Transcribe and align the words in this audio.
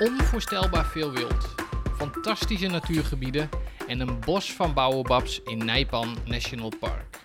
Onvoorstelbaar 0.00 0.86
veel 0.86 1.12
wild, 1.12 1.54
fantastische 1.96 2.66
natuurgebieden 2.66 3.48
en 3.88 4.00
een 4.00 4.20
bos 4.20 4.52
van 4.52 4.74
baobabs 4.74 5.42
in 5.42 5.64
Naipan 5.64 6.16
National 6.24 6.72
Park. 6.80 7.18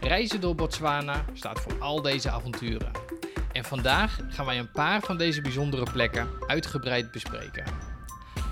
Reizen 0.00 0.40
door 0.40 0.54
Botswana 0.54 1.24
staat 1.32 1.60
voor 1.60 1.78
al 1.78 2.02
deze 2.02 2.30
avonturen. 2.30 2.90
En 3.52 3.64
vandaag 3.64 4.18
gaan 4.28 4.46
wij 4.46 4.58
een 4.58 4.70
paar 4.70 5.00
van 5.00 5.16
deze 5.16 5.40
bijzondere 5.40 5.86
plekken 5.92 6.28
uitgebreid 6.46 7.10
bespreken. 7.10 7.64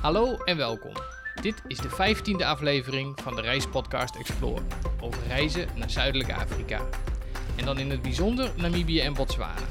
Hallo 0.00 0.36
en 0.36 0.56
welkom. 0.56 0.94
Dit 1.40 1.62
is 1.66 1.78
de 1.78 1.90
15e 1.90 2.44
aflevering 2.44 3.20
van 3.22 3.34
de 3.34 3.40
reispodcast 3.40 4.16
Explore 4.16 4.62
over 5.00 5.22
reizen 5.26 5.68
naar 5.74 5.90
Zuidelijk 5.90 6.32
Afrika. 6.32 6.80
En 7.56 7.64
dan 7.64 7.78
in 7.78 7.90
het 7.90 8.02
bijzonder 8.02 8.50
Namibië 8.56 9.00
en 9.00 9.14
Botswana. 9.14 9.62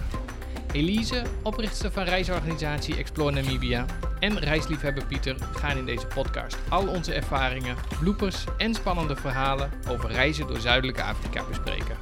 Elise, 0.73 1.23
oprichter 1.43 1.91
van 1.91 2.03
reisorganisatie 2.03 2.95
Explore 2.95 3.31
Namibia, 3.31 3.85
en 4.19 4.39
reisliefhebber 4.39 5.05
Pieter 5.05 5.35
gaan 5.55 5.77
in 5.77 5.85
deze 5.85 6.07
podcast 6.07 6.57
al 6.69 6.87
onze 6.87 7.13
ervaringen, 7.13 7.75
bloepers 7.99 8.43
en 8.57 8.73
spannende 8.73 9.15
verhalen 9.15 9.71
over 9.89 10.11
reizen 10.11 10.47
door 10.47 10.59
Zuidelijke 10.59 11.03
Afrika 11.03 11.43
bespreken. 11.47 11.97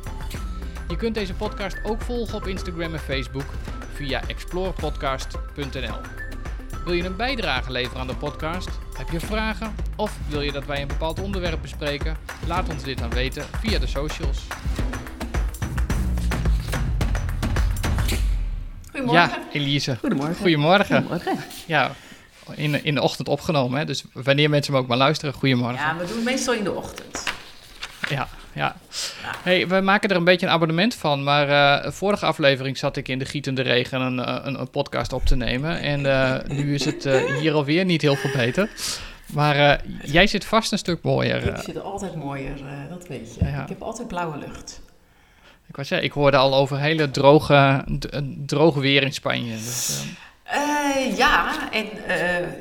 Je 0.87 0.95
kunt 0.95 1.15
deze 1.15 1.33
podcast 1.33 1.77
ook 1.83 2.01
volgen 2.01 2.35
op 2.35 2.47
Instagram 2.47 2.93
en 2.93 2.99
Facebook 2.99 3.45
via 3.93 4.27
explorepodcast.nl. 4.27 5.99
Wil 6.83 6.93
je 6.93 7.03
een 7.03 7.15
bijdrage 7.15 7.71
leveren 7.71 8.01
aan 8.01 8.07
de 8.07 8.15
podcast? 8.15 8.69
Heb 8.97 9.09
je 9.09 9.19
vragen? 9.19 9.75
Of 9.95 10.17
wil 10.27 10.41
je 10.41 10.51
dat 10.51 10.65
wij 10.65 10.81
een 10.81 10.87
bepaald 10.87 11.19
onderwerp 11.19 11.61
bespreken? 11.61 12.17
Laat 12.47 12.69
ons 12.69 12.83
dit 12.83 12.97
dan 12.97 13.09
weten 13.09 13.45
via 13.59 13.79
de 13.79 13.87
socials. 13.87 14.47
Goedemorgen. 18.91 19.39
Ja, 19.39 19.47
Elise. 19.51 19.95
Goedemorgen. 19.99 20.35
Goedemorgen. 20.35 20.95
Goedemorgen. 20.95 21.37
Ja, 21.65 21.91
in, 22.55 22.83
in 22.83 22.95
de 22.95 23.01
ochtend 23.01 23.27
opgenomen, 23.27 23.79
hè? 23.79 23.85
dus 23.85 24.03
wanneer 24.13 24.49
mensen 24.49 24.73
hem 24.73 24.81
ook 24.81 24.87
maar 24.87 24.97
luisteren, 24.97 25.33
goedemorgen. 25.33 25.79
Ja, 25.79 25.97
we 25.97 26.05
doen 26.05 26.15
het 26.15 26.25
meestal 26.25 26.53
in 26.53 26.63
de 26.63 26.71
ochtend. 26.71 27.23
Ja, 28.09 28.27
ja. 28.53 28.75
Hey, 29.43 29.67
we 29.67 29.81
maken 29.81 30.09
er 30.09 30.15
een 30.15 30.23
beetje 30.23 30.45
een 30.45 30.51
abonnement 30.51 30.95
van, 30.95 31.23
maar 31.23 31.49
eh, 31.49 31.91
vorige 31.91 32.25
aflevering 32.25 32.77
zat 32.77 32.97
ik 32.97 33.07
in 33.07 33.19
de 33.19 33.25
gietende 33.25 33.61
regen 33.61 34.01
een, 34.01 34.19
eh, 34.19 34.39
een, 34.43 34.59
een 34.59 34.69
podcast 34.69 35.13
op 35.13 35.25
te 35.25 35.35
nemen. 35.35 35.79
En 35.79 36.05
eh, 36.05 36.57
nu 36.57 36.73
is 36.73 36.85
het 36.85 37.05
uh, 37.05 37.37
hier 37.39 37.53
alweer 37.53 37.85
niet 37.85 38.01
heel 38.01 38.15
veel 38.15 38.31
beter. 38.35 38.69
Maar 39.33 39.81
jij 40.03 40.27
zit 40.27 40.45
vast 40.45 40.71
een 40.71 40.77
stuk 40.77 41.01
mooier. 41.01 41.47
Ik 41.47 41.63
zit 41.63 41.81
altijd 41.81 42.15
mooier, 42.15 42.57
dat 42.89 43.07
weet 43.07 43.35
je. 43.35 43.45
Ja. 43.45 43.61
Ik 43.61 43.69
heb 43.69 43.81
altijd 43.81 44.07
blauwe 44.07 44.37
lucht. 44.37 44.81
Ik, 45.73 45.89
ik 45.89 46.11
hoorde 46.11 46.37
al 46.37 46.55
over 46.55 46.79
hele 46.79 47.11
droge, 47.11 47.85
droge 48.45 48.79
weer 48.79 49.03
in 49.03 49.13
Spanje. 49.13 49.51
Dus, 49.51 50.05
uh, 50.53 51.17
ja, 51.17 51.71
en 51.71 51.85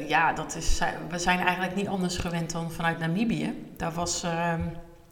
ja, 0.08 0.32
dat 0.32 0.56
is, 0.56 0.80
we 1.08 1.18
zijn 1.18 1.38
eigenlijk 1.38 1.76
niet 1.76 1.88
anders 1.88 2.16
gewend 2.16 2.52
dan 2.52 2.72
vanuit 2.72 2.98
Namibië. 2.98 3.64
Daar 3.76 3.92
was, 3.92 4.24
uh, 4.24 4.54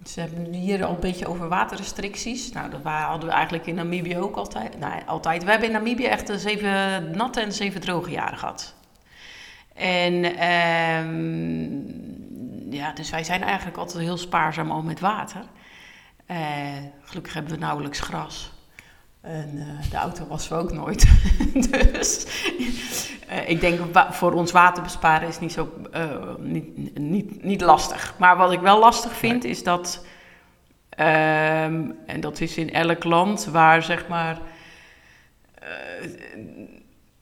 ze 0.05 0.21
hebben 0.21 0.53
hier 0.53 0.85
al 0.85 0.95
een 0.95 1.01
beetje 1.01 1.29
over 1.29 1.49
waterrestricties. 1.49 2.53
Nou, 2.53 2.71
dat 2.71 2.81
hadden 2.83 3.29
we 3.29 3.35
eigenlijk 3.35 3.67
in 3.67 3.75
Namibië 3.75 4.19
ook 4.19 4.37
altijd. 4.37 4.79
Nou, 4.79 4.93
altijd. 5.07 5.45
We 5.45 5.51
hebben 5.51 5.69
in 5.69 5.75
Namibië 5.75 6.07
echt 6.07 6.31
zeven 6.37 7.11
natte 7.17 7.41
en 7.41 7.53
zeven 7.53 7.81
droge 7.81 8.11
jaren 8.11 8.39
gehad. 8.39 8.75
En 9.75 10.15
ja, 12.71 12.93
dus 12.93 13.11
wij 13.11 13.25
zijn 13.25 13.43
eigenlijk 13.43 13.77
altijd 13.77 14.05
heel 14.05 14.17
spaarzaam 14.17 14.71
al 14.71 14.83
met 14.83 15.01
water. 15.01 15.41
Gelukkig 17.05 17.35
hebben 17.35 17.53
we 17.53 17.59
nauwelijks 17.59 18.01
gras. 18.01 18.53
En 19.21 19.51
uh, 19.55 19.91
de 19.91 19.97
auto 19.97 20.27
was 20.27 20.49
we 20.49 20.55
ook 20.55 20.73
nooit. 20.73 21.07
dus 21.71 22.27
uh, 23.31 23.49
ik 23.49 23.61
denk 23.61 23.81
voor 24.11 24.33
ons 24.33 24.53
water 24.53 24.83
besparen 24.83 25.29
is 25.29 25.39
niet 25.39 25.53
zo 25.53 25.73
uh, 25.95 26.35
niet, 26.39 26.99
niet, 26.99 27.45
niet 27.45 27.61
lastig. 27.61 28.15
Maar 28.19 28.37
wat 28.37 28.53
ik 28.53 28.61
wel 28.61 28.79
lastig 28.79 29.17
vind 29.17 29.45
is 29.45 29.63
dat, 29.63 30.05
um, 30.99 31.99
en 32.07 32.21
dat 32.21 32.41
is 32.41 32.57
in 32.57 32.73
elk 32.73 33.05
land 33.05 33.45
waar 33.45 33.83
zeg 33.83 34.09
maar 34.09 34.39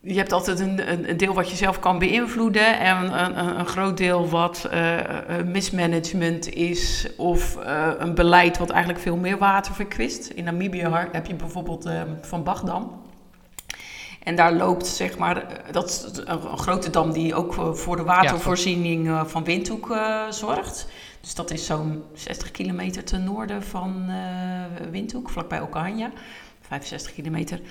je 0.07 0.17
hebt 0.17 0.31
altijd 0.31 0.59
een, 0.59 1.09
een, 1.09 1.17
deel 1.17 1.33
wat 1.33 1.49
je 1.49 1.55
zelf 1.55 1.79
kan 1.79 1.99
beïnvloeden 1.99 2.79
en 2.79 3.19
een, 3.23 3.59
een, 3.59 3.65
groot 3.65 3.97
deel 3.97 4.29
wat 4.29 4.69
uh, 4.73 4.99
mismanagement 5.45 6.53
is 6.53 7.07
of 7.17 7.57
uh, 7.57 7.91
een 7.97 8.15
beleid 8.15 8.57
wat 8.57 8.69
eigenlijk 8.69 9.01
veel 9.01 9.15
meer 9.15 9.37
water 9.37 9.73
verkwist. 9.73 10.27
In 10.27 10.43
Namibië 10.43 10.87
heb 11.11 11.25
je 11.25 11.35
bijvoorbeeld 11.35 11.85
uh, 11.85 12.01
Van 12.21 12.43
Bagdam. 12.43 13.05
En 14.23 14.35
daar 14.35 14.53
loopt 14.53 14.87
zeg 14.87 15.17
maar, 15.17 15.45
dat 15.71 15.89
is 15.89 16.21
een, 16.25 16.57
grote 16.57 16.89
dam 16.89 17.11
die 17.11 17.35
ook 17.35 17.53
voor 17.73 17.95
de 17.95 18.03
watervoorziening 18.03 19.21
van 19.25 19.43
Windhoek 19.43 19.97
zorgt. 20.29 20.87
Dus 21.21 21.35
dat 21.35 21.51
is 21.51 21.65
zo'n 21.65 22.03
60 22.13 22.51
kilometer 22.51 23.03
ten 23.03 23.23
noorden 23.23 23.63
van 23.63 24.11
Windhoek, 24.91 25.29
vlakbij 25.29 25.61
Okanja. 25.61 26.11
65 26.61 27.13
kilometer. 27.13 27.61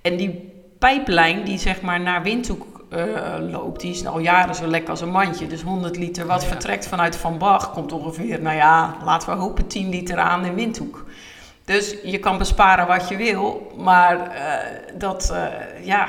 En 0.00 0.16
die 0.16 0.61
pijplijn 0.82 1.44
die 1.44 1.58
zeg 1.58 1.80
maar 1.80 2.00
naar 2.00 2.22
Windhoek 2.22 2.84
uh, 2.92 3.50
loopt, 3.50 3.80
die 3.80 3.90
is 3.90 4.06
al 4.06 4.18
jaren 4.18 4.54
zo 4.54 4.66
lekker 4.66 4.90
als 4.90 5.00
een 5.00 5.10
mandje. 5.10 5.46
Dus 5.46 5.62
100 5.62 5.96
liter 5.96 6.26
wat 6.26 6.42
ja. 6.42 6.48
vertrekt 6.48 6.86
vanuit 6.86 7.16
Van 7.16 7.38
Bach 7.38 7.72
komt 7.72 7.92
ongeveer, 7.92 8.40
nou 8.40 8.56
ja, 8.56 8.96
laten 9.04 9.28
we 9.28 9.34
hopen 9.34 9.66
10 9.66 9.88
liter 9.88 10.18
aan 10.18 10.44
in 10.44 10.54
Windhoek. 10.54 11.06
Dus 11.64 11.96
je 12.02 12.18
kan 12.18 12.38
besparen 12.38 12.86
wat 12.86 13.08
je 13.08 13.16
wil, 13.16 13.72
maar 13.76 14.16
uh, 14.16 14.98
dat, 14.98 15.30
uh, 15.32 15.86
ja, 15.86 16.08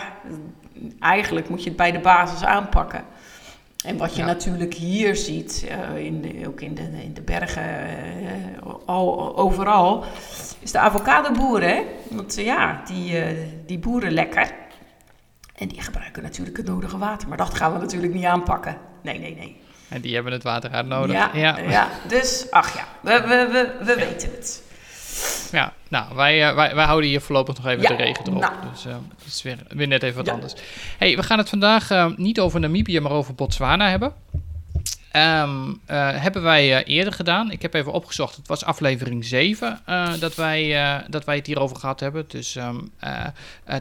eigenlijk 0.99 1.49
moet 1.49 1.63
je 1.63 1.67
het 1.67 1.77
bij 1.77 1.91
de 1.91 1.99
basis 1.99 2.43
aanpakken. 2.43 3.03
En 3.85 3.97
wat 3.97 4.15
je 4.15 4.21
ja. 4.21 4.25
natuurlijk 4.25 4.73
hier 4.73 5.15
ziet, 5.15 5.67
in 5.95 6.21
de, 6.21 6.47
ook 6.47 6.61
in 6.61 6.75
de, 6.75 6.81
in 7.03 7.13
de 7.13 7.21
bergen, 7.21 7.63
al, 8.85 9.37
overal, 9.37 10.03
is 10.59 10.71
de 10.71 10.79
avocadoboer, 10.79 11.61
hè? 11.61 11.81
Want 12.09 12.35
ja, 12.35 12.81
die, 12.85 13.23
die 13.65 13.79
boeren 13.79 14.11
lekker. 14.11 14.61
En 15.63 15.69
die 15.69 15.81
gebruiken 15.81 16.23
natuurlijk 16.23 16.57
het 16.57 16.65
nodige 16.65 16.97
water. 16.97 17.27
Maar 17.27 17.37
dat 17.37 17.53
gaan 17.53 17.73
we 17.73 17.79
natuurlijk 17.79 18.13
niet 18.13 18.25
aanpakken. 18.25 18.77
Nee, 19.01 19.19
nee, 19.19 19.35
nee. 19.35 19.57
En 19.89 20.01
die 20.01 20.13
hebben 20.13 20.31
het 20.33 20.43
water 20.43 20.71
hard 20.71 20.87
nodig. 20.87 21.15
Ja, 21.15 21.29
ja. 21.33 21.57
ja. 21.57 21.89
dus 22.07 22.47
ach 22.49 22.75
ja, 22.75 22.85
we, 23.01 23.21
we, 23.21 23.47
we, 23.51 23.85
we 23.85 23.95
weten 23.95 24.31
het. 24.31 24.63
Ja, 25.51 25.73
nou, 25.87 26.15
wij, 26.15 26.49
uh, 26.49 26.55
wij, 26.55 26.75
wij 26.75 26.85
houden 26.85 27.09
hier 27.09 27.21
voorlopig 27.21 27.55
nog 27.55 27.65
even 27.65 27.81
ja, 27.81 27.87
de 27.87 27.95
regen 27.95 28.27
erop. 28.27 28.41
Nou. 28.41 28.53
Dus 28.71 28.85
uh, 28.85 28.91
dat 28.91 29.27
is 29.27 29.41
weer, 29.41 29.57
weer 29.67 29.87
net 29.87 30.03
even 30.03 30.15
wat 30.15 30.25
ja. 30.25 30.33
anders. 30.33 30.53
hey, 30.97 31.15
we 31.15 31.23
gaan 31.23 31.37
het 31.37 31.49
vandaag 31.49 31.91
uh, 31.91 32.05
niet 32.15 32.39
over 32.39 32.59
Namibië, 32.59 32.99
maar 32.99 33.11
over 33.11 33.35
Botswana 33.35 33.89
hebben. 33.89 34.13
Um, 35.15 35.81
hebben 35.85 36.41
wij 36.41 36.69
uh, 36.69 36.95
eerder 36.95 37.13
gedaan. 37.13 37.51
Ik 37.51 37.61
heb 37.61 37.73
even 37.73 37.91
opgezocht. 37.91 38.35
Het 38.35 38.47
was 38.47 38.63
aflevering 38.63 39.25
7 39.25 39.79
uh, 39.89 40.13
dat, 40.19 40.35
wij, 40.35 41.03
dat 41.09 41.25
wij 41.25 41.35
het 41.35 41.47
hierover 41.47 41.77
gehad 41.77 41.99
hebben. 41.99 42.25
Dus 42.27 42.55
um, 42.55 42.91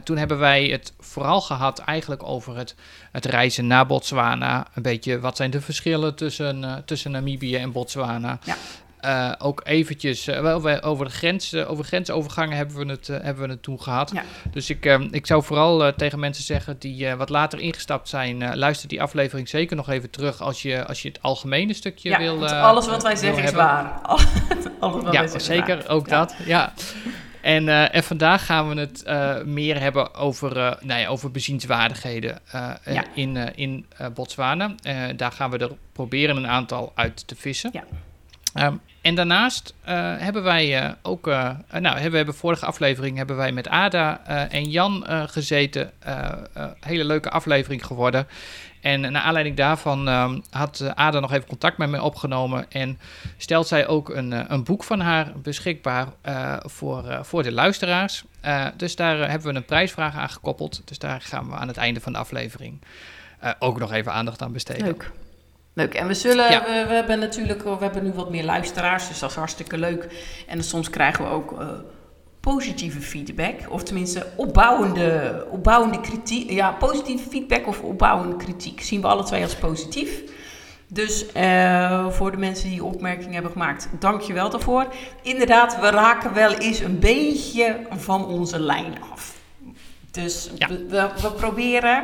toen 0.03 0.17
hebben 0.17 0.39
wij 0.39 0.65
het 0.65 0.93
vooral 0.99 1.41
gehad 1.41 1.79
eigenlijk 1.79 2.23
over 2.23 2.57
het, 2.57 2.75
het 3.11 3.25
reizen 3.25 3.67
naar 3.67 3.85
Botswana. 3.85 4.67
Een 4.73 4.81
beetje 4.81 5.19
wat 5.19 5.37
zijn 5.37 5.51
de 5.51 5.61
verschillen 5.61 6.15
tussen, 6.15 6.83
tussen 6.85 7.11
Namibië 7.11 7.55
en 7.55 7.71
Botswana. 7.71 8.39
Uh, 9.05 9.31
ook 9.37 9.61
eventjes 9.63 10.27
uh, 10.27 10.55
over, 10.81 11.05
de 11.05 11.11
grens, 11.11 11.53
uh, 11.53 11.71
over 11.71 11.83
grensovergangen 11.83 12.57
hebben 12.57 12.77
we 12.77 12.91
het, 12.91 13.07
hebben 13.07 13.43
we 13.43 13.49
het 13.49 13.63
toen 13.63 13.81
gehad. 13.81 14.11
Ja. 14.13 14.23
Dus 14.51 14.69
ik, 14.69 14.85
ik 15.11 15.25
zou 15.25 15.43
vooral 15.43 15.93
tegen 15.95 16.19
mensen 16.19 16.43
zeggen 16.43 16.75
die 16.79 17.15
wat 17.15 17.29
later 17.29 17.59
ingestapt 17.59 18.09
zijn, 18.09 18.57
luister 18.57 18.87
die 18.87 19.01
aflevering 19.01 19.49
zeker 19.49 19.75
nog 19.75 19.89
even 19.89 20.09
terug 20.09 20.41
als 20.41 20.61
je, 20.61 20.85
als 20.85 21.01
je 21.01 21.07
het 21.07 21.21
algemene 21.21 21.73
stukje 21.73 22.09
ja, 22.09 22.17
wil. 22.17 22.47
alles 22.47 22.87
wat 22.87 23.03
wij 23.03 23.15
zeggen 23.15 23.43
is 23.43 23.51
waar. 23.51 23.99
alles 24.79 25.03
wat 25.03 25.13
ja, 25.13 25.27
wij 25.27 25.39
zeker 25.39 25.77
waar. 25.77 25.89
ook 25.89 26.09
dat. 26.09 26.35
Ja. 26.45 26.73
En, 27.43 27.67
uh, 27.67 27.95
en, 27.95 28.03
vandaag 28.03 28.45
gaan 28.45 28.69
we 28.69 28.79
het 28.79 29.03
uh, 29.07 29.41
meer 29.41 29.79
hebben 29.79 30.13
over, 30.15 30.57
uh, 30.57 30.71
nou 30.81 30.99
ja, 30.99 31.07
over 31.07 31.31
bezienswaardigheden 31.31 32.39
ja. 32.85 33.05
in, 33.13 33.55
in 33.55 33.85
Botswana. 34.13 34.75
daar 35.15 35.31
gaan 35.31 35.51
we 35.51 35.57
er 35.57 35.71
proberen 35.91 36.37
een 36.37 36.47
aantal 36.47 36.91
uit 36.95 37.27
te 37.27 37.35
vissen. 37.35 37.69
Ja. 37.73 37.83
Um, 38.53 38.81
en 39.01 39.15
daarnaast 39.15 39.73
uh, 39.81 39.89
hebben 40.17 40.43
wij 40.43 40.83
uh, 40.83 40.91
ook, 41.01 41.27
uh, 41.27 41.49
nou, 41.71 41.85
hebben, 41.85 42.11
we 42.11 42.17
hebben 42.17 42.35
vorige 42.35 42.65
aflevering 42.65 43.17
hebben 43.17 43.35
wij 43.35 43.51
met 43.51 43.67
Ada 43.67 44.25
en 44.49 44.69
Jan 44.69 45.03
gezeten. 45.07 45.91
hele 46.79 47.05
leuke 47.05 47.29
aflevering 47.29 47.85
geworden. 47.85 48.27
En 48.81 49.01
naar 49.01 49.21
aanleiding 49.21 49.55
daarvan 49.55 50.07
um, 50.07 50.41
had 50.49 50.91
Ada 50.95 51.19
nog 51.19 51.31
even 51.31 51.47
contact 51.47 51.77
met 51.77 51.89
mij 51.89 51.99
opgenomen. 51.99 52.65
En 52.71 52.99
stelt 53.37 53.67
zij 53.67 53.87
ook 53.87 54.09
een, 54.09 54.53
een 54.53 54.63
boek 54.63 54.83
van 54.83 54.99
haar 54.99 55.31
beschikbaar 55.35 56.07
voor, 56.59 57.19
voor 57.21 57.43
de 57.43 57.51
luisteraars. 57.51 58.23
dus 58.77 58.95
daar 58.95 59.29
hebben 59.29 59.51
we 59.51 59.57
een 59.57 59.65
prijsvraag 59.65 60.15
aan 60.15 60.29
gekoppeld. 60.29 60.81
Dus 60.85 60.99
daar 60.99 61.21
gaan 61.21 61.49
we 61.49 61.55
aan 61.55 61.67
het 61.67 61.77
einde 61.77 61.99
van 61.99 62.11
de 62.11 62.19
aflevering 62.19 62.81
ook 63.59 63.79
nog 63.79 63.91
even 63.91 64.13
aandacht 64.13 64.41
aan 64.41 64.51
besteden. 64.51 64.85
Leuk. 64.85 65.11
Leuk. 65.73 65.93
En 65.93 66.07
we 66.07 66.13
zullen, 66.13 66.51
ja. 66.51 66.63
we, 66.63 66.85
we, 66.87 66.93
hebben 66.93 67.19
natuurlijk, 67.19 67.63
we 67.63 67.77
hebben 67.79 68.03
nu 68.03 68.11
wat 68.11 68.29
meer 68.29 68.43
luisteraars, 68.43 69.07
dus 69.07 69.19
dat 69.19 69.29
is 69.29 69.35
hartstikke 69.35 69.77
leuk. 69.77 70.07
En 70.47 70.63
soms 70.63 70.89
krijgen 70.89 71.23
we 71.23 71.29
ook 71.29 71.51
uh, 71.51 71.67
positieve 72.39 73.01
feedback, 73.01 73.55
of 73.69 73.83
tenminste 73.83 74.27
opbouwende, 74.35 75.45
opbouwende 75.51 75.99
kritiek. 76.01 76.49
Ja, 76.51 76.71
positieve 76.71 77.29
feedback 77.29 77.67
of 77.67 77.81
opbouwende 77.81 78.35
kritiek 78.35 78.81
zien 78.81 79.01
we 79.01 79.07
alle 79.07 79.23
twee 79.23 79.43
als 79.43 79.55
positief. 79.55 80.21
Dus 80.87 81.25
uh, 81.37 82.09
voor 82.09 82.31
de 82.31 82.37
mensen 82.37 82.69
die 82.69 82.83
opmerkingen 82.83 83.33
hebben 83.33 83.51
gemaakt, 83.51 83.89
dank 83.99 84.21
je 84.21 84.33
wel 84.33 84.49
daarvoor. 84.49 84.87
Inderdaad, 85.21 85.79
we 85.79 85.89
raken 85.89 86.33
wel 86.33 86.53
eens 86.53 86.79
een 86.79 86.99
beetje 86.99 87.79
van 87.89 88.25
onze 88.25 88.59
lijn 88.59 88.93
af. 89.11 89.35
Dus 90.11 90.49
Ja. 90.55 90.67
we, 90.67 90.85
we, 90.87 91.09
we 91.21 91.31
proberen. 91.31 92.03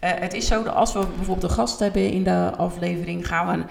Eh, 0.00 0.10
het 0.14 0.32
is 0.34 0.46
zo 0.46 0.62
dat 0.62 0.74
als 0.74 0.92
we 0.92 1.06
bijvoorbeeld 1.16 1.42
een 1.50 1.56
gast 1.56 1.78
hebben 1.78 2.10
in 2.10 2.24
de 2.24 2.52
aflevering, 2.56 3.26
gaan 3.26 3.58
we 3.58 3.64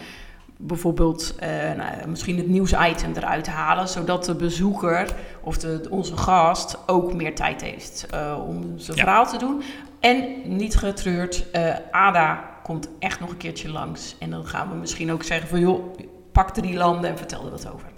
bijvoorbeeld 0.57 1.35
eh, 1.39 1.49
nou, 1.77 2.07
misschien 2.07 2.37
het 2.37 2.47
nieuwsitem 2.47 3.11
eruit 3.15 3.47
halen, 3.47 3.87
zodat 3.87 4.25
de 4.25 4.35
bezoeker 4.35 5.13
of 5.41 5.57
de, 5.57 5.87
onze 5.89 6.17
gast 6.17 6.77
ook 6.87 7.13
meer 7.13 7.35
tijd 7.35 7.61
heeft 7.61 8.05
eh, 8.09 8.39
om 8.47 8.73
zijn 8.79 8.97
Ja. 8.97 9.03
verhaal 9.03 9.25
te 9.27 9.37
doen. 9.37 9.63
En 9.99 10.25
niet 10.45 10.75
getreurd, 10.77 11.45
Ada 11.91 12.49
komt 12.63 12.89
echt 12.99 13.19
nog 13.19 13.29
een 13.29 13.37
keertje 13.37 13.69
langs. 13.69 14.15
En 14.19 14.29
dan 14.29 14.47
gaan 14.47 14.69
we 14.69 14.75
misschien 14.75 15.11
ook 15.11 15.23
zeggen 15.23 15.47
van 15.47 15.59
joh, 15.59 15.95
pak 16.31 16.49
drie 16.53 16.73
landen 16.77 17.09
en 17.09 17.17
vertel 17.17 17.45
er 17.45 17.51
wat 17.51 17.67
over. 17.73 17.93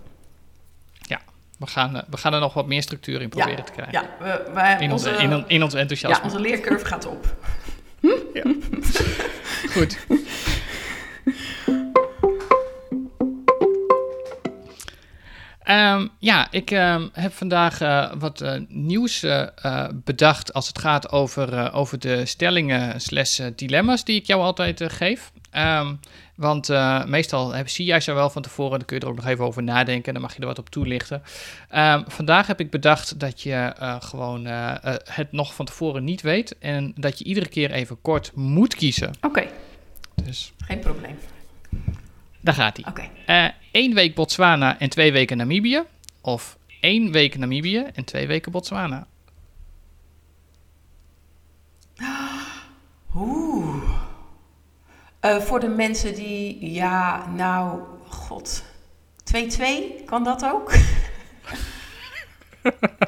We 1.60 1.68
gaan, 1.68 2.04
we 2.10 2.18
gaan 2.18 2.34
er 2.34 2.40
nog 2.40 2.54
wat 2.54 2.68
meer 2.68 2.82
structuur 2.82 3.22
in 3.22 3.30
proberen 3.30 3.66
te 3.66 3.72
krijgen. 3.72 3.94
Ja, 3.94 4.10
we, 4.20 4.52
wij, 4.54 4.78
In, 4.80 4.92
onze, 4.92 5.10
onze, 5.10 5.22
in, 5.24 5.34
on- 5.36 5.44
in 5.48 5.64
ons 5.64 5.74
ja, 5.74 5.80
enthousiasme. 5.80 6.24
onze 6.24 6.40
leercurve 6.40 6.86
gaat 6.86 7.06
op. 7.06 7.36
Goed. 9.74 9.98
Ehm, 15.68 16.08
ja, 16.20 16.48
ik 16.52 16.72
ehm, 16.72 17.08
heb 17.14 17.34
vandaag 17.34 17.82
eh, 17.82 18.12
wat 18.18 18.42
eh, 18.42 18.62
nieuws 18.68 19.24
eh, 19.24 19.88
bedacht 19.94 20.54
als 20.54 20.68
het 20.68 20.80
gaat 20.80 21.12
over, 21.12 21.74
over 21.74 22.00
de 22.00 22.26
stellingen 22.26 23.02
slash 23.02 23.40
dilemma's 23.56 24.04
die 24.04 24.16
ik 24.16 24.26
jou 24.26 24.42
altijd 24.42 24.84
geef. 24.88 25.32
Ehm, 25.52 25.96
want 26.38 26.70
eh, 26.70 27.06
meestal 27.06 27.54
heb, 27.54 27.70
zie 27.70 27.86
jij 27.86 28.00
ze 28.00 28.14
wel 28.14 28.30
van 28.30 28.42
tevoren, 28.42 28.78
dan 28.78 28.88
kun 28.88 28.98
je 28.98 29.04
er 29.04 29.10
ook 29.10 29.16
nog 29.16 29.26
even 29.26 29.46
over 29.46 29.64
nadenken 29.64 30.06
en 30.08 30.14
dan 30.14 30.22
mag 30.22 30.34
je 30.36 30.40
er 30.40 30.48
wat 30.48 30.60
op 30.60 30.70
toelichten. 30.70 31.24
Ehm, 31.70 32.04
vandaag 32.08 32.48
heb 32.48 32.60
ik 32.60 32.70
bedacht 32.70 33.20
dat 33.20 33.42
je 33.42 33.54
eh, 33.54 33.96
gewoon 34.00 34.46
eh, 34.46 34.74
het 35.04 35.32
nog 35.32 35.54
van 35.56 35.66
tevoren 35.66 36.04
niet 36.04 36.22
weet 36.22 36.58
en 36.58 36.94
dat 36.96 37.20
je 37.20 37.26
iedere 37.26 37.48
keer 37.48 37.72
even 37.72 38.02
kort 38.02 38.32
moet 38.36 38.76
kiezen. 38.76 39.14
Oké, 39.22 39.48
Dus 40.24 40.54
geen 40.58 40.80
probleem. 40.80 41.18
daar 42.42 42.54
gaat 42.54 42.78
hij. 42.78 42.86
Oké. 42.90 43.10
Eén 43.72 43.94
week 43.94 44.16
Botswana 44.16 44.80
en 44.80 44.90
twee 44.90 45.12
weken 45.12 45.38
Namibië. 45.38 45.84
Of 46.22 46.58
één 46.80 47.12
week 47.12 47.38
Namibië 47.38 47.86
en 47.94 48.04
twee 48.04 48.28
weken 48.28 48.52
Botswana. 48.52 49.08
Oeh. 53.16 53.67
Eh, 55.20 55.38
voor 55.38 55.60
de 55.60 55.68
mensen 55.68 56.16
die, 56.16 56.72
ja, 56.72 57.28
nou, 57.28 57.82
god. 58.08 58.64
2-2, 59.24 60.04
kan 60.06 60.24
dat 60.24 60.44
ook? 60.46 60.74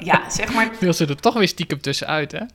ja, 0.10 0.30
zeg 0.30 0.54
maar. 0.54 0.72
Wil 0.80 0.94
ze 0.94 1.06
er 1.06 1.22
toch 1.22 1.34
weer 1.34 1.48
stiekem 1.48 1.82
tussenuit, 1.82 2.32
hè? 2.32 2.38
eh, 2.38 2.46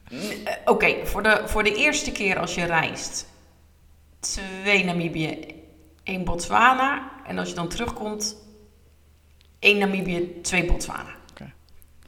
Oké, 0.65 1.05
voor, 1.05 1.23
de, 1.23 1.41
voor 1.45 1.63
de 1.63 1.75
eerste 1.75 2.11
keer 2.11 2.39
als 2.39 2.55
je 2.55 2.65
reist, 2.65 3.27
twee 4.19 4.83
Namibië, 4.83 5.39
één 6.03 6.23
Botswana. 6.23 7.11
En 7.27 7.37
als 7.37 7.49
je 7.49 7.55
dan 7.55 7.69
terugkomt, 7.69 8.35
één 9.59 9.77
Namibië, 9.77 10.41
twee 10.41 10.65
Botswana. 10.65 11.13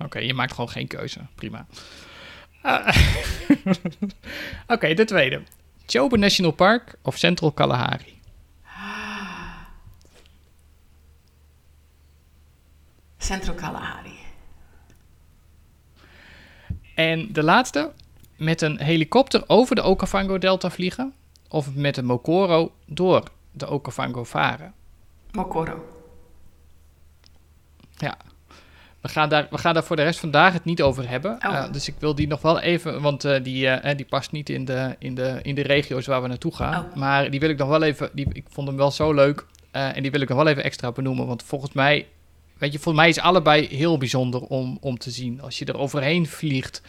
Oké, 0.04 0.20
je 0.20 0.34
maakt 0.34 0.52
gewoon 0.54 0.70
geen 0.70 0.88
keuze. 0.88 1.20
Prima. 1.36 1.66
Ah. 2.62 2.96
Oké, 4.68 4.94
de 4.94 5.06
tweede. 5.06 5.42
Chobe 5.90 6.18
National 6.18 6.52
Park 6.52 6.96
of 7.02 7.18
Central 7.18 7.52
Kalahari? 7.52 8.20
Centro 13.18 13.54
Kalahari. 13.54 14.18
En 16.96 17.34
de 17.34 17.44
laatste. 17.44 17.94
Met 18.38 18.62
een 18.62 18.80
helikopter 18.80 19.44
over 19.48 19.76
de 19.76 19.82
Okavango-delta 19.82 20.70
vliegen. 20.70 21.14
Of 21.48 21.76
met 21.76 21.98
een 21.98 22.06
Mokoro 22.06 22.72
door 22.86 23.24
de 23.52 23.70
Okavango 23.70 24.24
varen. 24.24 24.74
Mokoro. 25.32 25.86
Ja. 27.98 28.18
We 29.08 29.14
gaan, 29.14 29.30
daar, 29.30 29.48
we 29.50 29.58
gaan 29.58 29.74
daar 29.74 29.84
voor 29.84 29.96
de 29.96 30.04
rest 30.04 30.20
van 30.20 30.32
vandaag 30.32 30.54
het 30.54 30.66
niet 30.66 30.82
over 30.82 31.10
hebben. 31.10 31.32
Oh. 31.32 31.56
Eh, 31.56 31.72
dus 31.72 31.88
ik 31.88 31.96
wil 32.00 32.16
die 32.16 32.28
nog 32.28 32.42
wel 32.42 32.60
even, 32.60 33.02
want 33.02 33.26
eh, 33.26 33.44
die, 33.44 33.68
eh, 33.68 33.96
die 33.96 34.06
past 34.06 34.32
niet 34.32 34.50
in 34.50 34.66
de, 34.66 34.96
in, 35.00 35.16
de, 35.16 35.40
in 35.42 35.56
de 35.56 35.62
regio's 35.62 36.06
waar 36.06 36.22
we 36.22 36.28
naartoe 36.28 36.56
gaan. 36.56 36.86
Oh. 36.86 36.96
Maar 36.96 37.32
die 37.32 37.40
wil 37.40 37.50
ik 37.50 37.58
nog 37.58 37.70
wel 37.70 37.84
even, 37.84 38.10
die, 38.14 38.28
ik 38.32 38.46
vond 38.50 38.68
hem 38.68 38.78
wel 38.78 38.92
zo 38.92 39.14
leuk. 39.14 39.46
en 39.72 40.02
die 40.02 40.12
wil 40.12 40.22
ik 40.22 40.30
nog 40.30 40.38
wel 40.38 40.48
even 40.48 40.64
extra 40.64 40.92
benoemen. 40.92 41.28
Want 41.28 41.44
volgens 41.44 41.74
mij, 41.74 42.08
weet 42.58 42.72
je, 42.72 42.80
volgens 42.80 43.04
mij 43.04 43.10
is 43.10 43.20
allebei 43.20 43.68
heel 43.68 43.98
bijzonder 43.98 44.42
om, 44.42 44.78
om 44.82 44.98
te 44.98 45.12
zien. 45.12 45.42
Als 45.42 45.60
je 45.60 45.66
er 45.66 45.78
overheen 45.78 46.28
vliegt. 46.28 46.82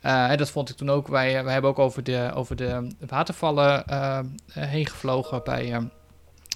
en 0.00 0.36
dat 0.36 0.50
vond 0.50 0.68
ik 0.70 0.76
toen 0.76 0.90
ook. 0.90 1.08
Wij, 1.08 1.44
wij 1.44 1.52
hebben 1.52 1.70
ook 1.70 1.78
over 1.78 2.02
de, 2.02 2.30
over 2.34 2.56
de 2.56 2.86
watervallen 3.06 3.84
heen 4.52 4.86
gevlogen 4.86 5.40
bij, 5.44 5.70
hoe 5.72 5.90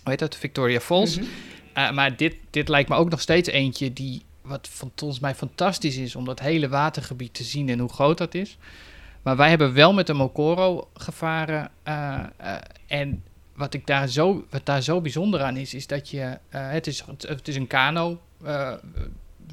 heet 0.05 0.19
dat, 0.19 0.37
Victoria 0.37 0.81
Falls. 0.81 1.19
Mhm. 1.19 1.95
Maar 1.95 2.17
dit, 2.17 2.37
dit 2.51 2.69
lijkt 2.69 2.89
me 2.89 2.97
ook 2.97 3.11
nog 3.11 3.21
steeds 3.21 3.49
eentje 3.49 3.93
die 3.93 4.26
wat 4.47 4.69
volgens 4.95 5.21
mij 5.21 5.35
fantastisch 5.35 5.97
is 5.97 6.17
om 6.17 6.25
dat 6.25 6.41
hele 6.41 6.69
watergebied 6.69 7.35
te 7.35 7.45
zien 7.45 7.69
en 7.69 7.79
hoe 7.79 7.93
groot 7.93 8.19
dat 8.19 8.35
is. 8.35 8.59
Maar 9.23 9.37
wij 9.37 9.49
hebben 9.49 9.75
wel 9.75 9.93
met 9.93 10.07
de 10.07 10.15
Mokoro 10.15 10.89
gevaren. 10.95 11.71
uh, 11.85 12.19
uh, 12.41 12.57
en 12.87 13.23
wat, 13.55 13.75
ik 13.75 13.87
daar 13.87 14.09
zo, 14.09 14.47
wat 14.51 14.67
daar 14.67 14.83
zo 14.83 15.01
bijzonder 15.01 15.43
aan 15.43 15.57
is, 15.57 15.75
is 15.75 15.87
dat 15.87 16.11
je. 16.11 16.19
Uh, 16.21 16.71
het, 16.71 16.87
is, 16.87 17.05
het 17.19 17.49
is 17.49 17.57
een 17.57 17.67
kano. 17.67 18.21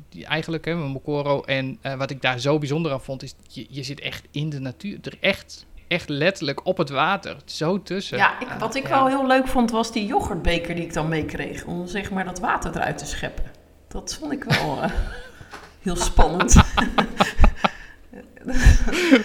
die 0.10 0.26
eigenlijk, 0.26 0.66
hè, 0.66 0.72
een 0.72 0.80
Mokoro. 0.80 1.42
En 1.42 1.80
wat 1.98 2.10
ik 2.10 2.22
daar 2.22 2.40
zo 2.40 2.58
bijzonder 2.58 2.92
aan 2.92 3.02
vond, 3.02 3.24
is 3.24 3.36
je, 3.48 3.66
je 3.70 3.84
zit 3.84 4.00
echt 4.00 4.26
in 4.32 4.50
de 4.50 4.60
natuur. 4.60 4.98
Er 5.02 5.18
echt, 5.20 5.66
echt 5.88 6.10
letterlijk 6.10 6.66
op 6.66 6.78
het 6.78 6.90
water. 6.90 7.38
Zo 7.46 7.84
tussen. 7.84 8.18
Ja, 8.18 8.40
ik, 8.40 8.48
wat 8.60 8.76
ik 8.76 8.88
wel 8.88 9.08
heel 9.08 9.28
leuk 9.28 9.48
vond, 9.48 9.72
was 9.72 9.92
die 9.92 10.06
yoghurtbeker 10.06 10.76
die 10.76 10.84
ik 10.84 10.94
dan 10.94 11.08
meekreeg. 11.08 11.66
Om 11.66 11.88
zeg 11.88 12.12
maar 12.12 12.26
dat 12.26 12.40
water 12.40 12.76
eruit 12.76 12.98
te 12.98 13.06
scheppen. 13.06 13.63
Dat 13.94 14.18
vond 14.20 14.32
ik 14.32 14.44
wel 14.44 14.78
uh, 14.78 14.90
heel 15.82 15.96
spannend. 15.96 16.56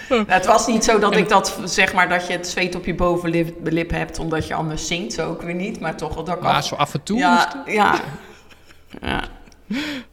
nou, 0.09 0.25
het 0.27 0.45
was 0.45 0.67
niet 0.67 0.83
zo 0.83 0.99
dat 0.99 1.15
ik 1.15 1.29
dat, 1.29 1.59
zeg 1.63 1.93
maar, 1.93 2.09
dat 2.09 2.27
je 2.27 2.33
het 2.33 2.47
zweet 2.47 2.75
op 2.75 2.85
je 2.85 2.95
bovenlip 2.95 3.55
lip 3.63 3.89
hebt 3.89 4.19
omdat 4.19 4.47
je 4.47 4.53
anders 4.53 4.87
zingt. 4.87 5.13
Zo 5.13 5.29
ook 5.29 5.41
weer 5.41 5.55
niet, 5.55 5.79
maar 5.79 5.97
toch 5.97 6.15
wel 6.15 6.23
dat 6.23 6.41
Maar 6.41 6.53
af... 6.53 6.65
zo 6.65 6.75
af 6.75 6.93
en 6.93 7.03
toe 7.03 7.17
ja, 7.17 7.63
ja, 7.65 7.99
ja. 9.01 9.23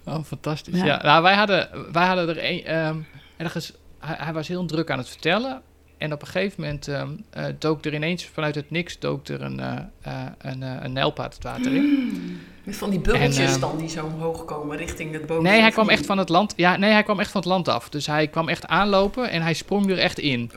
Oh, 0.05 0.25
fantastisch. 0.25 0.79
Ja, 0.79 0.85
ja 0.85 1.03
nou, 1.03 1.23
wij, 1.23 1.35
hadden, 1.35 1.93
wij 1.93 2.07
hadden 2.07 2.29
er 2.29 2.45
een, 2.45 2.77
um, 2.77 3.07
ergens, 3.37 3.73
hij, 3.99 4.17
hij, 4.19 4.33
was 4.33 4.49
heel 4.49 4.67
druk 4.67 4.91
aan 4.91 4.99
het 4.99 5.09
vertellen. 5.09 5.63
En 5.99 6.13
op 6.13 6.21
een 6.21 6.27
gegeven 6.27 6.61
moment 6.63 6.87
um, 6.87 7.25
uh, 7.37 7.45
dook 7.59 7.85
er 7.85 7.95
ineens 7.95 8.27
vanuit 8.27 8.55
het 8.55 8.71
niks 8.71 8.99
dook 8.99 9.29
er 9.29 9.43
een, 9.43 9.59
uh, 9.59 9.73
uh, 10.07 10.23
een, 10.39 10.63
een 10.63 10.93
nijlpaard 10.93 11.35
het 11.35 11.43
water 11.43 11.75
in. 11.75 11.83
Mm. 11.83 12.15
Van 12.69 12.91
die 12.91 13.01
bubbeltjes 13.01 13.55
en, 13.55 13.61
dan 13.61 13.79
die 13.79 13.89
zo 13.89 14.05
omhoog 14.05 14.45
komen 14.45 14.77
richting 14.77 15.13
het 15.13 15.27
boven. 15.27 15.43
Nee, 15.43 15.61
hij 15.61 15.71
kwam 15.71 15.89
echt 15.89 16.07
van 16.07 16.19
het 16.19 16.29
land. 16.29 16.53
Ja, 16.57 16.77
nee, 16.77 16.93
hij 16.93 17.03
kwam 17.03 17.21
echt 17.21 17.31
van 17.31 17.41
het 17.41 17.51
land 17.51 17.69
af. 17.69 17.89
Dus 17.89 18.07
hij 18.07 18.29
kwam 18.29 18.49
echt 18.49 18.67
aanlopen 18.67 19.31
en 19.31 19.43
hij 19.43 19.55
sprong 19.55 19.91
er 19.91 19.99
echt 19.99 20.19
in. 20.19 20.51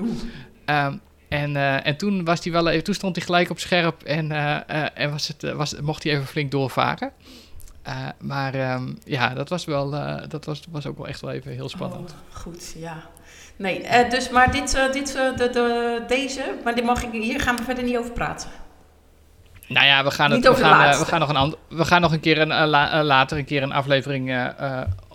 Um, 0.66 1.02
en, 1.30 1.56
uh, 1.56 1.86
en 1.86 1.98
toen, 1.98 2.26
was 2.26 2.44
hij 2.44 2.54
wel 2.54 2.68
even, 2.68 2.84
toen 2.84 2.94
stond 2.94 3.16
hij 3.16 3.26
gelijk 3.26 3.50
op 3.50 3.60
scherp 3.60 4.04
en, 4.04 4.32
uh, 4.32 4.58
uh, 4.70 4.86
en 4.94 5.12
was 5.12 5.28
het, 5.28 5.54
was, 5.54 5.80
mocht 5.82 6.04
hij 6.04 6.12
even 6.12 6.26
flink 6.26 6.52
doorvaren. 6.52 7.12
maar 8.20 8.74
um, 8.74 8.98
ja, 9.04 9.34
dat 9.34 9.50
was 9.50 9.66
wel, 9.66 9.90
dat 10.28 10.46
was, 10.46 10.62
was 10.70 10.86
ook 10.86 10.98
wel 10.98 11.08
echt 11.08 11.22
wel 11.22 11.32
even 11.32 11.52
heel 11.52 11.70
spannend. 11.70 12.12
Oh, 12.12 12.42
goed, 12.42 12.74
ja. 12.78 13.04
Nee, 13.56 14.08
dus 14.10 14.30
maar 14.30 14.52
dit, 14.52 14.90
dit 14.92 15.14
de, 15.14 15.50
de, 15.50 16.04
deze, 16.08 16.54
maar 16.64 16.76
dit 16.76 16.84
mag 16.84 17.04
ik, 17.04 17.12
hier 17.12 17.40
gaan 17.40 17.56
we 17.56 17.64
verder 17.64 17.84
niet 17.84 17.98
over 17.98 18.12
praten. 18.12 18.50
Nou 19.70 19.86
ja, 19.86 20.04
we 20.04 20.12
gaan, 20.12 20.32
het, 20.32 20.48
we 20.48 20.56
gaan, 20.56 21.00
we 21.00 21.06
gaan, 21.06 21.20
nog, 21.20 21.30
een, 21.30 21.56
we 21.68 21.86
gaan 21.86 22.02
nog 22.02 22.12
een 22.12 22.20
keer 22.20 22.42
een, 22.42 22.68
la, 22.68 23.04
later 23.04 23.38
een 23.38 23.46
keer 23.46 23.64
een 23.64 23.72
aflevering 23.72 24.52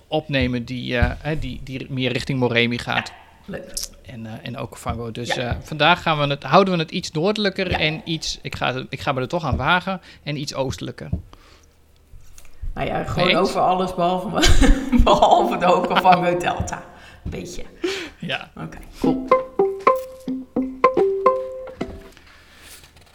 opnemen 0.08 0.64
die, 0.64 0.98
die, 1.40 1.60
die 1.64 1.86
meer 1.90 2.12
richting 2.12 2.38
Moremi 2.38 2.78
gaat. 2.78 3.08
Ja, 3.08 3.14
leuk. 3.44 3.72
En, 4.06 4.26
en 4.42 4.56
ook 4.56 4.76
Fango. 4.76 5.10
Dus 5.10 5.34
ja. 5.34 5.58
vandaag 5.62 6.02
gaan 6.02 6.18
we 6.18 6.26
het, 6.26 6.42
houden 6.42 6.74
we 6.74 6.80
het 6.80 6.90
iets 6.90 7.10
noordelijker 7.10 7.70
ja. 7.70 7.78
en 7.78 8.00
iets, 8.04 8.38
ik 8.42 8.54
ga, 8.54 8.84
ik 8.88 9.00
ga 9.00 9.12
me 9.12 9.20
er 9.20 9.28
toch 9.28 9.44
aan 9.44 9.56
wagen, 9.56 10.00
en 10.22 10.36
iets 10.36 10.54
oostelijker. 10.54 11.08
Nou 12.74 12.86
ja, 12.86 13.04
gewoon 13.04 13.34
over 13.34 13.60
alles 13.60 13.94
behalve, 13.94 14.28
behalve 15.04 15.56
de 15.56 15.74
Okavango 15.74 16.36
Delta. 16.36 16.84
Een 17.24 17.30
beetje. 17.30 17.62
Ja. 18.18 18.50
Oké, 18.54 18.64
okay, 18.64 18.80
cool. 19.00 19.26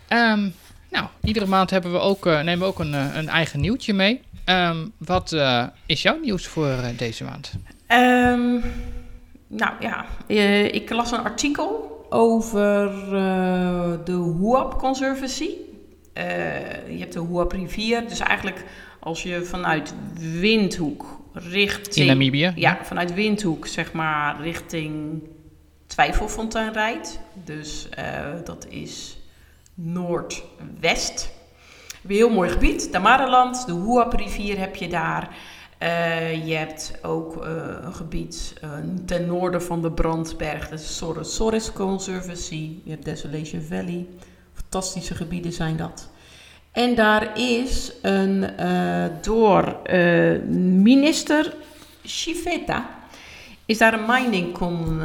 Um, 0.10 0.54
nou, 0.90 1.08
iedere 1.24 1.46
maand 1.46 1.70
hebben 1.70 1.92
we 1.92 2.00
ook, 2.00 2.26
uh, 2.26 2.42
nemen 2.42 2.60
we 2.60 2.66
ook 2.66 2.80
een, 2.80 2.94
uh, 2.94 3.16
een 3.16 3.30
eigen 3.30 3.60
nieuwtje 3.60 3.94
mee. 3.94 4.22
Um, 4.46 4.92
wat 4.98 5.32
uh, 5.32 5.64
is 5.86 6.02
jouw 6.02 6.20
nieuws 6.20 6.48
voor 6.48 6.76
deze 6.98 7.24
maand? 7.24 7.52
Ehm, 7.88 8.60
nou 9.48 9.74
ja, 9.80 10.06
eh, 10.28 10.74
ik 10.74 10.90
las 10.90 11.12
een 11.12 11.24
artikel 11.24 11.98
over 12.10 12.90
de 14.06 14.36
Huap 14.40 14.78
Conservancy. 14.78 15.50
Je 16.90 16.98
hebt 17.00 17.14
de 17.14 17.26
Huap 17.30 17.52
rivier, 17.52 18.08
dus 18.08 18.20
eigenlijk 18.20 18.66
als 19.00 19.24
je 19.24 19.42
vanuit 19.44 19.94
Windhoek 20.40 21.20
richting... 21.34 21.96
In 21.96 22.06
Namibië? 22.06 22.52
Ja, 22.56 22.80
vanuit 22.84 23.14
Windhoek 23.14 23.68
zeg 23.68 23.92
maar 23.92 24.42
richting 24.42 25.22
Twijfelfontein 25.88 26.74
rijdt. 26.74 27.20
Dus 27.34 27.90
uh, 28.00 28.06
dat 28.44 28.68
is 28.70 29.19
noordwest. 29.84 31.30
Een 32.04 32.16
heel 32.16 32.30
mooi 32.30 32.50
gebied, 32.50 32.92
Damaraland, 32.92 33.66
de 33.66 33.74
Huap 33.74 34.14
rivier 34.14 34.60
heb 34.60 34.76
je 34.76 34.88
daar... 34.88 35.30
Uh, 35.84 36.48
je 36.48 36.56
hebt 36.56 37.00
ook 37.02 37.46
uh, 37.46 37.52
een 37.82 37.94
gebied 37.94 38.54
uh, 38.64 38.70
ten 39.06 39.26
noorden 39.26 39.64
van 39.64 39.82
de 39.82 39.92
Brandberg, 39.92 40.70
de 40.70 40.78
Soros 41.22 41.74
Conservancy. 41.74 42.80
Je 42.84 42.92
hebt 42.92 43.06
Desolation 43.06 43.62
Valley. 43.62 44.08
Fantastische 44.54 45.16
gebieden 45.16 45.54
zijn 45.54 45.78
dat. 45.78 46.10
En 46.72 46.96
daar 46.96 47.38
is 47.38 47.94
een 48.02 48.50
door 49.22 49.78
minister 50.76 51.56
Chiveta 52.04 52.90
is 53.66 53.78
daar 53.78 53.94
een 53.94 54.06
mining 54.08 54.54
con, 54.54 55.02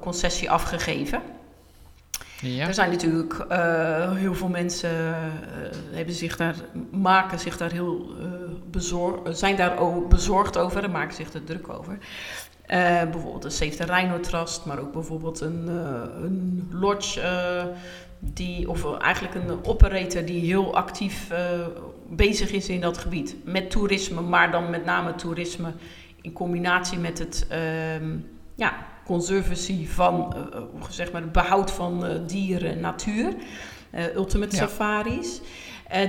concessie 0.00 0.50
afgegeven. 0.50 1.22
Ja. 2.40 2.66
Er 2.66 2.74
zijn 2.74 2.90
natuurlijk 2.90 3.46
uh, 3.50 4.12
heel 4.12 4.34
veel 4.34 4.48
mensen 4.48 4.90
uh, 4.90 5.16
hebben 5.92 6.14
zich 6.14 6.36
daar, 6.36 6.54
maken 6.90 7.38
zich 7.38 7.56
daar 7.56 7.72
heel 7.72 8.10
uh, 8.20 8.26
bezorgd, 8.70 9.38
zijn 9.38 9.56
daar 9.56 9.78
ook 9.78 10.08
bezorgd 10.08 10.58
over 10.58 10.84
en 10.84 10.90
maken 10.90 11.14
zich 11.14 11.32
er 11.32 11.44
druk 11.44 11.68
over. 11.68 11.98
bijvoorbeeld 13.10 13.52
Save 13.52 13.76
the 13.76 13.84
Rhino 13.84 14.20
Trust, 14.20 14.64
maar 14.64 14.78
ook 14.78 14.92
bijvoorbeeld 14.92 15.40
een, 15.40 15.68
een 16.22 16.68
lodge 16.72 17.20
die, 18.18 18.70
of 18.70 18.98
eigenlijk 18.98 19.34
een 19.34 19.64
operator 19.64 20.24
die 20.24 20.40
heel 20.40 20.74
actief 20.74 21.30
bezig 22.08 22.52
is 22.52 22.68
in 22.68 22.80
dat 22.80 22.98
gebied. 22.98 23.36
Met 23.44 23.70
toerisme, 23.70 24.20
maar 24.20 24.50
dan 24.50 24.70
met 24.70 24.84
name 24.84 25.14
toerisme 25.14 25.72
in 26.20 26.32
combinatie 26.32 26.98
met 26.98 27.18
het 27.18 27.46
ehm, 27.48 28.16
ja, 28.54 28.86
conservatie 29.06 29.90
van, 29.90 30.34
uh, 30.54 30.84
zeg 30.88 31.12
maar, 31.12 31.20
het 31.22 31.32
behoud 31.32 31.70
van 31.70 32.06
uh, 32.06 32.10
dieren 32.26 32.70
en 32.70 32.80
natuur. 32.80 33.34
Uh, 33.94 34.14
ultimate 34.14 34.56
ja. 34.56 34.62
safaris. 34.62 35.40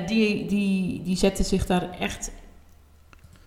die, 0.07 0.45
die, 0.45 1.01
die 1.01 1.17
zetten 1.17 1.45
zich 1.45 1.65
daar 1.65 1.89
echt 1.99 2.31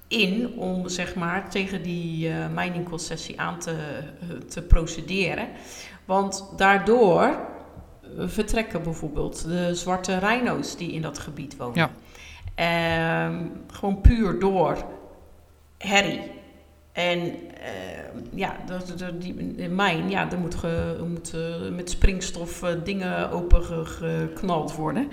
in 0.08 0.52
om 0.56 0.88
zeg 0.88 1.14
maar, 1.14 1.50
tegen 1.50 1.82
die 1.82 2.30
miningconcessie 2.54 3.40
aan 3.40 3.58
te, 3.58 3.76
te 4.48 4.62
procederen. 4.62 5.48
Want 6.04 6.44
daardoor 6.56 7.48
vertrekken 8.18 8.82
bijvoorbeeld 8.82 9.44
de 9.44 9.74
zwarte 9.74 10.18
rhino's 10.18 10.76
die 10.76 10.92
in 10.92 11.02
dat 11.02 11.18
gebied 11.18 11.56
wonen. 11.56 11.76
Ja. 11.76 11.90
Ehm, 12.54 13.46
gewoon 13.66 14.00
puur 14.00 14.38
door 14.38 14.84
herrie 15.78 16.20
en 16.92 17.18
uh, 17.18 17.49
ja, 18.32 18.56
de, 18.66 18.94
de, 18.94 19.18
die 19.18 19.68
mijn, 19.68 20.10
ja, 20.10 20.30
er 20.30 20.38
moet, 20.38 20.54
ge, 20.54 21.04
moet 21.08 21.34
uh, 21.34 21.68
met 21.70 21.90
springstof 21.90 22.62
uh, 22.62 22.70
dingen 22.84 23.30
opengeknald 23.30 24.74
worden. 24.74 25.10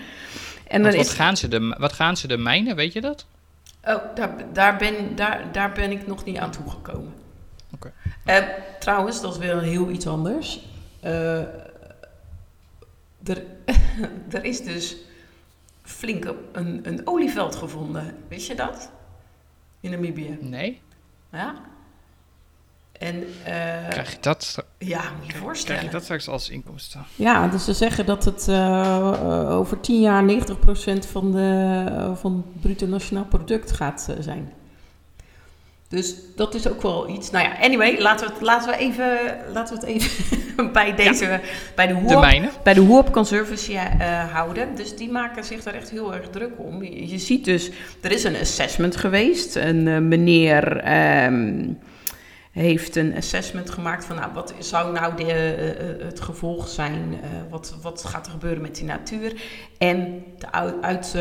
En 0.68 0.84
wat, 0.84 0.96
wat, 0.96 1.10
gaan 1.10 1.38
ze 1.38 1.48
de, 1.48 1.76
wat 1.78 1.94
gaan 1.94 2.18
ze 2.18 2.28
de 2.28 2.38
mijnen, 2.38 2.76
weet 2.76 2.94
je 2.94 3.02
dat? 3.02 3.26
Oh, 3.84 4.16
daar, 4.16 4.54
daar, 4.54 4.78
ben, 4.78 5.16
daar, 5.16 5.52
daar 5.52 5.72
ben 5.72 5.92
ik 5.92 6.08
nog 6.08 6.24
niet 6.24 6.38
aan 6.38 6.52
toegekomen. 6.52 7.14
Okay. 7.74 7.92
trouwens, 8.80 9.22
dat 9.22 9.32
is 9.32 9.38
weer 9.38 9.62
heel 9.62 9.90
iets 9.90 10.08
anders. 10.08 10.68
er, 11.02 11.48
er 14.32 14.44
is 14.44 14.64
dus 14.64 14.96
flink 15.82 16.34
een, 16.52 16.80
een 16.84 17.02
olieveld 17.08 17.56
gevonden. 17.56 18.16
Wist 18.28 18.48
je 18.48 18.56
dat? 18.56 18.92
In 19.80 19.92
Namibië. 19.92 20.38
Nee. 20.42 20.82
Ja. 21.32 21.56
En, 23.00 23.16
uh, 23.16 23.90
krijg 23.90 24.12
je 24.12 24.18
dat? 24.22 24.66
Ja, 24.78 25.02
moet 25.20 25.32
je 25.32 25.38
voorstellen. 25.38 25.78
Krijg 25.78 25.82
je 25.82 25.98
dat 25.98 26.04
straks 26.04 26.28
als 26.28 26.50
inkomsten? 26.50 27.06
Ja, 27.16 27.48
dus 27.48 27.66
ze 27.66 27.74
zeggen 27.74 28.06
dat 28.06 28.26
het 28.26 28.48
uh, 28.50 29.58
over 29.58 29.80
10 29.80 30.02
jaar 30.02 30.24
90% 30.24 31.10
van, 31.12 31.32
de, 31.32 31.86
uh, 31.90 32.16
van 32.16 32.46
het 32.52 32.62
bruto 32.62 32.86
nationaal 32.86 33.26
product 33.26 33.72
gaat 33.72 34.08
zijn. 34.20 34.54
Dus 35.90 36.16
dat 36.36 36.56
is 36.56 36.68
ook 36.68 36.82
wel 36.82 37.10
iets. 37.10 37.32
Nou 37.32 37.46
ja, 37.46 37.60
anyway, 37.60 38.02
laten 38.02 38.28
we 38.28 38.34
het, 38.34 38.42
laten 38.42 38.70
we 38.70 38.78
even, 38.78 39.18
laten 39.54 39.80
we 39.80 39.86
het 39.86 39.90
even 39.90 40.72
bij 40.74 40.96
deze, 40.96 41.26
ja. 41.26 41.40
bij 41.76 41.88
de 41.88 41.94
Hoop, 41.94 42.60
bij 42.64 42.74
de 42.74 42.82
Hoop 42.82 43.12
Conservancy 43.12 43.76
houden. 44.32 44.76
Dus 44.76 44.96
die 44.96 45.12
maken 45.12 45.44
zich 45.44 45.64
daar 45.64 45.74
echt 45.74 45.90
heel 45.90 46.14
erg 46.14 46.30
druk 46.30 46.52
om. 46.58 46.84
Je, 46.84 47.08
je 47.08 47.18
ziet 47.18 47.46
dus, 47.46 47.72
er 48.02 48.12
is 48.12 48.24
een 48.24 48.36
assessment 48.36 48.96
geweest. 48.96 49.56
Een 49.56 50.08
meneer... 50.08 50.94
Um, 51.26 51.80
heeft 52.58 52.96
een 52.96 53.16
assessment 53.16 53.70
gemaakt 53.70 54.06
van 54.06 54.16
nou, 54.16 54.34
wat 54.34 54.54
zou 54.60 54.94
nou 54.94 55.16
de, 55.16 55.24
uh, 55.24 56.06
het 56.06 56.20
gevolg 56.20 56.68
zijn, 56.68 57.14
uh, 57.14 57.20
wat, 57.50 57.76
wat 57.82 58.06
gaat 58.06 58.26
er 58.26 58.32
gebeuren 58.32 58.62
met 58.62 58.76
die 58.76 58.86
natuur. 58.86 59.42
En 59.78 60.24
de 60.38 60.52
uit, 60.82 61.16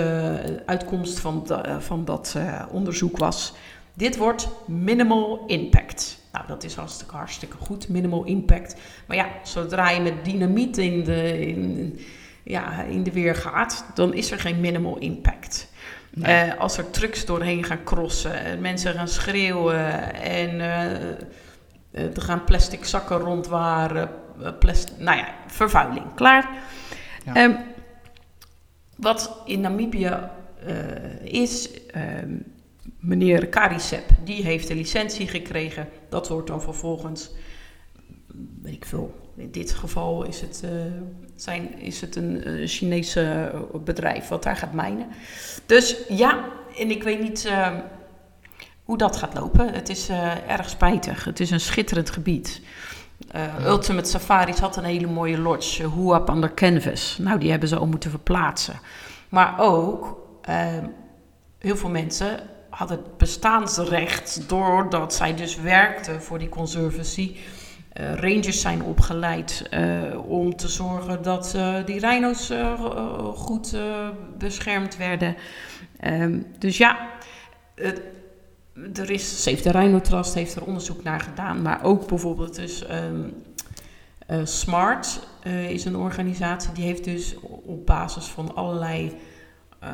uitkomst 0.66 1.18
van, 1.18 1.46
van 1.78 2.04
dat 2.04 2.36
onderzoek 2.70 3.18
was, 3.18 3.54
dit 3.94 4.16
wordt 4.16 4.48
minimal 4.66 5.44
impact. 5.46 6.18
Nou, 6.32 6.46
dat 6.46 6.64
is 6.64 6.74
hartstikke, 6.74 7.16
hartstikke 7.16 7.56
goed, 7.56 7.88
minimal 7.88 8.24
impact. 8.24 8.76
Maar 9.06 9.16
ja, 9.16 9.28
zodra 9.42 9.90
je 9.90 10.00
met 10.00 10.24
dynamiet 10.24 10.78
in 10.78 11.04
de, 11.04 11.46
in, 11.46 11.98
ja, 12.42 12.82
in 12.82 13.02
de 13.02 13.12
weer 13.12 13.34
gaat, 13.34 13.84
dan 13.94 14.14
is 14.14 14.30
er 14.30 14.40
geen 14.40 14.60
minimal 14.60 14.98
impact. 14.98 15.68
Nee. 16.18 16.46
Uh, 16.46 16.58
als 16.58 16.78
er 16.78 16.90
trucks 16.90 17.24
doorheen 17.24 17.64
gaan 17.64 17.84
crossen, 17.84 18.60
mensen 18.60 18.94
gaan 18.94 19.08
schreeuwen 19.08 20.14
en 20.14 20.54
uh, 20.54 22.14
er 22.16 22.22
gaan 22.22 22.44
plastic 22.44 22.84
zakken 22.84 23.18
rondwaren, 23.18 24.10
plastic, 24.58 24.98
nou 24.98 25.16
ja, 25.16 25.34
vervuiling, 25.46 26.14
klaar. 26.14 26.50
Ja. 27.24 27.44
Um, 27.44 27.56
wat 28.96 29.42
in 29.44 29.60
Namibië 29.60 30.18
is, 31.22 31.70
um, 32.22 32.44
meneer 32.98 33.46
Karisep, 33.46 34.10
die 34.24 34.42
heeft 34.42 34.68
de 34.68 34.74
licentie 34.74 35.28
gekregen. 35.28 35.88
Dat 36.08 36.28
wordt 36.28 36.48
dan 36.48 36.62
vervolgens, 36.62 37.30
weet 38.62 38.74
ik 38.74 38.84
veel, 38.84 39.32
in 39.36 39.50
dit 39.50 39.70
geval 39.70 40.24
is 40.24 40.40
het, 40.40 40.64
zijn, 41.42 41.78
is 41.78 42.00
het 42.00 42.16
een 42.16 42.48
uh, 42.48 42.68
Chinese 42.68 43.52
bedrijf 43.84 44.28
wat 44.28 44.42
daar 44.42 44.56
gaat 44.56 44.72
mijnen. 44.72 45.06
Dus 45.66 45.96
ja, 46.08 46.44
en 46.78 46.90
ik 46.90 47.02
weet 47.02 47.20
niet 47.20 47.46
uh, 47.46 47.68
hoe 48.84 48.98
dat 48.98 49.16
gaat 49.16 49.34
lopen. 49.34 49.72
Het 49.72 49.88
is 49.88 50.08
erg 50.48 50.68
spijtig. 50.68 51.24
Het 51.24 51.40
is 51.40 51.50
een 51.50 51.60
schitterend 51.60 52.10
gebied. 52.10 52.60
Ultimate 53.64 54.08
Safaris 54.08 54.58
had 54.58 54.76
een 54.76 54.84
hele 54.84 55.06
mooie 55.06 55.38
lodge, 55.38 55.90
Huap 55.90 56.28
under 56.28 56.54
Canvas. 56.54 57.18
Nou, 57.18 57.38
die 57.38 57.50
hebben 57.50 57.68
ze 57.68 57.76
al 57.76 57.86
moeten 57.86 58.10
verplaatsen. 58.10 58.80
Maar 59.28 59.54
ook 59.58 60.18
heel 61.58 61.76
veel 61.76 61.90
mensen 61.90 62.40
hadden 62.70 62.96
het 62.96 63.16
bestaansrecht 63.16 64.48
doordat 64.48 65.14
zij 65.14 65.34
dus 65.34 65.56
werkten 65.56 66.22
voor 66.22 66.38
die 66.38 66.48
conservancy. 66.48 67.36
Uh, 68.00 68.14
rangers 68.14 68.60
zijn 68.60 68.82
opgeleid 68.82 69.68
uh, 69.70 70.28
om 70.28 70.56
te 70.56 70.68
zorgen 70.68 71.22
dat 71.22 71.52
uh, 71.56 71.84
die 71.84 72.00
rhino's 72.00 72.52
goed 73.34 73.76
beschermd 74.38 74.96
werden. 74.96 75.36
Um, 76.04 76.46
dus 76.58 76.76
ja, 76.76 77.10
er 78.94 79.10
is, 79.10 79.42
Save 79.42 79.62
the 79.62 79.70
Rhino 79.70 80.00
Trust 80.00 80.34
heeft 80.34 80.54
er 80.54 80.64
onderzoek 80.64 81.02
naar 81.02 81.20
gedaan, 81.20 81.62
maar 81.62 81.84
ook 81.84 82.06
bijvoorbeeld 82.06 82.54
dus 82.54 82.84
Smart 84.42 85.28
is 85.68 85.84
een 85.84 85.96
organisatie 85.96 86.72
die 86.72 86.84
heeft 86.84 87.04
dus 87.04 87.36
op 87.64 87.86
basis 87.86 88.24
van 88.24 88.54
allerlei 88.54 89.16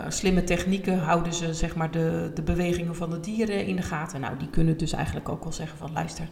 slimme 0.08 0.44
technieken 0.44 0.98
houden 0.98 1.34
ze 1.34 1.54
zeg 1.54 1.74
maar, 1.74 1.90
de, 1.90 2.30
de 2.34 2.42
bewegingen 2.42 2.96
van 2.96 3.10
de 3.10 3.20
dieren 3.20 3.66
in 3.66 3.76
de 3.76 3.82
gaten. 3.82 4.20
Nou, 4.20 4.36
die 4.38 4.50
kunnen 4.50 4.76
dus 4.76 4.92
eigenlijk 4.92 5.28
ook 5.28 5.42
wel 5.42 5.52
zeggen 5.52 5.78
van 5.78 5.92
luister, 5.92 6.28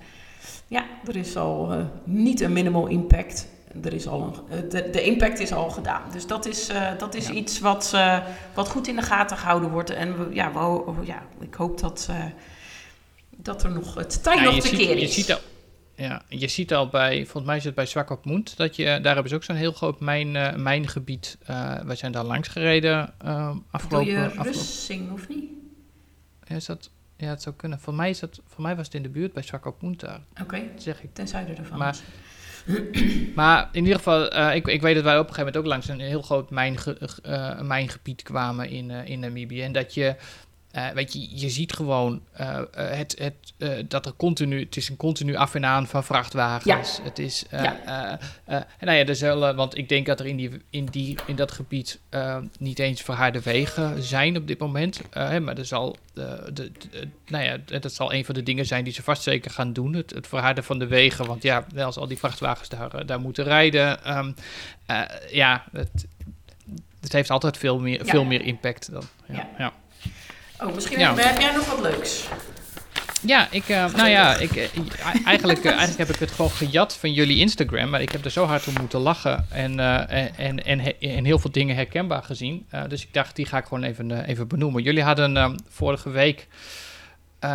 ja, 0.66 0.84
er 1.06 1.16
is 1.16 1.36
al 1.36 1.72
uh, 1.72 1.84
niet 2.04 2.40
een 2.40 2.52
minimal 2.52 2.86
impact. 2.86 3.48
Er 3.82 3.92
is 3.92 4.06
al 4.06 4.22
een, 4.22 4.64
uh, 4.64 4.70
de, 4.70 4.90
de, 4.90 5.02
impact 5.02 5.38
is 5.38 5.52
al 5.52 5.70
gedaan. 5.70 6.02
Dus 6.12 6.26
dat 6.26 6.46
is, 6.46 6.70
dat 6.98 7.14
is 7.14 7.26
ja. 7.26 7.32
iets 7.32 7.60
wat, 7.60 7.96
wat 8.54 8.68
goed 8.68 8.88
in 8.88 8.96
de 8.96 9.02
gaten 9.02 9.36
gehouden 9.36 9.70
wordt. 9.70 9.90
En 9.90 10.18
we, 10.18 10.34
ja, 10.34 10.52
we, 10.52 11.06
ja, 11.06 11.22
ik 11.40 11.54
hoop 11.54 11.80
dat, 11.80 12.10
dat 13.36 13.62
er 13.62 13.70
nog 13.70 13.94
het 13.94 14.22
tijd 14.22 14.38
ja, 14.38 14.44
nog 14.44 14.60
te 14.60 14.68
ziet, 14.68 14.78
keren 14.78 14.96
is. 14.96 15.14
Je 15.14 15.22
ziet 15.22 15.32
al, 15.32 15.40
ja, 15.94 16.22
je 16.28 16.48
ziet 16.48 16.74
al 16.74 16.88
bij, 16.88 17.22
volgens 17.22 17.44
mij 17.44 17.56
is 17.56 17.64
het 17.64 17.74
bij 17.74 17.86
Swakopmund, 17.86 18.56
dat 18.56 18.76
je, 18.76 18.84
daar 18.84 19.14
hebben 19.14 19.28
ze 19.28 19.34
ook 19.34 19.44
zo'n 19.44 19.56
heel 19.56 19.72
groot 19.72 20.00
mijn, 20.00 20.62
mijngebied. 20.62 21.38
Wij 21.84 21.96
zijn 21.96 22.12
daar 22.12 22.24
langs 22.24 22.48
gereden 22.48 23.14
afgelopen... 23.70 24.14
Doe 24.14 24.22
je 24.22 24.42
Russing, 24.42 25.12
of 25.12 25.28
niet? 25.28 25.44
Is 26.46 26.64
dat, 26.64 26.90
Ja, 27.20 27.28
het 27.28 27.42
zou 27.42 27.54
kunnen. 27.56 27.80
Voor 27.80 27.94
mij, 27.94 28.10
is 28.10 28.18
dat, 28.18 28.40
voor 28.46 28.62
mij 28.62 28.76
was 28.76 28.86
het 28.86 28.94
in 28.94 29.02
de 29.02 29.08
buurt 29.08 29.32
bij 29.32 29.42
Swakopmund 29.42 30.04
Oké, 30.42 30.62
zeg 30.76 31.02
ik. 31.02 31.14
ten 31.14 31.28
zuiden 31.28 31.56
ervan. 31.56 31.78
Maar- 31.78 31.96
Maar 33.34 33.68
in 33.72 33.82
ieder 33.82 33.96
geval, 33.96 34.30
eh, 34.30 34.54
ik, 34.54 34.66
ik 34.66 34.80
weet 34.80 34.94
dat 34.94 35.04
wij 35.04 35.18
op 35.18 35.28
een 35.28 35.34
gegeven 35.34 35.44
moment 35.52 35.56
ook 35.56 35.66
langs 35.66 35.88
een 35.88 36.00
heel 36.00 36.22
groot 36.22 36.50
mijnge, 36.50 36.98
eh, 37.22 37.60
mijngebied 37.60 38.22
kwamen 38.22 38.68
in, 38.68 38.90
eh, 38.90 39.08
in 39.08 39.20
Namibië. 39.20 39.62
En 39.62 39.72
dat 39.72 39.94
je, 39.94 40.16
eh, 40.70 40.88
weet 40.88 41.12
je, 41.12 41.38
je 41.40 41.48
ziet 41.50 41.72
gewoon 41.72 42.20
eh, 42.32 42.58
eh, 42.58 42.64
het, 42.72 43.16
het, 43.18 43.90
dat 43.90 44.06
er 44.06 44.12
continu, 44.16 44.60
het 44.60 44.76
is 44.76 44.88
een 44.88 44.96
continu 44.96 45.34
af 45.34 45.54
en 45.54 45.64
aan 45.64 45.86
van 45.86 46.04
vrachtwagens. 46.04 46.98
Het 47.02 47.18
is, 47.18 47.44
Ja. 47.50 48.18
en 48.44 48.66
nou 48.80 48.98
ja, 48.98 49.04
er 49.06 49.16
zullen, 49.16 49.56
want 49.56 49.76
ik 49.76 49.88
denk 49.88 50.06
dat 50.06 50.20
er 50.20 50.26
in, 50.26 50.36
die, 50.36 50.50
in, 50.70 50.84
die, 50.84 51.18
in 51.26 51.36
dat 51.36 51.52
gebied 51.52 52.00
niet 52.58 52.78
eens 52.78 53.02
verharde 53.02 53.40
wegen 53.40 54.02
zijn 54.02 54.36
op 54.36 54.46
dit 54.46 54.58
moment. 54.58 55.00
Hè, 55.10 55.40
maar 55.40 55.58
er 55.58 55.64
zal, 55.66 55.96
de, 56.12 56.50
de- 56.52 56.72
nou 57.26 57.44
ja, 57.44 57.78
dat 57.80 57.92
zal 57.92 58.12
een 58.12 58.24
van 58.24 58.34
de 58.34 58.42
dingen 58.42 58.66
zijn 58.66 58.84
die 58.84 58.92
ze 58.92 59.02
vast 59.02 59.22
zeker 59.22 59.50
gaan 59.50 59.72
doen. 59.72 59.92
Het, 59.94 60.10
het 60.10 60.26
verharden 60.26 60.64
van 60.64 60.78
de 60.78 60.86
wegen. 60.86 61.26
Want 61.26 61.42
ja, 61.42 61.66
als 61.76 61.96
al 61.96 62.06
die 62.08 62.18
vrachtwagens 62.18 62.68
daar, 62.68 63.06
daar 63.06 63.20
moeten 63.20 63.44
rijden. 63.44 64.04
ehm, 64.04 64.32
eh, 64.86 65.00
ja, 65.30 65.64
het, 65.72 66.06
het 67.00 67.12
heeft 67.12 67.30
altijd 67.30 67.56
veel 67.58 67.78
meer, 67.80 67.98
Ja. 68.04 68.10
veel 68.10 68.24
meer 68.24 68.40
impact 68.42 68.90
dan. 68.92 69.02
Ja, 69.26 69.34
Ja. 69.34 69.48
ja. 69.58 69.72
Oh, 70.62 70.74
misschien 70.74 70.98
Ja. 70.98 71.14
heb, 71.16 71.40
jij 71.40 71.52
nog 71.54 71.66
wat 71.66 71.80
leuks? 71.80 72.24
Ja, 73.22 73.48
ik, 73.50 73.68
eh, 73.68 73.94
nou 73.94 74.08
ja, 74.08 74.36
ik, 74.36 74.56
eh, 74.56 74.68
eigenlijk, 75.24 75.58
eh, 75.64 75.70
eigenlijk 75.70 75.98
heb 75.98 76.08
ik 76.08 76.18
het 76.18 76.30
gewoon 76.30 76.50
gejat 76.50 76.96
van 76.96 77.12
jullie 77.12 77.38
Instagram. 77.38 77.90
Maar 77.90 78.02
ik 78.02 78.10
heb 78.12 78.24
er 78.24 78.30
zo 78.30 78.44
hard 78.44 78.66
om 78.66 78.74
moeten 78.80 79.00
lachen 79.00 79.46
en, 79.50 79.80
en, 80.08 80.36
en, 80.36 80.64
en, 80.64 80.80
he- 80.80 80.96
en 81.00 81.24
heel 81.24 81.38
veel 81.38 81.50
dingen 81.52 81.76
herkenbaar 81.76 82.22
gezien. 82.22 82.66
Dus 82.88 83.02
ik 83.02 83.14
dacht, 83.14 83.36
die 83.36 83.46
ga 83.46 83.58
ik 83.58 83.64
gewoon 83.64 83.82
even, 83.82 84.24
even 84.24 84.48
benoemen. 84.48 84.82
Jullie 84.82 85.02
hadden 85.02 85.36
eh, 85.36 85.50
vorige 85.68 86.10
week 86.10 86.46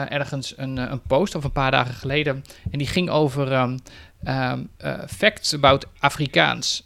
ergens 0.10 0.54
een, 0.58 0.78
een 0.78 1.02
post, 1.02 1.36
of 1.36 1.44
een 1.44 1.52
paar 1.52 1.72
dagen 1.72 1.94
geleden. 1.94 2.44
En 2.72 2.78
die 2.78 2.88
ging 2.88 3.10
over 3.10 3.52
ehm, 3.52 3.78
ehm, 4.24 4.60
eh, 4.78 4.94
facts 5.08 5.54
about 5.54 5.86
Afrikaans. 6.00 6.85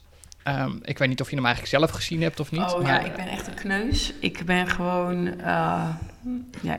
Ehm, 0.49 0.71
ik 0.83 0.97
weet 0.97 1.07
niet 1.09 1.21
of 1.21 1.29
je 1.29 1.35
hem 1.35 1.45
eigenlijk 1.45 1.75
zelf 1.77 1.91
gezien 1.91 2.21
hebt 2.21 2.39
of 2.39 2.51
niet. 2.51 2.61
oh 2.61 2.81
maar, 2.81 3.01
ja, 3.01 3.05
ik 3.07 3.15
ben 3.15 3.27
echt 3.27 3.47
een 3.47 3.53
kneus. 3.53 4.13
Ik 4.19 4.45
ben 4.45 4.67
gewoon... 4.67 5.39
eh, 5.39 5.89
ja. 6.61 6.77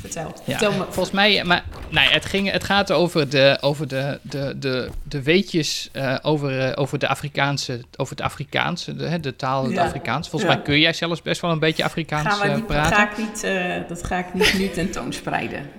Vertel. 0.00 0.26
Ja, 0.44 0.58
Vertel 0.58 0.72
me. 0.72 0.84
volgens 0.84 1.10
mij, 1.10 1.44
maar 1.44 1.64
nou 1.88 2.06
ja, 2.08 2.12
het, 2.12 2.24
ging, 2.24 2.50
het 2.50 2.64
gaat 2.64 2.92
over 2.92 3.28
de, 3.28 3.58
over 3.60 3.88
de, 3.88 4.18
de, 4.22 4.54
de, 4.58 4.90
de 5.02 5.22
weetjes 5.22 5.88
eh, 5.92 6.16
over, 6.22 6.60
eh, 6.60 6.72
over 6.82 6.98
de 6.98 7.08
Afrikaanse, 7.08 7.80
over 7.96 8.16
het 8.16 8.24
Afrikaanse, 8.24 8.96
de, 8.96 9.20
de 9.20 9.36
taal 9.36 9.64
het. 9.64 9.78
Afrikaans. 9.78 10.28
Volgens 10.28 10.50
Ja. 10.50 10.56
mij 10.56 10.66
kun 10.66 10.80
jij 10.80 10.92
zelfs 10.92 11.22
best 11.22 11.40
wel 11.40 11.50
een 11.50 11.58
beetje 11.58 11.84
Afrikaans 11.84 12.26
Gaan 12.28 12.38
we 12.40 12.46
niet, 12.46 12.56
dat, 12.56 12.66
praten. 12.66 12.96
ga 12.96 13.10
ik 13.10 13.18
niet, 13.18 13.40
dat 13.88 14.04
ga 14.04 14.18
ik 14.18 14.34
niet 14.34 14.54
nu 14.58 14.68
tentoonspreiden. 14.70 15.70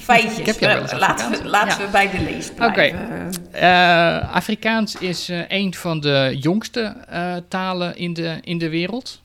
Feitjes. 0.00 0.38
Ik 0.38 0.46
heb 0.46 0.58
jou 0.58 0.72
wel 0.72 0.82
eens 0.82 1.00
laten 1.00 1.30
we, 1.30 1.48
laten 1.48 1.78
Ja. 1.78 1.86
we 1.86 1.92
bij 1.92 2.10
de 2.10 2.20
lees 2.20 2.50
blijven. 2.50 3.32
Eh, 3.52 4.34
Afrikaans 4.34 4.96
is 4.96 5.28
eh, 5.28 5.42
een 5.48 5.74
van 5.74 6.00
de 6.00 6.36
jongste 6.40 6.80
eh, 7.08 7.36
talen 7.48 7.96
in 7.96 8.12
de, 8.12 8.38
in 8.42 8.58
de 8.58 8.68
wereld. 8.68 9.22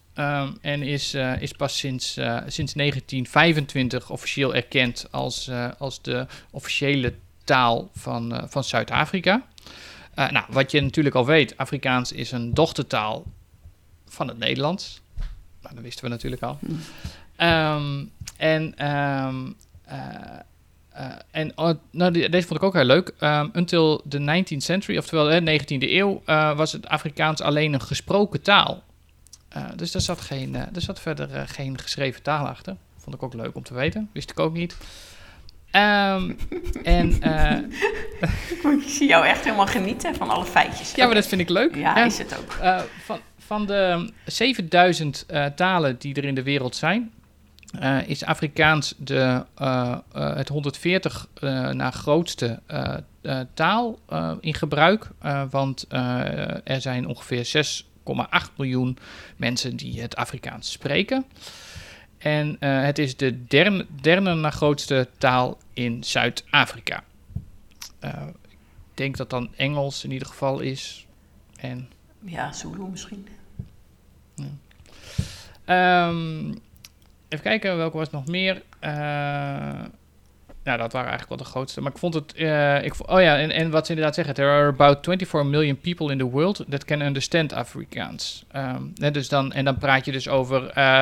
En 0.62 0.84
is, 0.84 1.14
is 1.40 1.52
pas 1.52 1.78
sinds, 1.78 2.14
sinds 2.48 2.74
1925 2.74 4.10
officieel 4.10 4.56
erkend 4.56 5.08
als, 5.12 5.50
als 5.78 6.02
de 6.02 6.26
officiële 6.52 7.14
taal 7.44 7.90
van, 7.96 8.46
van 8.50 8.64
Zuid-Afrika. 8.64 9.44
Nou, 10.16 10.46
wat 10.50 10.72
je 10.72 10.82
natuurlijk 10.82 11.16
al 11.16 11.26
weet, 11.26 11.58
Afrikaans 11.58 12.12
is 12.12 12.32
een 12.32 12.54
dochtertaal 12.54 13.24
van 14.08 14.28
het 14.28 14.38
Nederlands. 14.38 15.02
Nou, 15.62 15.76
dat 15.76 15.84
wisten 15.84 16.04
we 16.04 16.10
natuurlijk 16.10 16.42
al. 16.42 16.58
Hm. 16.60 16.72
Ehm, 17.36 18.04
en 18.38 18.78
ehm, 18.78 19.52
eh, 19.86 19.98
eh, 19.98 20.40
en 21.32 21.52
oh, 21.58 21.70
nou, 21.92 22.12
deze 22.30 22.48
vond 22.48 22.60
ik 22.60 22.64
ook 22.66 22.74
heel 22.74 22.84
leuk. 22.84 23.14
Um, 23.22 23.50
until 23.54 24.02
the 24.10 24.44
19th 24.44 24.58
century, 24.58 24.98
oftewel 24.98 25.26
de 25.46 25.60
19e 25.60 25.66
eeuw, 25.92 26.22
eh, 26.26 26.58
was 26.58 26.72
het 26.72 26.88
Afrikaans 26.88 27.42
alleen 27.42 27.74
een 27.74 27.82
gesproken 27.82 28.42
taal. 28.42 28.84
Eh, 29.50 29.64
dus 29.76 29.94
er 29.94 30.02
zat, 30.02 30.22
geen, 30.22 30.56
eh, 30.56 30.62
er 30.76 30.82
zat 30.82 31.00
verder 31.00 31.34
eh, 31.34 31.42
geen 31.46 31.78
geschreven 31.80 32.22
taal 32.24 32.48
achter. 32.48 32.76
Vond 32.98 33.16
ik 33.16 33.24
ook 33.24 33.34
leuk 33.34 33.56
om 33.56 33.64
te 33.64 33.74
weten. 33.74 34.10
Wist 34.14 34.32
ik 34.32 34.40
ook 34.40 34.54
niet. 34.54 34.78
Ehm, 35.72 36.32
en 36.84 37.22
eh, 37.22 37.58
Ik 38.80 38.84
zie 38.90 39.08
jou 39.08 39.26
echt 39.26 39.44
helemaal 39.44 39.68
genieten 39.68 40.16
van 40.16 40.30
alle 40.30 40.46
feitjes. 40.46 40.92
ja, 40.96 41.06
maar 41.06 41.16
dat 41.16 41.28
vind 41.28 41.42
ik 41.42 41.50
leuk. 41.50 41.76
Ja, 41.76 41.98
Ja. 41.98 42.06
is 42.06 42.18
het 42.18 42.38
ook. 42.40 42.54
Eh, 42.62 42.82
van, 43.04 43.20
van 43.38 43.66
de 43.66 44.12
7000 44.26 45.24
eh, 45.28 45.46
talen 45.46 45.96
die 46.00 46.16
er 46.16 46.26
in 46.26 46.36
de 46.36 46.44
wereld 46.44 46.76
zijn, 46.76 47.12
eh, 47.70 48.08
is 48.08 48.24
Afrikaans 48.24 48.94
de, 48.98 49.46
eh, 49.56 49.98
eh, 50.12 50.36
het 50.36 50.48
140 50.48 51.28
eh 51.34 51.70
na 51.70 51.92
grootste 51.92 52.62
taal 53.54 54.00
in 54.40 54.54
gebruik. 54.54 55.10
Want 55.50 55.86
er 56.64 56.82
zijn 56.82 57.08
ongeveer 57.08 57.46
6,8 57.46 58.52
miljoen 58.58 58.98
mensen 59.36 59.76
die 59.76 60.02
het 60.02 60.16
Afrikaans 60.16 60.72
spreken. 60.72 61.26
En 62.18 62.56
het 62.60 63.00
is 63.00 63.18
de 63.18 63.46
derde, 63.46 63.86
derde 64.02 64.34
na 64.34 64.50
grootste 64.50 65.08
taal 65.18 65.58
in 65.74 66.04
Zuid-Afrika. 66.04 67.04
Ik 68.00 68.94
denk 68.94 69.18
dat 69.18 69.30
dan 69.30 69.50
Engels 69.56 70.04
in 70.04 70.12
ieder 70.12 70.28
geval 70.28 70.60
is. 70.60 71.08
En 71.60 71.90
Ja, 72.20 72.52
Zulu 72.52 72.88
misschien. 72.90 73.28
Ehm, 75.66 76.54
even 77.30 77.44
kijken, 77.46 77.78
welke 77.78 77.98
was 77.98 78.10
nog 78.10 78.28
meer? 78.28 78.62
Eh, 78.80 78.92
nou, 80.64 80.78
dat 80.78 80.92
waren 80.94 81.10
eigenlijk 81.10 81.30
wel 81.30 81.38
de 81.38 81.54
grootste. 81.54 81.82
Maar 81.82 81.92
ik 81.92 81.98
vond 81.98 82.14
het... 82.14 82.34
eh, 82.34 82.84
ik, 82.84 82.94
oh 83.10 83.22
ja, 83.22 83.38
en, 83.38 83.52
en 83.52 83.70
wat 83.70 83.86
ze 83.86 83.92
inderdaad 83.92 84.16
zeggen. 84.16 84.34
There 84.34 84.50
are 84.50 84.68
about 84.68 84.98
24 85.02 85.44
million 85.44 85.80
people 85.80 86.12
in 86.12 86.18
the 86.18 86.30
world 86.30 86.66
that 86.70 86.86
can 86.86 87.02
understand 87.02 87.54
Afrikaans. 87.54 88.46
Ehm, 88.52 88.84
hè, 88.96 89.12
dus 89.12 89.30
dan, 89.30 89.52
en 89.52 89.66
dan 89.66 89.78
praat 89.78 90.06
je 90.06 90.12
dus 90.12 90.28
over 90.30 90.70
eh, 90.70 91.02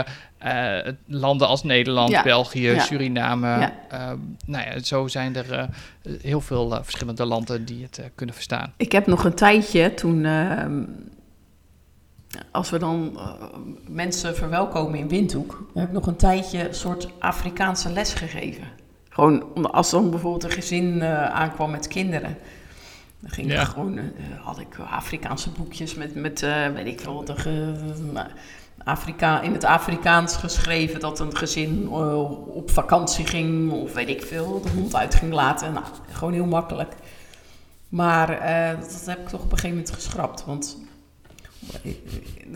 landen 1.06 1.48
als 1.48 1.64
Nederland, 1.64 2.10
Ja, 2.10 2.24
België, 2.24 2.72
ja. 2.72 2.80
Suriname. 2.80 3.48
Ja. 3.48 3.74
Ehm, 3.90 4.18
nou 4.46 4.66
ja, 4.70 4.80
zo 4.80 5.08
zijn 5.08 5.36
er 5.36 5.70
heel 6.22 6.42
veel 6.42 6.80
verschillende 6.84 7.26
landen 7.26 7.66
die 7.66 7.84
het 7.84 8.02
kunnen 8.16 8.36
verstaan. 8.36 8.74
Ik 8.78 8.92
heb 8.92 9.08
nog 9.08 9.24
een 9.24 9.36
tijdje 9.36 9.94
toen, 9.94 10.26
ehm, 10.26 10.82
als 12.52 12.70
we 12.70 12.78
dan 12.80 13.12
eh, 13.16 13.32
mensen 13.88 14.36
verwelkomen 14.36 15.00
in 15.00 15.08
Windhoek, 15.08 15.68
heb 15.74 15.88
ik 15.88 15.94
nog 15.94 16.08
een 16.08 16.16
tijdje 16.16 16.68
een 16.68 16.74
soort 16.76 17.10
Afrikaanse 17.20 17.92
les 17.92 18.14
gegeven. 18.14 18.64
Gewoon 19.10 19.72
als 19.72 19.90
dan 19.90 20.10
bijvoorbeeld 20.10 20.44
een 20.44 20.52
gezin 20.52 21.02
eh, 21.02 21.26
aankwam 21.26 21.72
met 21.72 21.88
kinderen. 21.88 22.38
Dan 23.20 23.30
ging 23.30 23.52
Ja. 23.52 23.62
ik 23.62 23.68
gewoon, 23.68 23.98
eh, 23.98 24.04
had 24.44 24.60
ik 24.60 24.80
Afrikaanse 24.90 25.50
boekjes 25.50 25.96
met, 25.96 26.16
met 26.16 26.40
weet 26.74 26.86
ik 26.86 27.00
veel, 27.00 27.14
wat, 27.14 27.34
Afrika, 28.84 29.42
in 29.42 29.54
het 29.54 29.64
Afrikaans 29.64 30.36
geschreven 30.36 31.00
dat 31.00 31.20
een 31.20 31.38
gezin 31.38 31.90
op 31.90 32.72
vakantie 32.72 33.26
ging 33.26 33.72
of 33.72 33.94
weet 33.94 34.10
ik 34.10 34.22
veel, 34.22 34.62
de 34.62 34.70
hond 34.70 34.96
uit 34.96 35.16
ging 35.16 35.34
laten. 35.34 35.74
Nou, 35.74 35.86
gewoon 36.12 36.34
heel 36.34 36.46
makkelijk. 36.46 36.94
Maar 37.90 38.28
dat 38.80 39.04
heb 39.06 39.20
ik 39.20 39.28
toch 39.28 39.42
op 39.42 39.52
een 39.52 39.58
gegeven 39.58 39.78
moment 39.78 39.92
geschrapt. 39.96 40.46
Want 40.46 40.78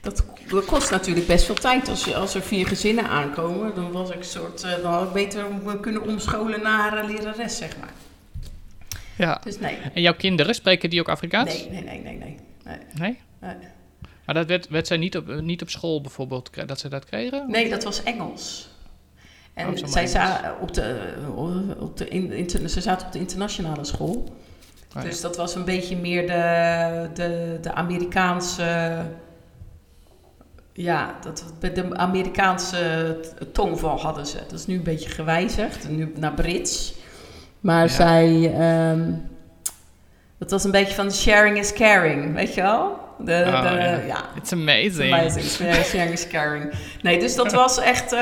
dat, 0.00 0.24
dat 0.48 0.64
kost 0.64 0.90
natuurlijk 0.90 1.26
best 1.26 1.44
veel 1.44 1.54
tijd. 1.54 1.88
Als, 1.88 2.04
je, 2.04 2.16
als 2.16 2.34
er 2.34 2.42
vier 2.42 2.66
gezinnen 2.66 3.04
aankomen, 3.08 3.74
dan, 3.74 3.92
was 3.92 4.10
ik 4.10 4.16
een 4.16 4.24
soort, 4.24 4.62
eh, 4.62 4.82
dan 4.82 4.92
had 4.92 5.06
ik 5.06 5.12
beter 5.12 5.44
kunnen 5.80 6.02
omscholen 6.02 6.62
naar 6.62 6.98
eh, 6.98 7.08
lerares, 7.08 7.56
zeg 7.56 7.76
maar. 7.80 7.92
Ja. 9.16 9.40
Dus 9.44 9.58
nee. 9.58 9.76
En 9.94 10.02
jouw 10.02 10.14
kinderen, 10.14 10.54
spreken 10.54 10.90
die 10.90 11.00
ook 11.00 11.08
Afrikaans? 11.08 11.54
Nee, 11.54 11.70
nee, 11.70 11.82
nee, 11.82 12.00
nee, 12.00 12.16
nee. 12.16 12.36
nee. 12.64 12.78
Nee? 12.94 13.18
Nee. 13.40 13.68
Maar 14.24 14.34
dat 14.34 14.46
werd, 14.46 14.68
werd 14.68 14.86
zij 14.86 14.96
niet 14.96 15.16
op, 15.16 15.28
eh, 15.28 15.38
niet 15.38 15.62
op 15.62 15.70
school 15.70 16.00
bijvoorbeeld, 16.00 16.50
dat 16.66 16.80
ze 16.80 16.88
dat 16.88 17.04
kregen? 17.04 17.50
Nee, 17.50 17.68
dat 17.70 17.84
was 17.84 18.02
Engels. 18.02 18.68
En 19.54 19.68
Oh, 19.68 19.76
zij 19.76 19.86
Engels. 19.86 20.10
za 20.10 20.56
op 20.60 20.74
de, 20.74 21.14
op 21.78 21.96
de 21.96 22.08
in, 22.08 22.50
ze 22.70 22.80
zaten 22.80 23.06
op 23.06 23.12
de 23.12 23.18
internationale 23.18 23.84
school. 23.84 24.36
Oh, 24.96 25.02
ja. 25.02 25.08
Dus 25.08 25.20
dat 25.20 25.36
was 25.36 25.54
een 25.54 25.64
beetje 25.64 25.96
meer 25.96 26.26
de, 26.26 27.08
de, 27.14 27.58
de 27.60 27.72
Amerikaanse. 27.74 28.96
Ja, 30.72 31.14
dat, 31.22 31.44
de 31.74 31.96
Amerikaanse 31.96 33.16
tongval 33.52 34.00
hadden 34.00 34.26
ze. 34.26 34.36
Dat 34.48 34.58
is 34.58 34.66
nu 34.66 34.74
een 34.76 34.82
beetje 34.82 35.08
gewijzigd, 35.10 35.88
nu 35.88 36.12
naar 36.16 36.34
Brits. 36.34 36.94
Maar 37.60 37.82
Ja. 37.82 37.88
zij. 37.88 38.54
ehm, 38.54 39.12
dat 40.38 40.50
was 40.50 40.64
een 40.64 40.70
beetje 40.70 40.94
van 40.94 41.12
sharing 41.12 41.58
is 41.58 41.72
caring, 41.72 42.34
weet 42.34 42.54
je 42.54 42.62
wel? 42.62 42.98
De, 43.18 43.42
Oh, 43.46 43.62
de, 43.62 43.76
ja. 43.76 43.96
ja. 44.06 44.24
It's 44.36 44.52
amazing. 44.52 45.12
Amazing. 45.14 45.44
Sharing 45.84 46.12
is 46.12 46.28
caring. 46.28 46.72
Nee, 47.02 47.18
dus 47.18 47.34
dat 47.34 47.52
was 47.62 47.78
echt... 47.78 48.12
eh, 48.12 48.20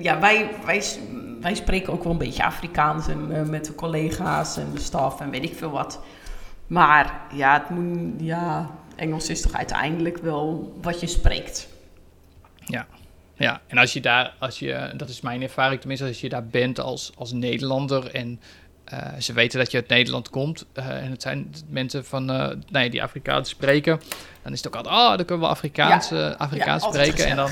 ja, 0.00 0.20
wij, 0.20 0.50
wij, 0.66 0.82
wij 1.40 1.54
spreken 1.54 1.92
ook 1.92 2.02
wel 2.02 2.12
een 2.12 2.18
beetje 2.18 2.44
Afrikaans 2.44 3.08
en, 3.08 3.32
eh, 3.32 3.42
met 3.42 3.64
de 3.64 3.74
collega's 3.74 4.56
en 4.56 4.70
de 4.74 4.80
staf 4.80 5.20
en 5.20 5.30
weet 5.30 5.44
ik 5.44 5.54
veel 5.54 5.70
wat. 5.70 6.00
Maar 6.66 7.20
ja, 7.34 7.52
het 7.52 7.70
moet, 7.70 8.12
ja, 8.18 8.70
Engels 8.96 9.28
is 9.28 9.40
toch 9.40 9.52
uiteindelijk 9.52 10.18
wel 10.18 10.74
wat 10.82 11.00
je 11.00 11.06
spreekt. 11.06 11.68
Ja. 12.64 12.86
Ja, 13.34 13.60
en 13.66 13.78
als 13.78 13.92
je 13.92 14.00
daar, 14.00 14.34
als 14.38 14.58
je, 14.58 14.92
dat 14.96 15.08
is 15.08 15.20
mijn 15.20 15.42
ervaring 15.42 15.80
tenminste, 15.80 16.06
als 16.06 16.20
je 16.20 16.28
daar 16.28 16.46
bent 16.46 16.80
als, 16.80 17.12
als 17.16 17.32
Nederlander 17.32 18.14
en 18.14 18.40
uh, 18.92 19.20
ze 19.20 19.32
weten 19.32 19.58
dat 19.58 19.70
je 19.70 19.76
uit 19.76 19.88
Nederland 19.88 20.30
komt 20.30 20.66
uh, 20.74 20.88
en 20.88 21.10
het 21.10 21.22
zijn 21.22 21.54
mensen 21.68 22.04
van, 22.04 22.30
uh, 22.30 22.48
nee, 22.70 22.90
die 22.90 23.02
Afrikaans 23.02 23.48
spreken, 23.48 24.00
dan 24.42 24.52
is 24.52 24.58
het 24.58 24.66
ook 24.66 24.74
altijd, 24.74 24.94
oh, 24.94 25.16
dan 25.16 25.24
kunnen 25.24 25.44
we 25.44 25.52
Afrikaans, 25.52 26.08
ja. 26.08 26.28
Afrikaans 26.28 26.82
ja, 26.82 26.88
spreken. 26.88 27.26
En 27.26 27.36
dan, 27.36 27.50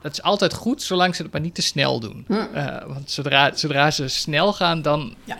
dat 0.00 0.12
is 0.12 0.22
altijd 0.22 0.54
goed, 0.54 0.82
zolang 0.82 1.14
ze 1.16 1.22
het 1.22 1.32
maar 1.32 1.40
niet 1.40 1.54
te 1.54 1.62
snel 1.62 2.00
doen. 2.00 2.24
Hm. 2.26 2.46
want 2.86 3.10
zodra, 3.10 3.54
zodra 3.54 3.90
ze 3.90 4.08
snel 4.08 4.52
gaan, 4.52 4.82
dan, 4.82 5.14
ja. 5.24 5.38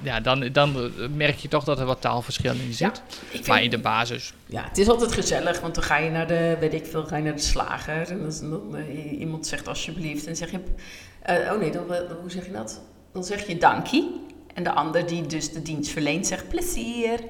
Ja, 0.00 0.20
dan, 0.20 0.48
dan 0.52 0.92
merk 1.16 1.36
je 1.36 1.48
toch 1.48 1.64
dat 1.64 1.78
er 1.78 1.86
wat 1.86 2.00
taalverschil 2.00 2.52
in 2.52 2.72
zit. 2.72 3.02
maar 3.46 3.62
in 3.62 3.70
de 3.70 3.78
basis. 3.78 4.32
Ja, 4.46 4.64
het 4.64 4.78
is 4.78 4.88
altijd 4.88 5.12
gezellig, 5.12 5.60
want 5.60 5.74
dan 5.74 5.84
ga 5.84 5.96
je 5.96 6.10
naar 6.10 6.26
de, 6.26 6.56
weet 6.60 6.74
ik 6.74 6.86
veel, 6.86 7.04
ga 7.04 7.16
je 7.16 7.22
naar 7.22 7.36
de 7.36 7.40
slager. 7.40 8.10
En 8.10 8.20
dan, 8.20 8.70
dan 8.70 8.86
iemand 9.18 9.46
zegt 9.46 9.68
alsjeblieft. 9.68 10.26
En 10.26 10.36
zeg 10.36 10.50
je, 10.50 10.60
oh 11.26 11.60
nee, 11.60 11.70
dan, 11.70 11.84
hoe 12.20 12.30
zeg 12.30 12.46
je 12.46 12.52
dat? 12.52 12.80
Dan 13.12 13.24
zeg 13.24 13.46
je 13.46 13.58
dankie. 13.58 14.26
En 14.54 14.62
de 14.62 14.72
ander 14.72 15.06
die 15.06 15.26
dus 15.26 15.52
de 15.52 15.62
dienst 15.62 15.90
verleent 15.90 16.26
zegt 16.26 16.48
plezier. 16.48 17.20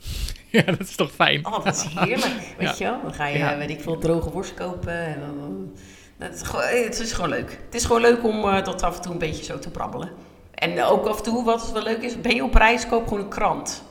Ja, 0.50 0.62
dat 0.62 0.80
is 0.80 0.96
toch 0.96 1.10
fijn. 1.10 1.46
Oh, 1.46 1.64
dat 1.64 1.74
is 1.74 1.86
heerlijk, 1.94 2.34
weet 2.58 2.78
je 2.78 2.84
wel. 2.84 3.02
Dan 3.02 3.14
ga 3.14 3.26
je, 3.26 3.56
weet 3.56 3.70
ik 3.70 3.80
veel, 3.80 3.98
droge 3.98 4.30
worst 4.30 4.54
kopen. 4.54 4.92
En 4.92 5.20
dan, 5.20 5.72
het, 6.18 6.34
is 6.34 6.42
gewoon, 6.42 6.64
het 6.64 7.00
is 7.00 7.12
gewoon 7.12 7.30
leuk. 7.30 7.58
Het 7.64 7.74
is 7.74 7.84
gewoon 7.84 8.00
leuk 8.00 8.24
om 8.24 8.44
uh, 8.44 8.64
dat 8.64 8.82
af 8.82 8.96
en 8.96 9.02
toe 9.02 9.12
een 9.12 9.18
beetje 9.18 9.44
zo 9.44 9.58
te 9.58 9.70
brabbelen. 9.70 10.10
En 10.54 10.82
ook 10.82 11.06
af 11.06 11.16
en 11.16 11.22
toe, 11.22 11.44
wat 11.44 11.72
wel 11.72 11.82
leuk 11.82 12.02
is, 12.02 12.20
ben 12.20 12.34
je 12.34 12.44
op 12.44 12.54
reis, 12.54 12.86
koop 12.86 13.08
gewoon 13.08 13.22
een 13.22 13.28
krant. 13.28 13.82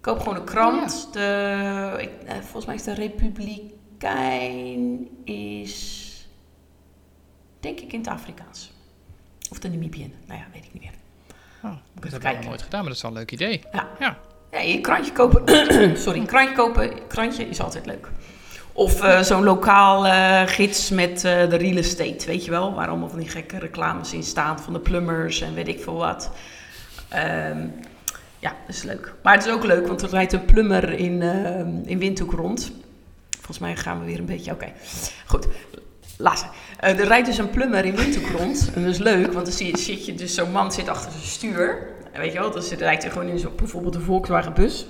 Koop 0.00 0.18
gewoon 0.18 0.36
een 0.36 0.44
krant. 0.44 1.04
Oh, 1.06 1.12
de, 1.12 1.96
ik, 1.98 2.10
eh, 2.26 2.34
volgens 2.34 2.66
mij 2.66 2.74
is 2.74 2.82
de 2.82 2.94
Republikein 2.94 5.08
is, 5.24 6.28
denk 7.60 7.80
ik, 7.80 7.92
in 7.92 7.98
het 7.98 8.08
Afrikaans. 8.08 8.74
Of 9.50 9.58
de 9.58 9.68
Namibian. 9.68 10.12
Nou 10.26 10.40
ja, 10.40 10.46
weet 10.52 10.64
ik 10.64 10.72
niet 10.72 10.82
meer. 10.82 10.92
Oh, 11.62 11.76
dat 12.00 12.12
heb 12.12 12.22
ik 12.22 12.36
nog 12.36 12.44
nooit 12.44 12.62
gedaan, 12.62 12.80
maar 12.80 12.88
dat 12.88 12.96
is 12.96 13.02
wel 13.02 13.10
een 13.10 13.16
leuk 13.16 13.32
idee. 13.32 13.62
Ja. 13.72 13.88
ja. 13.98 14.18
ja 14.50 14.58
je 14.58 14.80
krantje 14.80 15.12
kopen. 15.12 15.42
Sorry, 16.04 16.24
krantje 16.24 16.54
kopen. 16.54 17.06
Krantje 17.06 17.48
is 17.48 17.60
altijd 17.60 17.86
leuk. 17.86 18.08
Of 18.72 19.02
uh, 19.02 19.20
zo'n 19.20 19.44
lokaal 19.44 20.06
uh, 20.06 20.42
gids 20.46 20.90
met 20.90 21.10
uh, 21.10 21.22
de 21.22 21.56
real 21.56 21.76
estate, 21.76 22.26
weet 22.26 22.44
je 22.44 22.50
wel. 22.50 22.74
Waar 22.74 22.88
allemaal 22.88 23.08
van 23.08 23.18
die 23.18 23.28
gekke 23.28 23.58
reclames 23.58 24.12
in 24.12 24.22
staan 24.22 24.60
van 24.60 24.72
de 24.72 24.80
plumbers 24.80 25.40
en 25.40 25.54
weet 25.54 25.68
ik 25.68 25.82
veel 25.82 25.96
wat. 25.96 26.30
Um, 27.14 27.72
ja, 28.38 28.56
dat 28.66 28.76
is 28.76 28.82
leuk. 28.82 29.14
Maar 29.22 29.34
het 29.34 29.46
is 29.46 29.52
ook 29.52 29.64
leuk, 29.64 29.86
want 29.86 30.02
er 30.02 30.08
rijdt 30.08 30.32
een 30.32 30.44
plummer 30.44 30.92
in, 30.92 31.22
in 31.86 31.98
Windhoek 31.98 32.32
rond. 32.32 32.72
Volgens 33.30 33.58
mij 33.58 33.76
gaan 33.76 34.00
we 34.00 34.04
weer 34.04 34.18
een 34.18 34.24
beetje... 34.26 34.52
Oké, 34.52 34.72
goed. 35.26 35.46
Laatste. 36.16 36.46
Uh, 36.84 37.00
er 37.00 37.06
rijdt 37.06 37.26
dus 37.26 37.38
een 37.38 37.50
plummer 37.50 37.84
in 37.84 37.96
Windhoek 37.96 38.28
rond. 38.38 38.70
En 38.74 38.82
dat 38.82 38.92
is 38.92 38.98
leuk, 38.98 39.32
want 39.32 39.44
dan 39.46 39.54
zie 39.54 39.66
je, 39.66 39.78
zit 39.78 40.06
je 40.06 40.14
dus 40.14 40.34
zo'n 40.34 40.52
man 40.52 40.72
zit 40.72 40.88
achter 40.88 41.10
zijn 41.12 41.24
stuur. 41.24 41.94
En 42.12 42.20
weet 42.20 42.32
je 42.32 42.38
wel, 42.38 42.50
dus 42.50 42.70
rijdt 42.70 43.02
hij 43.02 43.12
gewoon 43.12 43.28
in 43.28 43.38
zo, 43.38 43.52
bijvoorbeeld 43.56 43.94
een 43.94 44.02
Volkswagen 44.02 44.54
bus. 44.54 44.86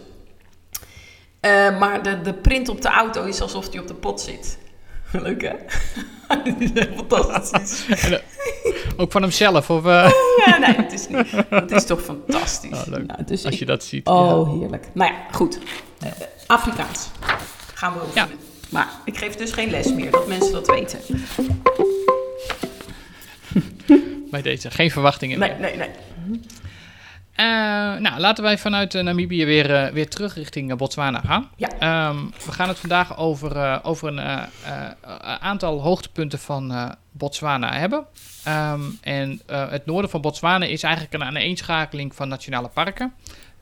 Uh, 1.40 1.78
maar 1.78 2.02
de, 2.02 2.20
de 2.20 2.34
print 2.34 2.68
op 2.68 2.82
de 2.82 2.88
auto 2.88 3.24
is 3.24 3.40
alsof 3.40 3.70
hij 3.70 3.80
op 3.80 3.86
de 3.86 3.94
pot 3.94 4.20
zit. 4.20 4.58
Leuk 5.12 5.42
hè? 5.42 5.54
Fantastisch. 7.08 7.86
Eh, 7.86 8.18
ook 8.96 9.12
van 9.12 9.22
hemzelf? 9.22 9.70
Of, 9.70 9.84
uh... 9.84 10.10
ja, 10.46 10.58
nee, 10.58 10.76
het 10.76 10.92
is, 10.92 11.08
niet, 11.08 11.26
het 11.48 11.70
is 11.70 11.84
toch 11.84 12.02
fantastisch. 12.02 12.78
Oh, 12.78 12.86
leuk. 12.86 13.06
Nou, 13.06 13.24
dus 13.24 13.44
Als 13.44 13.58
je 13.58 13.64
dat 13.64 13.84
ziet. 13.84 14.06
Oh, 14.06 14.52
ja. 14.52 14.58
heerlijk. 14.58 14.88
Nou 14.92 15.12
ja, 15.12 15.18
goed. 15.32 15.58
Afrikaans 16.46 17.08
gaan 17.74 17.92
we 17.92 18.00
over. 18.00 18.14
Ja. 18.14 18.28
Maar 18.68 18.88
ik 19.04 19.16
geef 19.16 19.34
dus 19.34 19.52
geen 19.52 19.70
les 19.70 19.92
meer, 19.92 20.10
dat 20.10 20.26
mensen 20.26 20.52
dat 20.52 20.66
weten. 20.66 21.00
Bij 24.30 24.42
deze, 24.42 24.70
geen 24.70 24.90
verwachtingen 24.90 25.38
nee, 25.38 25.50
meer. 25.50 25.60
Nee, 25.60 25.76
nee, 25.76 25.88
uh, 27.36 28.00
nou, 28.00 28.18
laten 28.18 28.44
wij 28.44 28.58
vanuit 28.58 28.94
uh, 28.94 29.02
Namibië 29.02 29.44
weer, 29.44 29.70
uh, 29.70 29.92
weer 29.92 30.08
terug 30.08 30.34
richting 30.34 30.76
Botswana 30.76 31.20
gaan. 31.20 31.50
Ja. 31.56 32.08
Um, 32.08 32.32
we 32.44 32.52
gaan 32.52 32.68
het 32.68 32.78
vandaag 32.78 33.18
over, 33.18 33.84
over 33.84 34.08
een 34.08 34.48
aantal 35.40 35.80
hoogtepunten 35.80 36.38
van 36.38 36.94
Botswana 37.10 37.72
hebben. 37.72 38.06
Um, 38.48 38.98
en 39.00 39.40
het 39.46 39.86
noorden 39.86 40.10
van 40.10 40.20
Botswana 40.20 40.64
is 40.64 40.82
eigenlijk 40.82 41.14
een 41.14 41.24
aaneenschakeling 41.24 42.14
van 42.14 42.28
nationale 42.28 42.68
parken. 42.68 43.12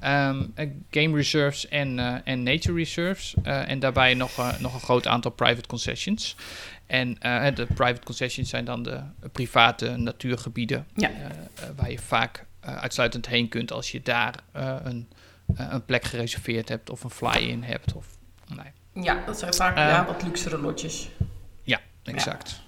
Um, 0.06 0.54
game 0.90 1.16
reserves 1.16 1.68
en, 1.68 1.98
uh, 1.98 2.16
en 2.24 2.42
nature 2.42 2.74
reserves. 2.74 3.34
Uh, 3.44 3.68
en 3.68 3.78
daarbij 3.78 4.14
nog, 4.14 4.38
uh, 4.38 4.58
nog 4.58 4.74
een 4.74 4.80
groot 4.80 5.06
aantal 5.06 5.30
private 5.30 5.68
concessions. 5.68 6.36
En 6.86 7.14
de 7.54 7.66
private 7.74 8.04
concessions 8.04 8.48
zijn 8.48 8.64
dan 8.64 8.82
de 8.82 9.00
private 9.32 9.96
natuurgebieden. 9.96 10.86
Ja. 10.94 11.10
waar 11.76 11.90
je 11.90 11.98
vaak 11.98 12.46
uitsluitend 12.60 13.26
heen 13.26 13.48
kunt 13.48 13.72
als 13.72 13.90
je 13.90 14.02
daar 14.02 14.34
een, 14.82 15.08
een 15.54 15.84
plek 15.84 16.04
gereserveerd 16.04 16.68
hebt 16.68 16.90
of 16.90 17.04
een 17.04 17.10
fly-in 17.10 17.62
hebt. 17.62 17.92
Of, 17.92 18.06
nee. 18.46 19.04
Ja, 19.04 19.22
dat 19.26 19.38
zijn 19.38 19.54
vaak 19.54 19.76
ja, 19.76 20.06
wat 20.06 20.22
luxere 20.22 20.58
lotjes. 20.58 21.08
Ja, 21.62 21.80
exact. 22.02 22.63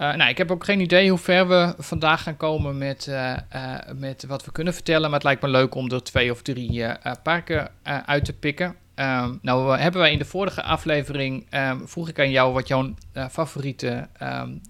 Uh, 0.00 0.14
nou, 0.14 0.30
ik 0.30 0.38
heb 0.38 0.50
ook 0.50 0.64
geen 0.64 0.80
idee 0.80 1.08
hoe 1.08 1.18
ver 1.18 1.48
we 1.48 1.74
vandaag 1.78 2.22
gaan 2.22 2.36
komen 2.36 2.78
met, 2.78 3.06
uh, 3.06 3.36
uh, 3.54 3.74
met 3.96 4.24
wat 4.28 4.44
we 4.44 4.52
kunnen 4.52 4.74
vertellen. 4.74 5.02
Maar 5.02 5.12
het 5.12 5.22
lijkt 5.22 5.42
me 5.42 5.48
leuk 5.48 5.74
om 5.74 5.90
er 5.90 6.02
twee 6.02 6.30
of 6.30 6.42
drie 6.42 6.86
parken 7.22 7.70
uit 8.06 8.24
te 8.24 8.32
pikken. 8.32 8.76
Um, 8.96 9.38
nou, 9.42 9.78
hebben 9.78 10.00
wij 10.00 10.12
in 10.12 10.18
de 10.18 10.24
vorige 10.24 10.62
aflevering, 10.62 11.46
um, 11.50 11.88
vroeg 11.88 12.08
ik 12.08 12.18
aan 12.18 12.30
jou 12.30 12.52
wat 12.52 12.68
jouw 12.68 12.94
favoriete 13.30 14.08
um, 14.22 14.60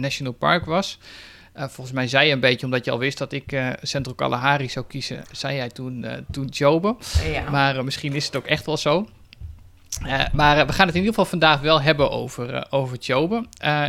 national 0.00 0.32
park 0.32 0.64
was. 0.64 0.98
volgens 1.54 1.92
mij 1.92 2.08
zei 2.08 2.26
je 2.26 2.32
een 2.32 2.40
beetje, 2.40 2.66
omdat 2.66 2.84
je 2.84 2.90
al 2.90 2.98
wist 2.98 3.18
dat 3.18 3.32
ik 3.32 3.60
Central 3.82 4.14
Kalahari 4.14 4.68
zou 4.68 4.86
kiezen, 4.86 5.22
zei 5.32 5.56
jij 5.56 5.68
toen, 5.68 6.06
toen 6.30 6.46
Jobe. 6.46 6.96
Ja. 7.32 7.50
Maar 7.50 7.84
misschien 7.84 8.12
is 8.12 8.26
het 8.26 8.36
ook 8.36 8.46
echt 8.46 8.66
wel 8.66 8.76
zo. 8.76 9.08
Uh, 10.02 10.24
maar 10.32 10.58
uh, 10.58 10.66
we 10.66 10.72
gaan 10.72 10.86
het 10.86 10.94
in 10.94 11.00
ieder 11.00 11.14
geval 11.14 11.24
vandaag 11.24 11.60
wel 11.60 11.82
hebben 11.82 12.10
over, 12.10 12.54
uh, 12.54 12.62
over 12.70 12.96
Chobe. 13.00 13.46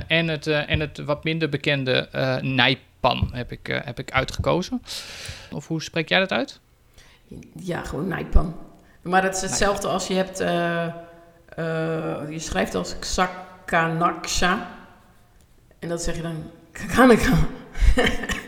en, 0.08 0.28
het, 0.28 0.48
en 0.48 0.80
het 0.80 0.98
wat 0.98 1.24
minder 1.24 1.50
bekende 1.50 2.10
Nijpan 2.42 3.30
heb 3.32 3.52
ik, 3.52 3.82
heb 3.84 4.00
ik 4.00 4.12
uitgekozen. 4.12 4.82
Of 5.52 5.68
hoe 5.68 5.82
spreek 5.82 6.10
jij 6.10 6.20
dat 6.20 6.32
uit? 6.32 6.60
Ja, 7.56 7.84
gewoon 7.84 8.08
Nijpan. 8.08 8.56
Maar 9.02 9.24
het 9.24 9.36
is 9.36 9.42
hetzelfde 9.42 9.88
als 9.88 10.08
je 10.08 10.14
hebt... 10.14 10.38
je 12.32 12.40
schrijft 12.40 12.76
als 12.76 12.96
Xakanaksha. 13.00 14.68
En 15.80 15.90
dat 15.90 16.04
zeg 16.04 16.16
je 16.16 16.22
dan... 16.22 16.52
Kakanaka. 16.72 17.34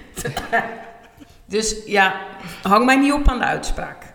dus 1.45 1.75
ja, 1.85 2.15
hang 2.61 2.85
mij 2.85 2.95
niet 2.95 3.13
op 3.13 3.27
aan 3.27 3.39
de 3.39 3.45
uitspraak. 3.45 4.13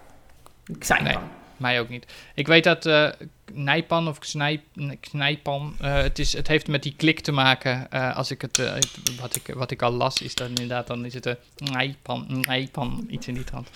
Nee. 1.03 1.17
Mij 1.63 1.81
ook 1.81 1.89
niet. 1.89 2.13
Ik 2.35 2.47
weet 2.47 2.65
dat 2.65 2.87
uh, 2.87 3.09
Nijpan 3.53 4.09
of 4.09 4.19
Knijp, 4.19 4.63
Knijpan, 5.01 5.77
uh, 5.83 5.95
het, 5.95 6.19
is, 6.19 6.33
het 6.33 6.49
heeft 6.49 6.69
met 6.69 6.83
die 6.83 6.95
klik 6.97 7.21
te 7.21 7.33
maken. 7.33 7.87
Uh, 7.95 8.17
als 8.17 8.31
ik 8.31 8.43
het, 8.43 8.63
wat, 9.21 9.37
ik, 9.37 9.55
wat 9.55 9.71
ik 9.71 9.83
al 9.83 9.91
las, 9.91 10.23
is 10.23 10.35
dat 10.35 10.49
inderdaad, 10.49 10.87
dan 10.87 11.05
is 11.05 11.15
het 11.15 11.27
een 11.27 11.37
Nijpan, 11.57 12.27
Nijpan, 12.29 13.07
iets 13.11 13.27
in 13.27 13.35
die 13.35 13.45
trant. 13.45 13.69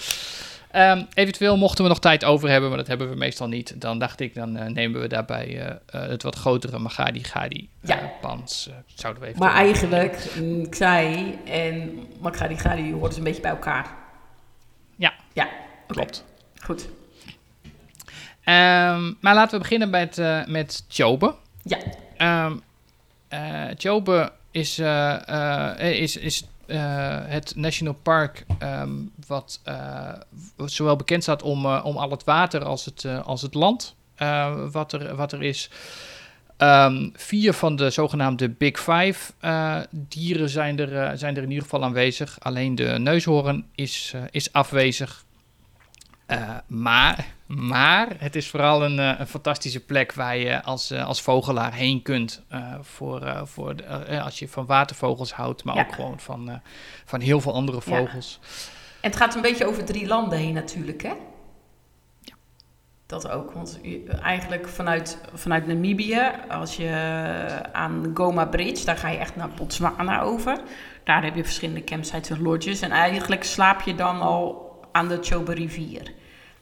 Um, 0.75 1.07
eventueel 1.15 1.57
mochten 1.57 1.85
we 1.85 1.91
nog 1.91 1.99
tijd 1.99 2.25
over 2.25 2.49
hebben, 2.49 2.69
maar 2.69 2.79
dat 2.79 2.87
hebben 2.87 3.11
we 3.11 3.17
meestal 3.17 3.49
niet. 3.49 3.81
Dan 3.81 3.99
dacht 3.99 4.21
ik, 4.21 4.35
dan 4.35 4.73
nemen 4.73 5.01
we 5.01 5.07
daarbij 5.07 5.79
het 5.91 6.23
wat 6.23 6.37
grotere 6.37 6.79
Magadi 6.79 7.25
Gadi 7.25 7.69
ja. 7.81 8.13
pans. 8.21 8.71
zouden 8.95 9.23
we 9.23 9.29
even 9.29 9.41
maar 9.41 9.55
eigenlijk, 9.55 10.31
Xai 10.71 11.39
en 11.45 12.07
Magadi 12.21 12.57
Gadi 12.57 12.93
horen 12.93 13.13
ze 13.13 13.19
een 13.19 13.25
beetje 13.25 13.43
bij 13.43 13.51
elkaar. 13.51 13.95
Ja, 14.97 15.13
ja. 15.33 15.49
klopt. 15.87 16.25
Goed. 16.63 16.89
Um, 18.49 19.17
maar 19.21 19.35
laten 19.35 19.51
we 19.51 19.59
beginnen 19.59 19.91
met, 19.91 20.19
uh, 20.19 20.45
met 20.45 20.85
Chobe. 20.89 21.35
Ja. 21.63 21.79
Um, 22.47 22.63
uh, 23.31 23.65
Chobe 23.77 24.33
is, 24.51 24.79
uh, 24.79 25.79
is, 25.79 26.17
is 26.17 26.45
het 27.27 27.53
national 27.57 27.95
park 27.95 28.45
um, 28.63 29.13
wat, 29.27 29.61
zowel 30.65 30.97
bekend 30.97 31.23
staat 31.23 31.43
om, 31.43 31.67
om 31.67 31.97
al 31.97 32.11
het 32.11 32.25
water 32.25 32.65
als 32.65 32.85
het, 32.85 33.07
als 33.25 33.43
het 33.43 33.55
land 33.55 33.95
wat, 34.71 34.93
er, 34.93 35.17
wat 35.17 35.33
er 35.33 35.43
is. 35.43 35.71
Vier 37.13 37.53
van 37.53 37.77
de 37.77 37.91
zogenaamde 37.91 38.49
Big 38.49 38.81
Five 38.81 39.33
dieren 39.91 40.49
zijn 40.49 40.79
er, 40.79 41.19
zijn 41.19 41.37
er 41.37 41.43
in 41.43 41.49
ieder 41.49 41.65
geval 41.65 41.85
aanwezig. 41.85 42.37
Alleen 42.41 42.75
de 42.75 42.99
neushoorn 42.99 43.67
is, 43.75 44.15
is 44.31 44.53
afwezig. 44.53 45.25
Maar 46.67 47.35
maar 47.47 48.09
het 48.19 48.37
is 48.37 48.51
vooral 48.51 48.85
een, 48.85 48.99
uh, 48.99 49.19
een, 49.19 49.27
fantastische 49.27 49.85
plek 49.85 50.13
waar 50.13 50.37
je 50.37 50.63
als, 50.63 50.93
uh, 50.93 51.07
als 51.07 51.23
vogelaar 51.23 51.73
heen 51.73 52.03
kunt. 52.03 52.43
Uh, 52.53 52.75
voor, 52.81 53.43
voor 53.45 53.77
de, 53.77 54.21
als 54.21 54.39
je 54.39 54.49
van 54.49 54.67
watervogels 54.67 55.33
houdt, 55.33 55.65
maar 55.65 55.75
ja. 55.75 55.83
ook 55.83 55.93
gewoon 55.93 56.21
van, 56.21 56.61
van 57.05 57.21
heel 57.21 57.41
veel 57.41 57.55
andere 57.55 57.81
vogels. 57.81 58.39
Ja. 58.43 58.49
En 59.01 59.11
het 59.11 59.17
gaat 59.17 59.35
een 59.35 59.43
beetje 59.43 59.67
over 59.67 59.85
drie 59.85 60.07
landen 60.07 60.39
heen 60.39 60.55
natuurlijk, 60.55 61.03
hè? 61.03 61.13
Ja. 62.21 62.35
Dat 63.07 63.29
ook, 63.29 63.53
want 63.53 63.81
eigenlijk 64.23 64.69
vanuit, 64.69 65.19
vanuit 65.35 65.67
Namibië, 65.67 66.31
als 66.49 66.77
je 66.77 66.91
aan 67.73 68.11
Goma 68.15 68.45
Bridge, 68.45 68.85
daar 68.85 68.97
ga 68.97 69.09
je 69.09 69.19
echt 69.19 69.37
naar 69.37 69.51
Botswana 69.51 70.21
over. 70.21 70.61
Daar 71.05 71.25
heb 71.25 71.35
je 71.35 71.45
verschillende 71.45 71.85
campsites 71.85 72.31
en 72.31 72.43
lodges. 72.43 72.81
En 72.81 72.91
eigenlijk 72.91 73.45
slaap 73.45 73.81
je 73.81 73.95
dan 73.95 74.21
al 74.21 74.66
aan 74.97 75.09
de 75.09 75.19
Chobe 75.21 75.55
rivier. 75.55 76.13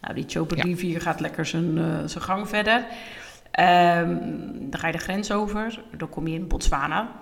Nou, 0.00 0.14
die 0.14 0.24
Chobe 0.28 0.54
rivier 0.54 1.00
gaat 1.00 1.20
lekker 1.20 1.46
zijn, 1.46 1.76
uh, 1.76 1.98
zijn 2.04 2.24
gang 2.24 2.48
verder. 2.48 2.78
Um, 2.78 4.70
dan 4.70 4.80
ga 4.80 4.86
je 4.86 4.92
de 4.92 4.98
grens 4.98 5.32
over, 5.32 5.82
dan 5.96 6.08
kom 6.08 6.26
je 6.26 6.34
in 6.34 6.48
Botswana. 6.48 7.12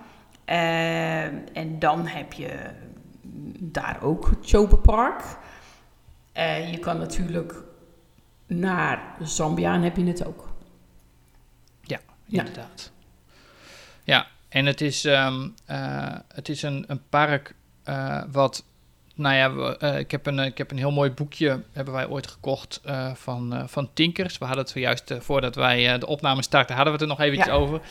Uh, 0.45 1.23
en 1.57 1.79
dan 1.79 2.07
heb 2.07 2.33
je 2.33 2.69
daar 3.59 4.01
ook 4.01 4.29
het 4.29 4.39
Chobe 4.41 4.77
Park. 4.77 5.21
Uh, 6.37 6.71
je 6.71 6.77
kan 6.77 6.97
natuurlijk 6.97 7.53
naar 8.47 9.15
Zambia 9.21 9.73
en 9.73 9.81
heb 9.81 9.97
je 9.97 10.05
het 10.05 10.25
ook. 10.25 10.49
Ja, 11.81 11.99
inderdaad. 12.27 12.91
Ja, 14.03 14.15
ja 14.15 14.27
en 14.49 14.65
het 14.65 14.81
is, 14.81 15.03
um, 15.05 15.53
het 16.27 16.49
is 16.49 16.61
een, 16.61 16.83
een 16.87 17.01
park 17.09 17.55
wat 18.31 18.65
nou 19.15 19.35
ja, 19.35 19.77
uh, 19.93 19.99
ik, 19.99 20.11
heb 20.11 20.25
een, 20.25 20.39
ik 20.39 20.57
heb 20.57 20.71
een 20.71 20.77
heel 20.77 20.91
mooi 20.91 21.11
boekje, 21.11 21.63
hebben 21.71 21.93
wij 21.93 22.07
ooit 22.07 22.27
gekocht 22.27 22.81
uh, 22.85 23.13
van, 23.13 23.53
uh, 23.53 23.63
van 23.67 23.89
Tinkers. 23.93 24.37
We 24.37 24.45
hadden 24.45 24.63
het 24.63 24.73
zojuist, 24.73 25.13
voordat 25.19 25.55
wij 25.55 25.97
de 25.99 26.07
opname 26.07 26.43
starten, 26.43 26.75
hadden 26.75 26.93
we 26.93 26.99
het 26.99 27.09
er 27.09 27.15
nog 27.17 27.25
eventjes 27.25 27.47
ja. 27.47 27.53
over. 27.53 27.81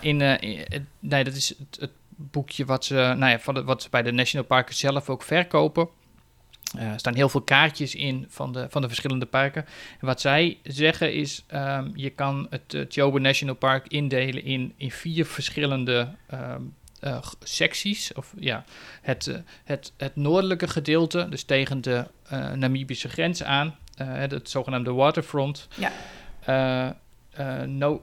in, 0.00 0.20
in, 0.20 0.88
nee, 0.98 1.24
dat 1.24 1.34
is 1.34 1.48
het, 1.48 1.80
het, 1.80 1.90
boekje 2.16 2.64
wat 2.64 2.84
ze, 2.84 2.94
nou 2.94 3.30
ja, 3.30 3.38
van 3.38 3.54
de, 3.54 3.64
wat 3.64 3.82
ze 3.82 3.90
bij 3.90 4.02
de 4.02 4.12
National 4.12 4.46
Parken 4.46 4.74
zelf 4.74 5.08
ook 5.08 5.22
verkopen. 5.22 5.88
er 6.78 6.98
staan 6.98 7.14
heel 7.14 7.28
veel 7.28 7.40
kaartjes 7.40 7.94
in 7.94 8.26
van 8.28 8.52
de, 8.52 8.66
van 8.70 8.82
de 8.82 8.88
verschillende 8.88 9.26
parken. 9.26 9.66
En 10.00 10.06
wat 10.06 10.20
zij 10.20 10.58
zeggen 10.62 11.12
is, 11.12 11.44
um, 11.54 11.92
je 11.94 12.10
kan 12.10 12.46
het, 12.50 12.72
het 12.72 12.94
Jobe 12.94 13.18
National 13.18 13.54
Park 13.54 13.86
indelen 13.88 14.44
in, 14.44 14.72
in 14.76 14.90
vier 14.90 15.26
verschillende 15.26 16.08
um, 16.32 16.74
uh, 17.04 17.18
secties. 17.42 18.12
Of 18.12 18.34
ja, 18.38 18.64
het, 19.02 19.26
uh, 19.26 19.36
het, 19.64 19.92
het 19.96 20.16
noordelijke 20.16 20.68
gedeelte, 20.68 21.26
dus 21.28 21.42
tegen 21.42 21.80
de 21.80 22.06
uh, 22.32 22.52
Namibische 22.52 23.08
grens 23.08 23.42
aan, 23.42 23.76
het 23.96 24.50
zogenaamde 24.50 24.92
waterfront. 24.92 25.68
Ja. 25.74 26.96
no, 27.66 28.02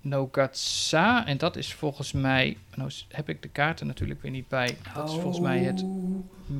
Nogatsa, 0.00 1.26
en 1.26 1.38
dat 1.38 1.56
is 1.56 1.74
volgens 1.74 2.12
mij, 2.12 2.56
nou 2.74 2.90
heb 3.08 3.28
ik 3.28 3.42
de 3.42 3.48
kaarten 3.48 3.86
natuurlijk 3.86 4.22
weer 4.22 4.30
niet 4.30 4.48
bij. 4.48 4.76
Dat 4.94 5.08
is 5.08 5.14
volgens 5.14 5.40
mij 5.40 5.58
het, 5.58 5.84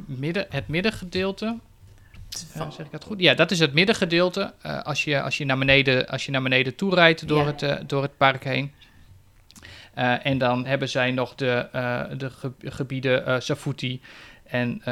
midden, 0.06 0.46
het 0.48 0.68
middengedeelte. 0.68 1.58
Uh, 2.56 2.70
zeg 2.70 2.86
ik 2.86 2.92
dat 2.92 3.04
goed? 3.04 3.20
Ja, 3.20 3.34
dat 3.34 3.50
is 3.50 3.58
het 3.58 3.72
middengedeelte. 3.72 4.52
Uh, 4.66 4.82
als, 4.82 5.04
je, 5.04 5.22
als, 5.22 5.38
je 5.38 5.44
naar 5.44 5.58
beneden, 5.58 6.08
als 6.08 6.24
je 6.24 6.30
naar 6.30 6.42
beneden 6.42 6.74
toe 6.74 6.94
rijdt 6.94 7.28
door, 7.28 7.38
ja. 7.38 7.46
het, 7.46 7.62
uh, 7.62 7.76
door 7.86 8.02
het 8.02 8.16
park 8.16 8.44
heen. 8.44 8.72
Uh, 9.98 10.26
en 10.26 10.38
dan 10.38 10.66
hebben 10.66 10.88
zij 10.88 11.10
nog 11.10 11.34
de, 11.34 11.68
uh, 11.74 12.02
de 12.16 12.30
ge 12.30 12.52
gebieden 12.60 13.28
uh, 13.28 13.40
Safuti 13.40 14.00
en 14.44 14.82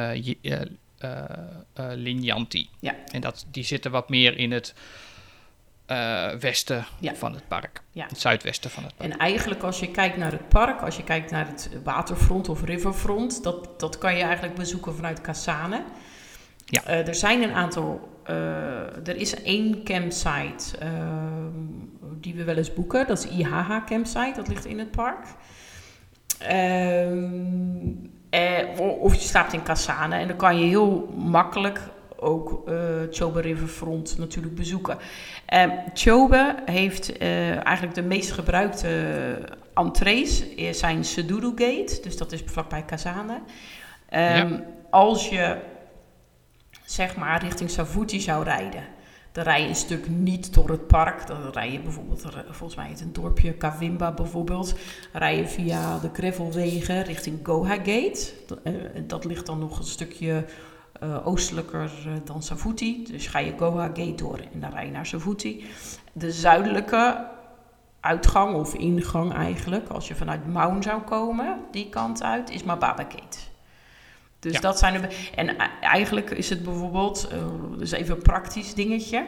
Linyanti. 1.74 2.70
Ja. 2.80 2.94
En 3.12 3.20
dat, 3.20 3.46
die 3.50 3.64
zitten 3.64 3.90
wat 3.90 4.08
meer 4.08 4.38
in 4.38 4.52
het 4.52 4.74
westen 6.40 6.86
ja. 7.00 7.14
van 7.14 7.34
het 7.34 7.48
park. 7.48 7.82
Ja. 7.90 8.06
Het 8.06 8.20
zuidwesten 8.20 8.70
van 8.70 8.84
het 8.84 8.96
park. 8.96 9.12
En 9.12 9.18
eigenlijk 9.18 9.62
als 9.62 9.80
je 9.80 9.90
kijkt 9.90 10.16
naar 10.16 10.32
het 10.32 10.48
park, 10.48 10.80
als 10.80 10.96
je 10.96 11.04
kijkt 11.04 11.30
naar 11.30 11.46
het 11.46 11.70
waterfront 11.84 12.48
of 12.48 12.64
riverfront, 12.64 13.42
dat, 13.42 13.80
dat 13.80 13.98
kan 13.98 14.16
je 14.16 14.22
eigenlijk 14.22 14.54
bezoeken 14.54 14.94
vanuit 14.94 15.20
Kasane. 15.20 15.84
Ja. 16.68 16.84
er 16.84 17.14
zijn 17.14 17.42
een 17.42 17.52
aantal 17.52 18.16
uh, 18.30 19.08
er 19.08 19.16
is 19.16 19.42
één 19.42 19.84
campsite 19.84 20.78
uh, 20.82 20.88
die 22.20 22.34
we 22.34 22.44
wel 22.44 22.56
eens 22.56 22.72
boeken. 22.72 23.06
Dat 23.06 23.18
is 23.18 23.30
IHH 23.30 23.84
Campsite, 23.86 24.32
dat 24.34 24.48
ligt 24.48 24.64
in 24.64 24.78
het 24.78 24.90
park. 24.90 25.26
Uh, 26.42 27.10
eh, 28.30 28.80
of 29.00 29.14
je 29.14 29.20
slaapt 29.20 29.52
in 29.52 29.62
Kasane 29.62 30.16
en 30.16 30.28
dan 30.28 30.36
kan 30.36 30.58
je 30.58 30.66
heel 30.66 31.14
makkelijk 31.16 31.80
ook 32.16 32.62
uh, 32.68 32.76
Chobe 33.10 33.40
Riverfront 33.40 34.18
natuurlijk 34.18 34.54
bezoeken. 34.54 34.98
Chobe 35.94 36.54
heeft 36.64 37.18
eigenlijk 37.18 37.94
de 37.94 38.02
meest 38.02 38.30
gebruikte 38.32 38.88
entrees 39.74 40.44
zijn 40.70 41.04
Sedudu 41.04 41.48
Gate, 41.48 41.98
dus 42.02 42.16
dat 42.16 42.32
is 42.32 42.42
vlakbij 42.46 42.82
Kasane. 42.82 43.40
Ja. 44.10 44.62
Als 44.90 45.28
je 45.28 45.56
zeg 46.86 47.16
maar 47.16 47.42
richting 47.42 47.70
Savuti 47.70 48.20
zou 48.20 48.44
rijden. 48.44 48.84
Dan 49.32 49.44
rij 49.44 49.62
je 49.62 49.68
een 49.68 49.74
stuk 49.74 50.08
niet 50.08 50.54
door 50.54 50.68
het 50.68 50.86
park. 50.86 51.26
Dan 51.26 51.50
rij 51.52 51.72
je 51.72 51.80
bijvoorbeeld, 51.80 52.24
volgens 52.50 52.74
mij 52.74 52.88
het 52.88 53.00
een 53.00 53.12
dorpje 53.12 53.52
Kavimba 53.52 54.12
bijvoorbeeld. 54.12 54.74
Rij 55.12 55.36
je 55.36 55.46
via 55.46 55.98
de 55.98 56.10
gravelwegen 56.12 57.02
richting 57.02 57.38
Goha 57.42 57.74
Gate. 57.74 58.32
Dat 59.06 59.24
ligt 59.24 59.46
dan 59.46 59.58
nog 59.58 59.78
een 59.78 59.84
stukje 59.84 60.44
uh, 61.02 61.26
oostelijker 61.26 61.90
uh, 62.06 62.12
dan 62.24 62.42
Savuti. 62.42 63.04
Dus 63.10 63.26
ga 63.26 63.38
je 63.38 63.54
Goha 63.58 63.86
Gate 63.86 64.14
door 64.14 64.40
en 64.52 64.60
dan 64.60 64.70
rij 64.70 64.84
je 64.84 64.90
naar 64.90 65.06
Savuti. 65.06 65.64
De 66.12 66.32
zuidelijke 66.32 67.26
uitgang 68.00 68.54
of 68.54 68.74
ingang 68.74 69.32
eigenlijk, 69.32 69.88
als 69.88 70.08
je 70.08 70.14
vanuit 70.14 70.46
Maun 70.46 70.82
zou 70.82 71.02
komen, 71.02 71.58
die 71.70 71.88
kant 71.88 72.22
uit, 72.22 72.50
is 72.50 72.62
Mababa 72.62 73.02
Gate. 73.02 73.38
Dus 74.38 74.52
ja. 74.52 74.60
dat 74.60 74.78
zijn 74.78 75.00
de. 75.00 75.08
En 75.34 75.56
eigenlijk 75.80 76.30
is 76.30 76.50
het 76.50 76.62
bijvoorbeeld, 76.62 77.28
uh, 77.32 77.78
dus 77.78 77.90
even 77.90 78.16
een 78.16 78.22
praktisch 78.22 78.74
dingetje. 78.74 79.26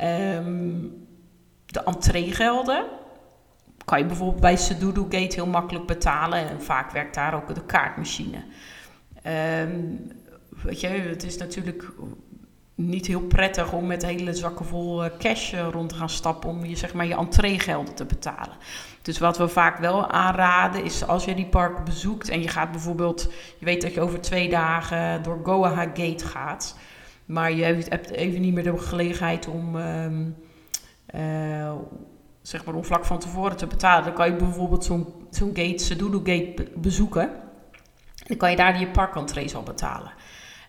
Um, 0.00 1.06
de 1.66 1.82
entreegelden 1.84 2.84
kan 3.84 3.98
je 3.98 4.04
bijvoorbeeld 4.04 4.40
bij 4.40 4.56
Sedudu 4.56 5.00
Gate 5.00 5.34
heel 5.34 5.46
makkelijk 5.46 5.86
betalen. 5.86 6.48
En 6.48 6.62
vaak 6.62 6.90
werkt 6.90 7.14
daar 7.14 7.34
ook 7.34 7.54
de 7.54 7.64
kaartmachine. 7.64 8.42
Um, 9.60 10.12
weet 10.62 10.80
je, 10.80 10.86
het 10.86 11.24
is 11.24 11.36
natuurlijk 11.36 11.92
niet 12.74 13.06
heel 13.06 13.20
prettig 13.20 13.72
om 13.72 13.86
met 13.86 14.04
hele 14.04 14.34
zakken 14.34 14.66
vol 14.66 15.02
cash 15.18 15.54
rond 15.54 15.88
te 15.88 15.94
gaan 15.94 16.08
stappen 16.08 16.50
om 16.50 16.64
je, 16.64 16.76
zeg 16.76 16.94
maar, 16.94 17.06
je 17.06 17.16
entreegelden 17.16 17.94
te 17.94 18.04
betalen. 18.04 18.56
Dus 19.02 19.18
wat 19.18 19.38
we 19.38 19.48
vaak 19.48 19.78
wel 19.78 20.10
aanraden 20.10 20.84
is 20.84 21.06
als 21.06 21.24
je 21.24 21.34
die 21.34 21.46
park 21.46 21.84
bezoekt 21.84 22.28
en 22.28 22.42
je 22.42 22.48
gaat 22.48 22.70
bijvoorbeeld, 22.70 23.32
je 23.58 23.64
weet 23.64 23.82
dat 23.82 23.94
je 23.94 24.00
over 24.00 24.20
twee 24.20 24.48
dagen 24.48 25.22
door 25.22 25.40
Goa 25.42 25.74
Gate 25.94 26.24
gaat, 26.24 26.78
maar 27.24 27.52
je 27.52 27.64
hebt 27.64 28.10
even 28.10 28.40
niet 28.40 28.54
meer 28.54 28.62
de 28.62 28.78
gelegenheid 28.78 29.48
om, 29.48 29.76
um, 29.76 30.36
uh, 31.14 31.72
zeg 32.42 32.64
maar, 32.64 32.74
om 32.74 32.84
vlak 32.84 33.04
van 33.04 33.18
tevoren 33.18 33.56
te 33.56 33.66
betalen, 33.66 34.04
dan 34.04 34.14
kan 34.14 34.30
je 34.30 34.36
bijvoorbeeld 34.36 34.84
zo'n 34.84 35.06
zo'n 35.30 35.50
gate, 35.54 35.96
Gate 36.24 36.70
bezoeken. 36.74 37.30
Dan 38.26 38.36
kan 38.36 38.50
je 38.50 38.56
daar 38.56 38.78
die 38.78 38.88
parkentrees 38.88 39.54
al 39.54 39.62
betalen. 39.62 40.12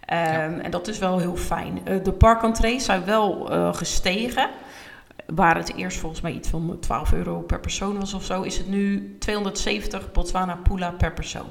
Ja. 0.08 0.60
En 0.62 0.72
dat 0.72 0.88
is 0.88 1.00
wel 1.00 1.20
heel 1.20 1.36
fijn. 1.36 1.80
Uh, 1.88 2.04
de 2.04 2.12
parkentrees 2.12 2.86
zijn 2.86 3.06
wel 3.06 3.52
uh, 3.52 3.74
gestegen 3.74 4.50
waar 5.26 5.56
het 5.56 5.76
eerst 5.76 5.98
volgens 5.98 6.22
mij 6.22 6.32
iets 6.32 6.50
van 6.50 6.78
12 6.80 7.14
euro 7.14 7.42
per 7.42 7.60
persoon 7.60 8.00
was 8.00 8.14
of 8.14 8.24
zo, 8.24 8.42
is 8.42 8.58
het 8.58 8.68
nu 8.68 9.16
270 9.20 10.12
Botswana 10.12 10.56
Pula 10.56 10.92
per 10.92 11.14
persoon. 11.14 11.48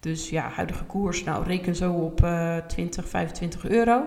Dus 0.00 0.30
ja, 0.30 0.48
huidige 0.48 0.84
koers, 0.84 1.24
nou 1.24 1.44
reken 1.44 1.76
zo 1.76 1.92
op 1.92 2.24
uh, 2.24 2.56
20, 2.56 3.08
25 3.08 3.68
euro. 3.68 4.04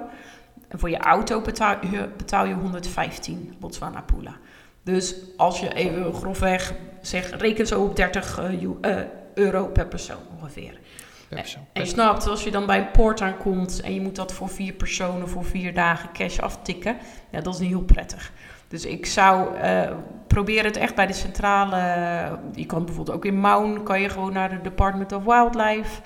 En 0.67 0.79
voor 0.79 0.89
je 0.89 0.97
auto 0.97 1.41
betaal 1.41 1.77
je, 1.91 2.09
betaal 2.17 2.45
je 2.45 2.53
115 2.53 3.55
Botswana 3.59 4.01
Pula. 4.01 4.37
Dus 4.83 5.15
als 5.37 5.59
je 5.59 5.73
even 5.73 6.13
grofweg 6.13 6.73
zegt, 7.01 7.41
reken 7.41 7.67
zo 7.67 7.83
op 7.83 7.95
30 7.95 8.39
uh, 8.39 8.61
uh, 8.61 8.97
euro 9.33 9.67
per 9.67 9.87
persoon 9.87 10.21
ongeveer. 10.39 10.79
En 11.73 11.81
je 11.81 11.87
snapt, 11.87 12.27
als 12.27 12.43
je 12.43 12.51
dan 12.51 12.65
bij 12.65 12.77
een 12.77 12.91
poort 12.91 13.21
aankomt 13.21 13.81
en 13.81 13.93
je 13.93 14.01
moet 14.01 14.15
dat 14.15 14.33
voor 14.33 14.49
vier 14.49 14.73
personen 14.73 15.29
voor 15.29 15.45
vier 15.45 15.73
dagen 15.73 16.09
cash 16.13 16.39
aftikken, 16.39 16.97
ja, 17.29 17.41
dat 17.41 17.53
is 17.53 17.59
niet 17.59 17.69
heel 17.69 17.81
prettig. 17.81 18.31
Dus 18.67 18.85
ik 18.85 19.05
zou 19.05 19.57
uh, 19.57 19.91
proberen 20.27 20.65
het 20.65 20.77
echt 20.77 20.95
bij 20.95 21.07
de 21.07 21.13
centrale. 21.13 21.77
je 22.53 22.65
kan 22.65 22.85
bijvoorbeeld 22.85 23.17
ook 23.17 23.25
in 23.25 23.39
Maun 23.39 23.83
kan 23.83 24.01
je 24.01 24.09
gewoon 24.09 24.33
naar 24.33 24.49
de 24.49 24.61
Department 24.61 25.11
of 25.11 25.23
Wildlife. 25.23 26.01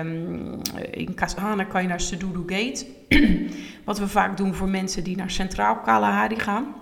Um, 0.00 0.60
in 0.90 1.14
Kasahana 1.14 1.64
kan 1.64 1.82
je 1.82 1.88
naar 1.88 2.00
Sedudu 2.00 2.42
Gate. 2.46 2.86
Wat 3.84 3.98
we 3.98 4.08
vaak 4.08 4.36
doen 4.36 4.54
voor 4.54 4.68
mensen 4.68 5.04
die 5.04 5.16
naar 5.16 5.30
Centraal 5.30 5.80
Kalahari 5.80 6.38
gaan. 6.38 6.74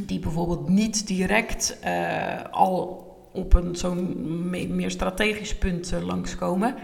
Die 0.00 0.18
bijvoorbeeld 0.18 0.68
niet 0.68 1.06
direct 1.06 1.78
uh, 1.84 2.42
al 2.50 3.06
op 3.36 3.54
een 3.54 3.76
zo'n 3.76 4.50
me 4.50 4.66
meer 4.68 4.90
strategisch 4.90 5.56
punt 5.56 5.92
uh, 5.92 6.02
langskomen. 6.02 6.74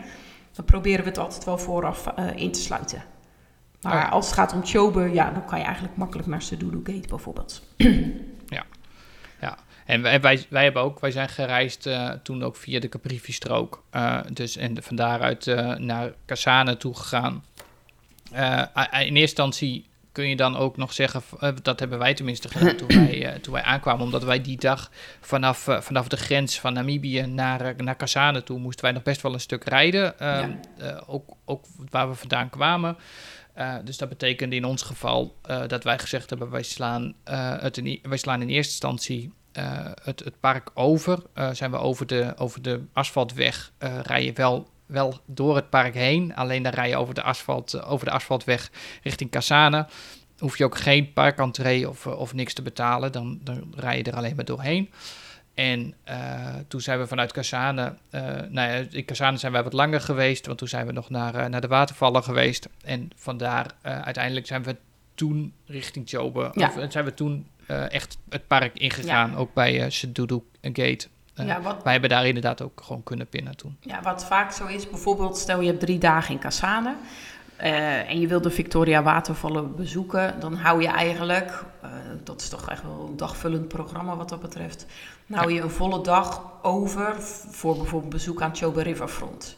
Dan 0.53 0.65
proberen 0.65 1.03
we 1.03 1.09
het 1.09 1.19
altijd 1.19 1.45
wel 1.45 1.59
vooraf 1.59 2.07
in 2.35 2.53
te 2.53 2.61
sluiten. 2.61 3.05
Maar 3.83 3.97
ja. 3.97 4.09
als 4.09 4.27
het 4.27 4.35
gaat 4.35 4.53
om 4.53 4.65
Chobe, 4.65 5.13
ja, 5.13 5.31
dan 5.31 5.45
kan 5.45 5.59
je 5.59 5.65
eigenlijk 5.65 5.97
makkelijk 5.97 6.29
naar 6.29 6.43
Sedudu 6.43 6.81
Gate 6.85 7.09
bijvoorbeeld. 7.09 7.63
ja, 8.47 8.65
ja. 9.41 9.57
En 9.87 10.03
wij, 10.03 10.21
wij, 10.21 10.47
wij, 10.49 10.65
hebben 10.65 10.83
ook, 10.83 11.01
wij 11.01 11.11
zijn 11.11 11.29
gereisd 11.29 11.87
uh, 11.87 12.11
toen 12.11 12.43
ook 12.43 12.57
via 12.57 12.81
de 12.81 12.89
Caprivi-strook. 12.89 13.83
Uh, 13.95 14.21
dus 14.33 14.57
en 14.57 14.83
van 14.83 14.97
daaruit 14.97 15.47
uh, 15.47 15.75
naar 15.77 16.13
Kasane 16.25 16.77
toe 16.77 16.95
gegaan. 16.95 17.45
in 18.33 18.81
eerste 18.91 19.19
instantie 19.19 19.91
kun 20.13 20.29
je 20.29 20.37
dan 20.37 20.57
ook 20.57 20.77
nog 20.77 20.93
zeggen, 20.93 21.23
dat 21.63 21.81
hebben 21.81 21.99
wij 21.99 22.15
tenminste 22.15 22.49
gedaan 22.49 22.77
toen 22.77 22.89
wij, 22.89 23.33
toen 23.43 23.53
wij 23.53 23.63
aankwamen, 23.63 24.05
omdat 24.05 24.25
wij 24.25 24.41
die 24.41 24.57
dag 24.57 24.91
vanaf, 25.21 25.69
vanaf 25.81 26.09
de 26.09 26.17
grens 26.17 26.61
van 26.61 26.73
Namibië 26.73 27.23
naar, 27.27 27.75
naar 27.77 27.97
Kasane 27.97 28.43
toe 28.43 28.59
moesten 28.59 28.85
wij 28.85 28.93
nog 28.93 29.03
best 29.03 29.21
wel 29.23 29.33
een 29.33 29.41
stuk 29.41 29.65
rijden. 29.65 30.19
Ehm, 30.19 30.51
ook, 31.07 31.37
ook 31.45 31.65
waar 31.91 32.09
we 32.09 32.15
vandaan 32.15 32.51
kwamen. 32.51 32.97
dus 33.85 33.97
dat 33.97 34.09
betekende 34.09 34.57
in 34.57 34.65
ons 34.65 34.83
geval 34.83 35.37
dat 35.67 35.85
wij 35.85 35.99
gezegd 35.99 36.31
hebben: 36.31 36.51
wij 36.51 36.63
slaan, 36.63 37.15
het 37.61 37.77
in, 37.77 37.99
wij 38.03 38.19
slaan 38.19 38.43
in 38.43 38.49
eerste 38.49 38.71
instantie 38.71 39.33
het, 40.03 40.21
het 40.25 40.41
park 40.41 40.71
over. 40.75 41.23
zijn 41.53 41.71
we 41.71 41.77
over 41.77 42.07
de, 42.07 42.33
over 42.37 42.63
de 42.63 42.83
asfaltweg, 42.93 43.73
rijden 44.03 44.35
wel 44.35 44.71
wel 44.93 45.21
door 45.27 45.57
het 45.57 45.71
park 45.71 45.95
heen. 45.95 46.35
Alleen 46.35 46.63
dan 46.63 46.73
rij 46.73 46.89
je 46.89 46.97
over 46.97 47.15
de, 47.15 47.23
asfalt, 47.23 47.75
eh, 47.75 47.93
over 47.93 48.07
de 48.07 48.13
asfaltweg 48.13 48.71
richting 49.03 49.31
Kasane. 49.31 49.87
Hoef 50.39 50.59
je 50.59 50.65
ook 50.65 50.77
geen 50.77 51.13
parkentree 51.13 51.89
of, 51.89 52.07
eh, 52.07 52.19
of 52.19 52.35
niks 52.35 52.55
te 52.55 52.63
betalen. 52.63 53.13
Dan, 53.13 53.39
dan 53.43 53.73
rij 53.77 53.97
je 53.97 54.03
er 54.03 54.17
alleen 54.17 54.37
maar 54.37 54.45
doorheen. 54.45 54.91
En 55.55 55.95
uh, 56.09 56.55
toen 56.69 56.81
zijn 56.81 56.99
we 56.99 57.07
vanuit 57.07 57.33
Kasane, 57.33 57.97
uh, 58.11 58.21
nou 58.49 58.53
ja, 58.71 58.85
in 58.91 59.05
Kasane 59.05 59.37
zijn 59.37 59.53
wij 59.53 59.63
wat 59.63 59.73
langer 59.73 60.01
geweest, 60.01 60.47
want 60.47 60.59
toen 60.59 60.69
zijn 60.69 60.87
we 60.87 60.93
nog 60.93 61.11
naar, 61.11 61.35
uh, 61.35 61.47
naar 61.47 61.61
de 61.61 61.67
watervallen 61.67 62.23
geweest. 62.23 62.69
En 62.85 63.11
vandaar 63.17 63.67
uiteindelijk 63.83 64.47
zijn 64.47 64.63
we 64.63 64.77
toen 65.15 65.53
richting 65.67 66.11
Jobe, 66.11 66.51
ja. 66.53 66.67
of 66.67 66.93
zijn 66.93 67.05
we 67.05 67.15
toen 67.15 67.47
echt 67.67 68.19
het 68.29 68.47
park 68.47 68.79
ingegaan, 68.79 69.31
ja. 69.31 69.37
ook 69.37 69.55
bij 69.55 69.85
uh, 69.85 69.91
Sedudu 69.91 70.43
Gate. 70.63 71.09
Uh, 71.37 71.47
ja, 71.47 71.61
wat, 71.61 71.83
wij 71.83 71.93
hebben 71.93 72.11
daar 72.11 72.27
inderdaad 72.27 72.63
ook 72.63 72.81
gewoon 72.85 73.03
kunnen 73.03 73.29
pinnen 73.29 73.57
toen. 73.57 73.77
Ja, 73.81 74.03
wat 74.03 74.25
vaak 74.25 74.53
zo 74.53 74.67
is, 74.67 74.91
bijvoorbeeld 74.91 75.39
stel 75.39 75.61
je 75.61 75.67
hebt 75.67 75.81
drie 75.81 75.99
dagen 75.99 76.35
in 76.35 76.41
Cassane 76.41 76.95
uh, 77.63 78.11
en 78.11 78.21
je 78.21 78.27
wilt 78.27 78.43
de 78.43 78.51
Victoria 78.51 79.03
Watervallen 79.03 79.77
bezoeken, 79.77 80.41
dan 80.41 80.55
hou 80.55 80.83
je 80.83 80.89
eigenlijk, 80.89 81.65
uh, 81.85 81.91
dat 82.25 82.41
is 82.41 82.49
toch 82.49 82.69
echt 82.69 82.83
wel 82.83 83.07
een 83.09 83.17
dagvullend 83.17 83.69
programma 83.69 84.17
wat 84.17 84.29
dat 84.29 84.41
betreft, 84.41 84.87
dan 85.27 85.39
hou 85.39 85.53
je 85.53 85.61
een 85.61 85.71
volle 85.71 86.03
dag 86.03 86.43
over 86.63 87.15
voor 87.51 87.77
bijvoorbeeld 87.77 88.13
bezoek 88.13 88.43
aan 88.43 88.57
Chobe 88.57 88.83
Riverfront. 88.83 89.57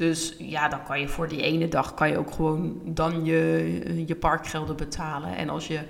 Dus 0.00 0.34
ja, 0.38 0.68
dan 0.68 0.82
kan 0.82 1.00
je 1.00 1.08
voor 1.08 1.28
die 1.28 1.42
ene 1.42 1.68
dag 1.68 1.94
kan 1.94 2.08
je 2.08 2.18
ook 2.18 2.30
gewoon 2.30 2.80
dan 2.84 3.24
je, 3.24 4.04
je 4.06 4.16
parkgelden 4.16 4.76
betalen. 4.76 5.36
En 5.36 5.48
als 5.48 5.66
je 5.66 5.80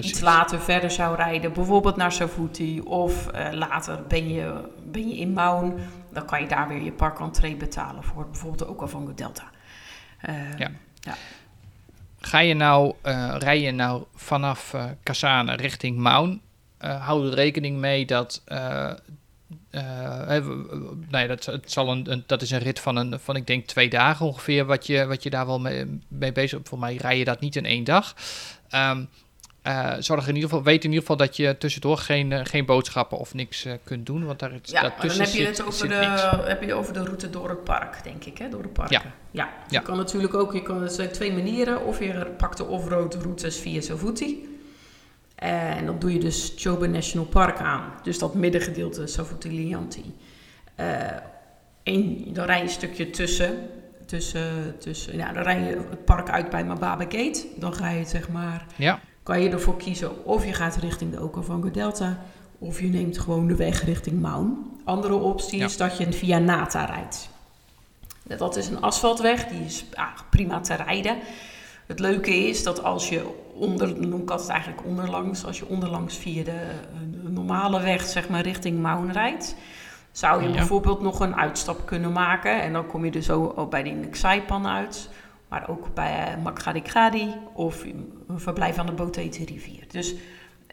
iets 0.00 0.20
later 0.20 0.60
verder 0.60 0.90
zou 0.90 1.16
rijden, 1.16 1.52
bijvoorbeeld 1.52 1.96
naar 1.96 2.12
Savuti 2.12 2.80
of 2.80 3.34
uh, 3.34 3.52
later 3.52 4.02
ben 4.08 4.28
je, 4.28 4.68
ben 4.84 5.08
je 5.08 5.16
in 5.16 5.32
Maun, 5.32 5.78
dan 6.12 6.26
kan 6.26 6.40
je 6.40 6.48
daar 6.48 6.68
weer 6.68 6.82
je 6.82 6.92
parkentree 6.92 7.56
betalen 7.56 8.02
voor 8.04 8.28
bijvoorbeeld 8.30 8.70
ook 8.70 8.80
al 8.80 8.88
van 8.88 9.12
Delta. 9.14 9.50
Uh, 10.28 10.58
ja. 10.58 10.70
ja. 11.00 11.14
Ga 12.20 12.38
je 12.38 12.54
nou, 12.54 12.94
uh, 13.04 13.34
rij 13.38 13.60
je 13.60 13.70
nou 13.70 14.04
vanaf 14.14 14.72
uh, 14.74 14.84
Kasane 15.02 15.56
richting 15.56 15.98
Maun, 15.98 16.40
hou 16.78 17.26
er 17.26 17.34
rekening 17.34 17.78
mee 17.78 18.06
dat 18.06 18.42
nee, 21.10 21.26
dat, 21.26 21.44
het 21.44 21.72
zal 21.72 21.90
een, 21.90 22.12
een, 22.12 22.24
dat 22.26 22.42
is 22.42 22.50
een 22.50 22.58
rit 22.58 22.80
van, 22.80 22.96
een, 22.96 23.20
van, 23.20 23.36
ik 23.36 23.46
denk, 23.46 23.66
twee 23.66 23.88
dagen 23.88 24.26
ongeveer, 24.26 24.64
wat 24.64 24.86
je, 24.86 25.06
wat 25.06 25.22
je 25.22 25.30
daar 25.30 25.46
wel 25.46 25.60
mee, 25.60 26.00
mee 26.08 26.32
bezig 26.32 26.50
bent. 26.50 26.68
Voor 26.68 26.78
mij 26.78 26.96
rij 26.96 27.18
je 27.18 27.24
dat 27.24 27.40
niet 27.40 27.56
in 27.56 27.64
één 27.64 27.84
dag. 27.84 28.14
Um, 28.74 29.08
uh, 29.66 29.92
zorg 29.98 30.28
in 30.28 30.34
ieder 30.34 30.48
geval, 30.48 30.64
weet 30.64 30.84
in 30.84 30.90
ieder 30.90 31.00
geval 31.00 31.16
dat 31.16 31.36
je 31.36 31.58
tussendoor 31.58 31.98
geen, 31.98 32.46
geen 32.46 32.64
boodschappen 32.64 33.18
of 33.18 33.34
niks 33.34 33.64
uh, 33.64 33.72
kunt 33.84 34.06
doen. 34.06 34.26
Want 34.26 34.38
daar, 34.38 34.52
ja, 34.62 34.80
dan 34.80 35.10
heb 35.10 35.28
je 35.28 35.46
het 35.46 35.62
over 35.62 35.88
de, 35.88 35.94
heb 36.44 36.62
je 36.62 36.74
over 36.74 36.92
de 36.92 37.02
route 37.02 37.30
door 37.30 37.48
het 37.48 37.64
park, 37.64 38.04
denk 38.04 38.24
ik, 38.24 38.38
hè? 38.38 38.48
door 38.48 38.62
de 38.62 38.68
parken. 38.68 39.02
Ja. 39.30 39.48
ja. 39.48 39.52
Je 39.68 39.82
kan 39.82 39.96
natuurlijk 39.96 40.34
ook, 40.34 40.52
je 40.52 40.62
kan, 40.62 40.82
het 40.82 40.92
zijn 40.92 41.10
twee 41.10 41.32
manieren. 41.32 41.84
Of 41.84 41.98
je 41.98 42.26
pakt 42.36 42.56
de 42.56 42.64
off-road 42.64 43.14
routes 43.14 43.56
via 43.56 43.80
Savuti. 43.80 44.55
En 45.36 45.86
dan 45.86 45.98
doe 45.98 46.12
je 46.12 46.18
dus 46.18 46.52
Chobe 46.56 46.86
National 46.86 47.26
Park 47.26 47.58
aan. 47.58 47.92
Dus 48.02 48.18
dat 48.18 48.34
middengedeelte, 48.34 49.06
Savutilianti. 49.06 50.14
Uh, 50.80 50.86
en 51.82 52.24
dan 52.32 52.44
rij 52.44 52.56
je 52.56 52.62
een 52.62 52.68
stukje 52.68 53.10
tussen. 53.10 53.70
tussen, 54.06 54.78
tussen 54.78 55.16
ja, 55.16 55.32
dan 55.32 55.42
rij 55.42 55.60
je 55.60 55.76
het 55.90 56.04
park 56.04 56.30
uit 56.30 56.50
bij 56.50 56.64
Mababe 56.64 57.04
Gate. 57.08 57.46
Dan 57.56 57.74
ga 57.74 57.88
je 57.88 58.04
zeg 58.04 58.28
maar... 58.28 58.66
Ja. 58.76 59.00
Kan 59.22 59.40
je 59.40 59.50
ervoor 59.50 59.76
kiezen 59.76 60.24
of 60.24 60.44
je 60.44 60.52
gaat 60.52 60.76
richting 60.76 61.10
de 61.10 61.22
Okavango 61.22 61.70
Delta... 61.70 62.18
of 62.58 62.80
je 62.80 62.86
neemt 62.86 63.18
gewoon 63.18 63.46
de 63.46 63.56
weg 63.56 63.84
richting 63.84 64.20
Maun. 64.20 64.70
Andere 64.84 65.14
optie 65.14 65.64
is 65.64 65.76
dat 65.76 65.98
je 65.98 66.12
via 66.12 66.38
Nata 66.38 66.84
rijdt. 66.84 67.28
Dat 68.22 68.56
is 68.56 68.68
een 68.68 68.80
asfaltweg, 68.80 69.46
die 69.46 69.64
is 69.64 69.84
ah, 69.94 70.06
prima 70.30 70.60
te 70.60 70.74
rijden. 70.74 71.16
Het 71.86 71.98
leuke 71.98 72.34
is 72.34 72.62
dat 72.62 72.82
als 72.82 73.08
je 73.08 73.44
onder, 73.54 74.06
noem 74.06 74.22
ik 74.22 74.30
eigenlijk 74.30 74.84
onderlangs, 74.84 75.44
als 75.44 75.58
je 75.58 75.66
onderlangs 75.66 76.16
via 76.16 76.44
de, 76.44 76.60
de 77.22 77.28
normale 77.28 77.80
weg, 77.80 78.06
zeg 78.06 78.28
maar, 78.28 78.42
richting 78.42 78.78
Maun 78.78 79.12
rijdt, 79.12 79.56
zou 80.12 80.42
je 80.42 80.50
bijvoorbeeld 80.50 81.00
nog 81.00 81.20
een 81.20 81.36
uitstap 81.36 81.86
kunnen 81.86 82.12
maken. 82.12 82.62
En 82.62 82.72
dan 82.72 82.86
kom 82.86 83.04
je 83.04 83.10
dus 83.10 83.30
ook 83.30 83.70
bij 83.70 83.82
de 83.82 84.08
Saipan 84.10 84.66
uit, 84.66 85.08
maar 85.48 85.68
ook 85.68 85.94
bij 85.94 86.36
uh, 86.36 86.42
Makgadikgadi 86.42 87.34
of 87.52 87.84
een 88.28 88.40
verblijf 88.40 88.78
aan 88.78 88.86
de 88.86 88.92
Botete 88.92 89.44
rivier. 89.44 89.84
Dus 89.88 90.14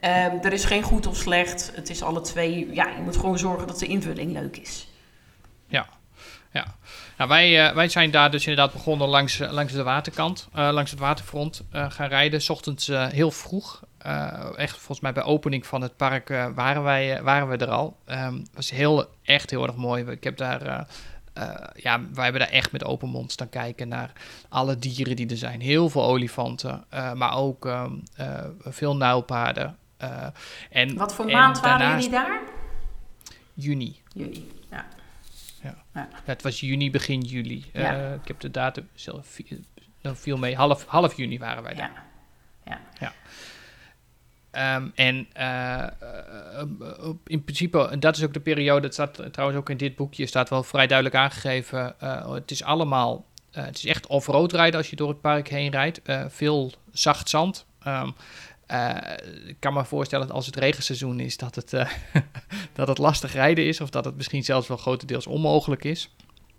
uh, 0.04 0.44
er 0.44 0.52
is 0.52 0.64
geen 0.64 0.82
goed 0.82 1.06
of 1.06 1.16
slecht. 1.16 1.72
Het 1.74 1.90
is 1.90 2.02
alle 2.02 2.20
twee. 2.20 2.74
Ja, 2.74 2.88
je 2.88 3.02
moet 3.02 3.16
gewoon 3.16 3.38
zorgen 3.38 3.66
dat 3.66 3.78
de 3.78 3.86
invulling 3.86 4.32
leuk 4.32 4.56
is. 4.56 4.92
Ja, 5.66 5.86
ja. 6.50 6.76
Nou, 7.16 7.28
wij, 7.28 7.68
uh, 7.68 7.74
wij 7.74 7.88
zijn 7.88 8.10
daar 8.10 8.30
dus 8.30 8.46
inderdaad 8.46 8.72
begonnen 8.72 9.08
langs, 9.08 9.40
eh, 9.40 9.52
langs 9.52 9.72
de 9.72 9.82
waterkant, 9.82 10.48
uh, 10.56 10.68
langs 10.72 10.90
het 10.90 11.00
waterfront 11.00 11.62
gaan 11.70 12.08
rijden. 12.08 12.42
S 12.42 12.50
ochtends 12.50 12.86
heel 12.86 13.30
vroeg. 13.30 13.82
echt 14.56 14.76
volgens 14.76 15.00
mij 15.00 15.12
bij 15.12 15.22
opening 15.22 15.66
van 15.66 15.82
het 15.82 15.96
park 15.96 16.28
waren, 16.54 16.82
wij, 16.82 17.22
waren 17.22 17.48
we 17.48 17.56
er 17.56 17.70
al. 17.70 17.96
Um, 18.06 18.42
was 18.54 18.70
heel, 18.70 19.06
echt 19.22 19.50
heel 19.50 19.66
erg 19.66 19.76
mooi. 19.76 20.04
Ik 20.04 20.24
heb 20.24 20.36
daar... 20.36 20.86
ja, 21.74 22.00
wij 22.12 22.24
hebben 22.24 22.40
daar 22.40 22.50
echt 22.50 22.72
met 22.72 22.84
open 22.84 23.08
mond 23.08 23.32
staan 23.32 23.48
kijken 23.48 23.88
naar 23.88 24.12
alle 24.48 24.78
dieren 24.78 25.16
die 25.16 25.30
er 25.30 25.36
zijn. 25.36 25.60
Heel 25.60 25.90
veel 25.90 26.04
olifanten, 26.04 26.84
maar 27.14 27.36
ook 27.36 27.64
um, 27.64 28.02
veel 28.58 28.96
nuilpaarden. 28.96 29.76
en, 30.70 30.96
Wat 30.96 31.14
voor 31.14 31.26
maand 31.26 31.60
waren 31.60 31.90
jullie 31.90 32.10
daar? 32.10 32.40
Juni. 33.54 34.00
Juni 34.12 34.48
ja. 34.70 34.86
Ja. 35.64 36.08
het 36.24 36.42
was 36.42 36.60
juni, 36.60 36.90
begin 36.90 37.20
juli. 37.20 37.64
Uh, 37.72 38.12
ik 38.12 38.28
heb 38.28 38.40
de 38.40 38.50
datum 38.50 38.88
zelf, 38.94 39.38
dan 40.00 40.16
viel 40.16 40.36
mee, 40.36 40.56
half, 40.56 40.84
half 40.84 41.16
juni 41.16 41.38
waren 41.38 41.62
wij 41.62 41.74
daar. 41.74 42.04
Ja. 42.64 42.80
ja. 43.00 43.12
Um, 44.76 44.92
en 44.94 45.28
uh, 45.38 45.86
in 47.24 47.44
principe, 47.44 47.96
dat 47.98 48.16
is 48.16 48.24
ook 48.24 48.32
de 48.32 48.40
periode, 48.40 48.80
dat 48.80 48.92
staat 48.92 49.32
trouwens 49.32 49.58
ook 49.60 49.70
in 49.70 49.76
dit 49.76 49.96
boekje, 49.96 50.26
staat 50.26 50.50
wel 50.50 50.62
vrij 50.62 50.86
duidelijk 50.86 51.16
aangegeven. 51.16 51.94
het 52.32 52.50
is 52.50 52.62
allemaal, 52.62 53.24
het 53.50 53.76
is 53.76 53.86
echt 53.86 54.06
off-road 54.06 54.52
rijden 54.52 54.78
als 54.78 54.90
je 54.90 54.96
door 54.96 55.08
het 55.08 55.20
park 55.20 55.48
heen 55.48 55.70
rijdt. 55.70 56.00
veel 56.28 56.72
zacht 56.92 57.28
zand. 57.28 57.66
Um, 57.86 58.14
uh, 58.68 58.96
ik 59.46 59.56
kan 59.58 59.74
me 59.74 59.84
voorstellen 59.84 60.26
dat 60.26 60.36
als 60.36 60.46
het 60.46 60.56
regenseizoen 60.56 61.20
is, 61.20 61.36
dat 61.36 61.54
het, 61.54 61.72
uh, 61.72 61.90
dat 62.72 62.88
het 62.88 62.98
lastig 62.98 63.32
rijden 63.32 63.66
is. 63.66 63.80
Of 63.80 63.90
dat 63.90 64.04
het 64.04 64.16
misschien 64.16 64.44
zelfs 64.44 64.68
wel 64.68 64.76
grotendeels 64.76 65.26
onmogelijk 65.26 65.84
is. 65.84 66.10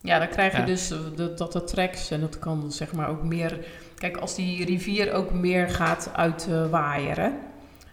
Ja, 0.01 0.19
dan 0.19 0.29
krijg 0.29 0.57
je 0.57 0.63
dus 0.63 0.87
de, 0.87 1.33
dat 1.35 1.51
de 1.51 1.63
tracks 1.63 2.11
en 2.11 2.21
dat 2.21 2.39
kan 2.39 2.71
zeg 2.71 2.93
maar 2.93 3.09
ook 3.09 3.23
meer... 3.23 3.65
Kijk, 3.95 4.17
als 4.17 4.35
die 4.35 4.65
rivier 4.65 5.13
ook 5.13 5.33
meer 5.33 5.69
gaat 5.69 6.09
uitwaaieren... 6.13 7.39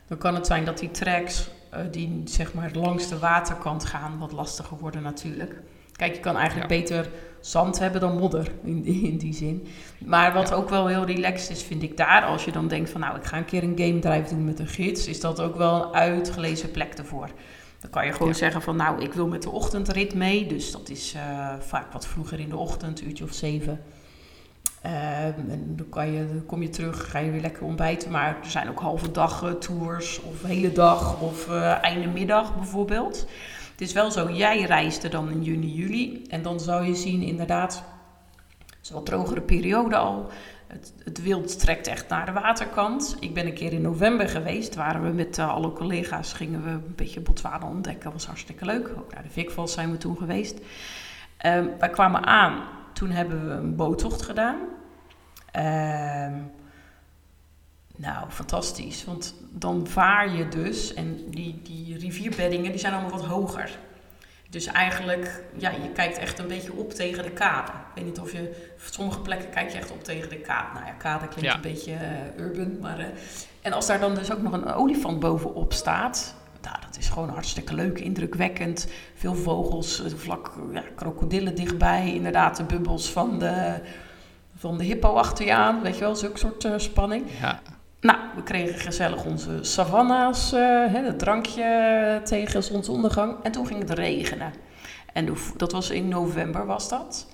Dan 0.07 0.19
kan 0.19 0.35
het 0.35 0.47
zijn 0.47 0.65
dat 0.65 0.79
die 0.79 0.91
tracks 0.91 1.49
die 1.91 2.23
zeg 2.25 2.55
maar 2.55 2.71
langs 2.73 3.09
de 3.09 3.19
waterkant 3.19 3.85
gaan... 3.85 4.19
wat 4.19 4.33
lastiger 4.33 4.77
worden 4.79 5.03
natuurlijk. 5.03 5.63
Kijk, 5.93 6.15
je 6.15 6.21
kan 6.21 6.37
eigenlijk 6.37 6.69
beter 6.69 7.09
zand 7.41 7.79
hebben 7.79 8.01
dan 8.01 8.19
modder 8.19 8.53
in, 8.65 8.85
in 8.85 9.17
die 9.17 9.35
zin. 9.35 9.67
Maar 9.99 10.33
wat 10.33 10.53
ook 10.53 10.69
wel 10.69 10.87
heel 10.87 11.05
relaxed 11.05 11.51
is, 11.51 11.63
vind 11.63 11.83
ik 11.83 11.97
daar, 11.97 12.23
als 12.25 12.45
je 12.45 12.53
dan 12.53 12.69
denkt 12.69 12.91
van 12.91 13.01
nou, 13.01 13.17
ik 13.17 13.25
ga 13.25 13.37
een 13.37 13.45
keer 13.45 13.63
een 13.63 13.79
game 13.79 13.99
drive 13.99 14.35
doen 14.35 14.45
met 14.45 14.59
een 14.59 14.67
gids, 14.67 15.07
is 15.07 15.21
dat 15.21 15.41
ook 15.41 15.57
wel 15.57 15.85
een 15.85 15.95
uitgelezen 15.95 16.71
plek 16.71 16.95
ervoor. 16.95 17.29
Dan 17.81 17.91
kan 17.91 18.07
je 18.07 18.13
gewoon 18.13 18.35
zeggen 18.35 18.63
van 18.63 18.77
nou, 18.77 19.03
ik 19.03 19.13
wil 19.13 19.27
met 19.27 19.43
de 19.43 19.51
ochtendrit 19.51 20.15
mee. 20.15 20.47
Dus 20.47 20.73
dat 20.73 20.89
is 20.89 21.15
uh, 21.17 21.53
vaak 21.59 21.93
wat 21.93 22.07
vroeger 22.07 22.41
in 22.41 22.49
de 22.49 22.57
ochtend, 22.57 23.03
uurtje 23.03 23.25
of 23.25 23.33
zeven. 23.33 23.81
Uh, 24.87 25.25
en 25.25 25.75
dan, 25.77 25.89
kan 25.89 26.13
je, 26.13 26.27
dan 26.27 26.47
kom 26.47 26.63
je 26.63 26.69
terug, 26.69 27.11
ga 27.11 27.19
je 27.19 27.31
weer 27.31 27.41
lekker 27.41 27.63
ontbijten. 27.63 28.11
Maar 28.11 28.39
er 28.43 28.51
zijn 28.51 28.69
ook 28.69 28.81
halve 28.81 29.11
dag 29.11 29.57
tours 29.59 30.21
of 30.21 30.43
hele 30.43 30.73
dag 30.73 31.21
of 31.21 31.49
uh, 31.49 31.85
einde 31.85 32.09
middag 32.09 32.57
bijvoorbeeld. 32.57 33.27
Is 33.83 33.93
wel 33.93 34.11
zo, 34.11 34.31
jij 34.31 34.61
reisde 34.61 35.09
dan 35.09 35.31
in 35.31 35.43
juni, 35.43 35.73
juli. 35.75 36.25
En 36.29 36.43
dan 36.43 36.61
zou 36.61 36.85
je 36.85 36.95
zien, 36.95 37.23
inderdaad, 37.23 37.85
het 38.67 38.79
is 38.83 38.91
wat 38.91 39.07
drogere 39.07 39.41
periode 39.41 39.97
al. 39.97 40.31
Het, 40.67 40.93
het, 41.05 41.23
wild 41.23 41.59
trekt 41.59 41.87
echt 41.87 42.09
naar 42.09 42.27
de 42.27 42.33
waterkant. 42.33 43.17
Ik 43.21 43.35
ben 43.35 43.47
een 43.47 43.55
keer 43.55 43.73
in 43.73 43.83
november 43.83 44.29
geweest. 44.29 44.75
Waren 44.75 45.03
we 45.03 45.09
met 45.09 45.39
uh, 45.39 45.49
alle 45.49 45.73
collega's, 45.73 46.33
gingen 46.33 46.65
we 46.65 46.71
een 46.71 46.95
beetje 46.97 47.21
Botswana 47.21 47.69
ontdekken. 47.69 48.13
Was 48.13 48.27
hartstikke 48.27 48.65
leuk. 48.65 48.89
Ook 48.99 49.15
naar 49.15 49.23
de 49.23 49.31
Vikvals 49.31 49.73
zijn 49.73 49.91
we 49.91 49.97
toen 49.97 50.17
geweest. 50.17 50.59
Um, 51.47 51.71
wij 51.79 51.91
kwamen 51.91 52.27
aan. 52.27 52.63
Toen 52.93 53.11
hebben 53.11 53.49
we 53.49 53.53
een 53.53 53.77
boottocht 53.77 54.23
gedaan. 54.23 54.57
Um, 55.57 56.51
Nou, 57.97 58.31
fantastisch. 58.31 59.05
Want 59.05 59.35
dan 59.51 59.87
vaar 59.87 60.37
je 60.37 60.49
dus, 60.49 60.95
en 60.95 61.31
die, 61.31 61.61
die 61.63 61.99
rivierbeddingen 61.99 62.71
die 62.71 62.81
zijn 62.81 62.93
allemaal 62.93 63.11
wat 63.11 63.25
hoger. 63.25 63.79
Dus 64.51 64.67
eigenlijk, 64.67 65.45
ja, 65.57 65.71
je 65.71 65.91
kijkt 65.95 66.19
echt 66.19 66.39
een 66.39 66.47
beetje 66.49 66.73
op 66.73 66.93
tegen 66.93 67.23
de 67.23 67.31
kade. 67.31 67.71
Ik 67.71 67.95
weet 67.95 68.05
niet 68.05 68.21
of 68.21 68.33
je, 68.33 68.71
op 68.75 68.81
sommige 68.91 69.21
plekken 69.21 69.51
kijk 69.51 69.71
je 69.71 69.79
echt 69.79 69.91
op 69.91 70.05
tegen 70.05 70.29
de 70.29 70.37
kade. 70.37 70.69
Nou 70.75 70.87
ja, 70.87 70.93
kade 70.93 71.29
klinkt 71.29 71.51
Ja. 71.51 71.55
een 71.55 71.61
beetje 71.61 71.93
eh, 71.93 72.45
urban, 72.45 72.79
maar... 72.81 72.99
eh, 72.99 73.07
en 73.63 73.73
als 73.73 73.87
daar 73.87 74.01
dan 74.01 74.15
dus 74.15 74.33
ook 74.33 74.43
nog 74.43 74.53
een 74.53 74.73
olifant 74.73 75.21
bovenop 75.21 75.73
staat... 75.73 76.35
Nou, 76.63 76.77
dat 76.87 76.99
is 76.99 77.09
gewoon 77.09 77.29
hartstikke 77.29 77.75
leuk, 77.75 77.99
indrukwekkend. 78.01 78.89
Veel 79.15 79.35
vogels, 79.35 80.05
eh, 80.05 80.13
vlak, 80.17 80.53
ja, 80.73 80.83
krokodillen 80.95 81.55
dichtbij. 81.55 82.15
Inderdaad, 82.15 82.57
de 82.57 82.65
bubbels 82.65 83.11
van 83.11 83.39
de, 83.39 83.81
van 84.57 84.79
de 84.79 84.85
hippo 84.85 85.15
achter 85.15 85.45
je 85.47 85.55
aan. 85.55 85.83
Weet 85.83 85.95
je 85.95 86.01
wel, 86.01 86.17
zulke 86.17 86.39
soort 86.39 86.65
eh, 86.65 86.73
spanning. 86.77 87.25
Ja, 87.41 87.61
Nou, 88.03 88.19
we 88.35 88.43
kregen 88.43 88.79
gezellig 88.79 89.25
onze 89.25 89.59
savanna's, 89.61 90.53
eh, 90.53 90.93
het 90.95 91.19
drankje 91.19 92.21
tegen 92.25 92.63
zonsondergang. 92.63 93.37
En 93.43 93.53
toen 93.53 93.67
ging 93.67 93.81
het 93.81 93.91
regenen. 93.91 94.53
En 95.13 95.37
dat 95.57 95.73
was 95.73 95.91
in 95.91 96.09
november 96.09 96.67
was 96.67 96.89
dat. 96.89 97.27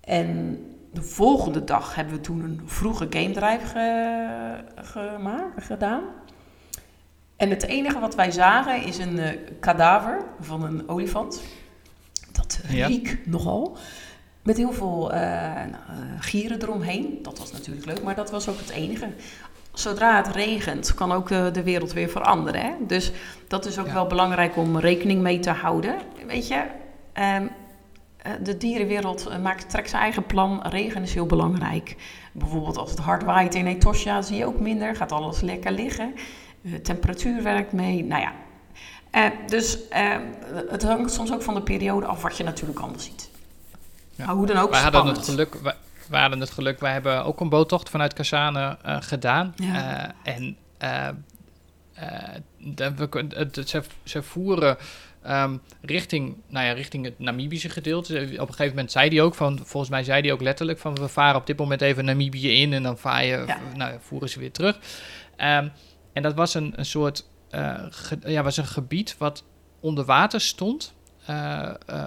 En 0.00 0.58
de 0.92 1.02
volgende 1.02 1.64
dag 1.64 1.94
hebben 1.94 2.14
we 2.14 2.20
toen 2.20 2.40
een 2.44 2.60
vroege 2.64 3.06
game 3.10 3.30
drive 3.30 3.66
ge, 4.76 5.52
gedaan. 5.58 6.02
En 7.36 7.50
het 7.50 7.62
enige 7.62 7.98
wat 7.98 8.14
wij 8.14 8.30
zagen 8.30 8.82
is 8.82 8.98
een 8.98 9.18
eh, 9.18 9.38
kadaver 9.60 10.24
van 10.40 10.64
een 10.64 10.88
olifant. 10.88 11.42
Dat 12.32 12.60
Ja. 12.68 12.86
riek 12.86 13.20
nogal. 13.26 13.76
Met 14.42 14.56
heel 14.56 14.72
veel 14.72 15.12
eh, 15.12 15.20
nou, 15.54 16.18
gieren 16.20 16.62
eromheen. 16.62 17.18
Dat 17.22 17.38
was 17.38 17.52
natuurlijk 17.52 17.86
leuk, 17.86 18.02
maar 18.02 18.14
dat 18.14 18.30
was 18.30 18.48
ook 18.48 18.58
het 18.58 18.70
enige. 18.70 19.08
Zodra 19.74 20.16
het 20.16 20.34
regent, 20.34 20.94
kan 20.94 21.12
ook 21.12 21.30
eh, 21.30 21.52
de 21.52 21.62
wereld 21.62 21.92
weer 21.92 22.08
veranderen. 22.08 22.60
Hè? 22.60 22.70
Dus 22.80 23.12
dat 23.48 23.66
is 23.66 23.78
ook 23.78 23.86
Ja. 23.86 23.92
wel 23.92 24.06
belangrijk 24.06 24.56
om 24.56 24.78
rekening 24.78 25.20
mee 25.22 25.38
te 25.38 25.50
houden. 25.50 25.94
Weet 26.26 26.48
je, 26.48 26.62
ehm, 27.12 27.46
eh, 28.16 28.32
de 28.42 28.56
dierenwereld 28.56 29.26
eh, 29.26 29.38
maakt, 29.38 29.70
trekt 29.70 29.90
zijn 29.90 30.02
eigen 30.02 30.26
plan. 30.26 30.62
Regen 30.62 31.02
is 31.02 31.14
heel 31.14 31.26
belangrijk. 31.26 31.96
Bijvoorbeeld 32.32 32.76
als 32.76 32.90
het 32.90 32.98
hard 32.98 33.24
waait 33.24 33.54
in 33.54 33.66
Etosha 33.66 34.22
zie 34.22 34.36
je 34.36 34.46
ook 34.46 34.60
minder. 34.60 34.96
Gaat 34.96 35.12
alles 35.12 35.40
lekker 35.40 35.72
liggen. 35.72 36.14
Eh, 36.64 36.74
temperatuur 36.74 37.42
werkt 37.42 37.72
mee. 37.72 38.04
Nou 38.04 38.20
ja. 38.22 38.32
Eh, 39.10 39.30
dus 39.46 39.88
eh, 39.88 40.16
het 40.68 40.82
hangt 40.82 41.12
soms 41.12 41.32
ook 41.32 41.42
van 41.42 41.54
de 41.54 41.62
periode 41.62 42.06
af 42.06 42.22
wat 42.22 42.36
je 42.36 42.44
natuurlijk 42.44 42.78
allemaal 42.78 43.00
ziet. 43.00 43.30
Ja. 44.10 44.26
Maar 44.26 44.34
hoe 44.34 44.46
dan 44.46 44.56
ook 44.56 44.70
wij 44.70 44.80
hadden 44.80 45.00
spannend. 45.00 45.26
het 45.26 45.34
geluk... 45.34 45.54
Wij, 45.62 45.74
wij 46.08 46.20
hadden 46.20 46.40
het 46.40 46.50
geluk, 46.50 46.80
wij 46.80 46.92
hebben 46.92 47.24
ook 47.24 47.40
een 47.40 47.48
boottocht 47.48 47.90
vanuit 47.90 48.12
Kazane 48.12 48.78
gedaan. 48.82 49.54
Ja. 49.56 50.14
En 50.22 50.56
de- 52.58 52.94
we, 52.94 53.62
ze, 53.66 53.82
ze 54.04 54.22
voeren 54.22 54.76
ehm, 55.22 55.56
richting, 55.80 56.36
nou 56.48 56.66
ja, 56.66 56.72
richting 56.72 57.04
het 57.04 57.18
Namibische 57.18 57.68
gedeelte. 57.68 58.14
Op 58.14 58.48
een 58.48 58.54
gegeven 58.54 58.68
moment 58.74 58.92
zei 58.92 59.08
hij 59.08 59.20
ook, 59.22 59.34
van, 59.34 59.58
volgens 59.64 59.90
mij 59.90 60.04
zei 60.04 60.20
hij 60.22 60.32
ook 60.32 60.40
letterlijk 60.40 60.78
van 60.78 60.94
we 60.94 61.08
varen 61.08 61.40
op 61.40 61.46
dit 61.46 61.58
moment 61.58 61.80
even 61.80 62.04
Namibië 62.04 62.60
in 62.60 62.72
en 62.72 62.82
dan 62.82 62.98
vaar 62.98 63.24
je, 63.24 63.44
Ja. 63.46 63.58
nou, 63.76 63.96
voeren 64.00 64.28
ze 64.28 64.38
weer 64.38 64.52
terug. 64.52 64.78
Ehm, 65.36 65.68
en 66.12 66.22
dat 66.22 66.34
was 66.34 66.54
een, 66.54 66.72
een 66.76 66.84
soort, 66.86 67.26
eh, 67.50 67.74
ge- 67.90 68.18
ja, 68.26 68.42
was 68.42 68.56
een 68.56 68.66
gebied 68.66 69.14
wat 69.18 69.44
onder 69.80 70.04
water 70.04 70.40
stond. 70.40 70.94
eh, 71.26 71.74
eh, 71.86 72.04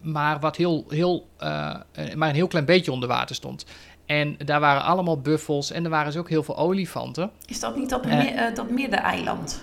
maar 0.00 0.40
wat 0.40 0.56
heel, 0.56 0.84
heel, 0.88 1.28
eh, 1.38 1.74
eh, 1.92 2.14
maar 2.14 2.28
een 2.28 2.34
heel 2.34 2.46
klein 2.46 2.64
beetje 2.64 2.92
onder 2.92 3.08
water 3.08 3.34
stond. 3.34 3.66
En 4.06 4.36
daar 4.44 4.60
waren 4.60 4.82
allemaal 4.82 5.20
buffels 5.20 5.70
en 5.70 5.84
er 5.84 5.90
waren 5.90 6.06
dus 6.06 6.16
ook 6.16 6.28
heel 6.28 6.42
veel 6.42 6.56
olifanten. 6.56 7.30
Is 7.46 7.60
dat 7.60 7.76
niet 7.76 7.90
dat, 7.90 8.06
eh, 8.06 8.54
dat 8.54 8.70
middeneiland? 8.70 9.62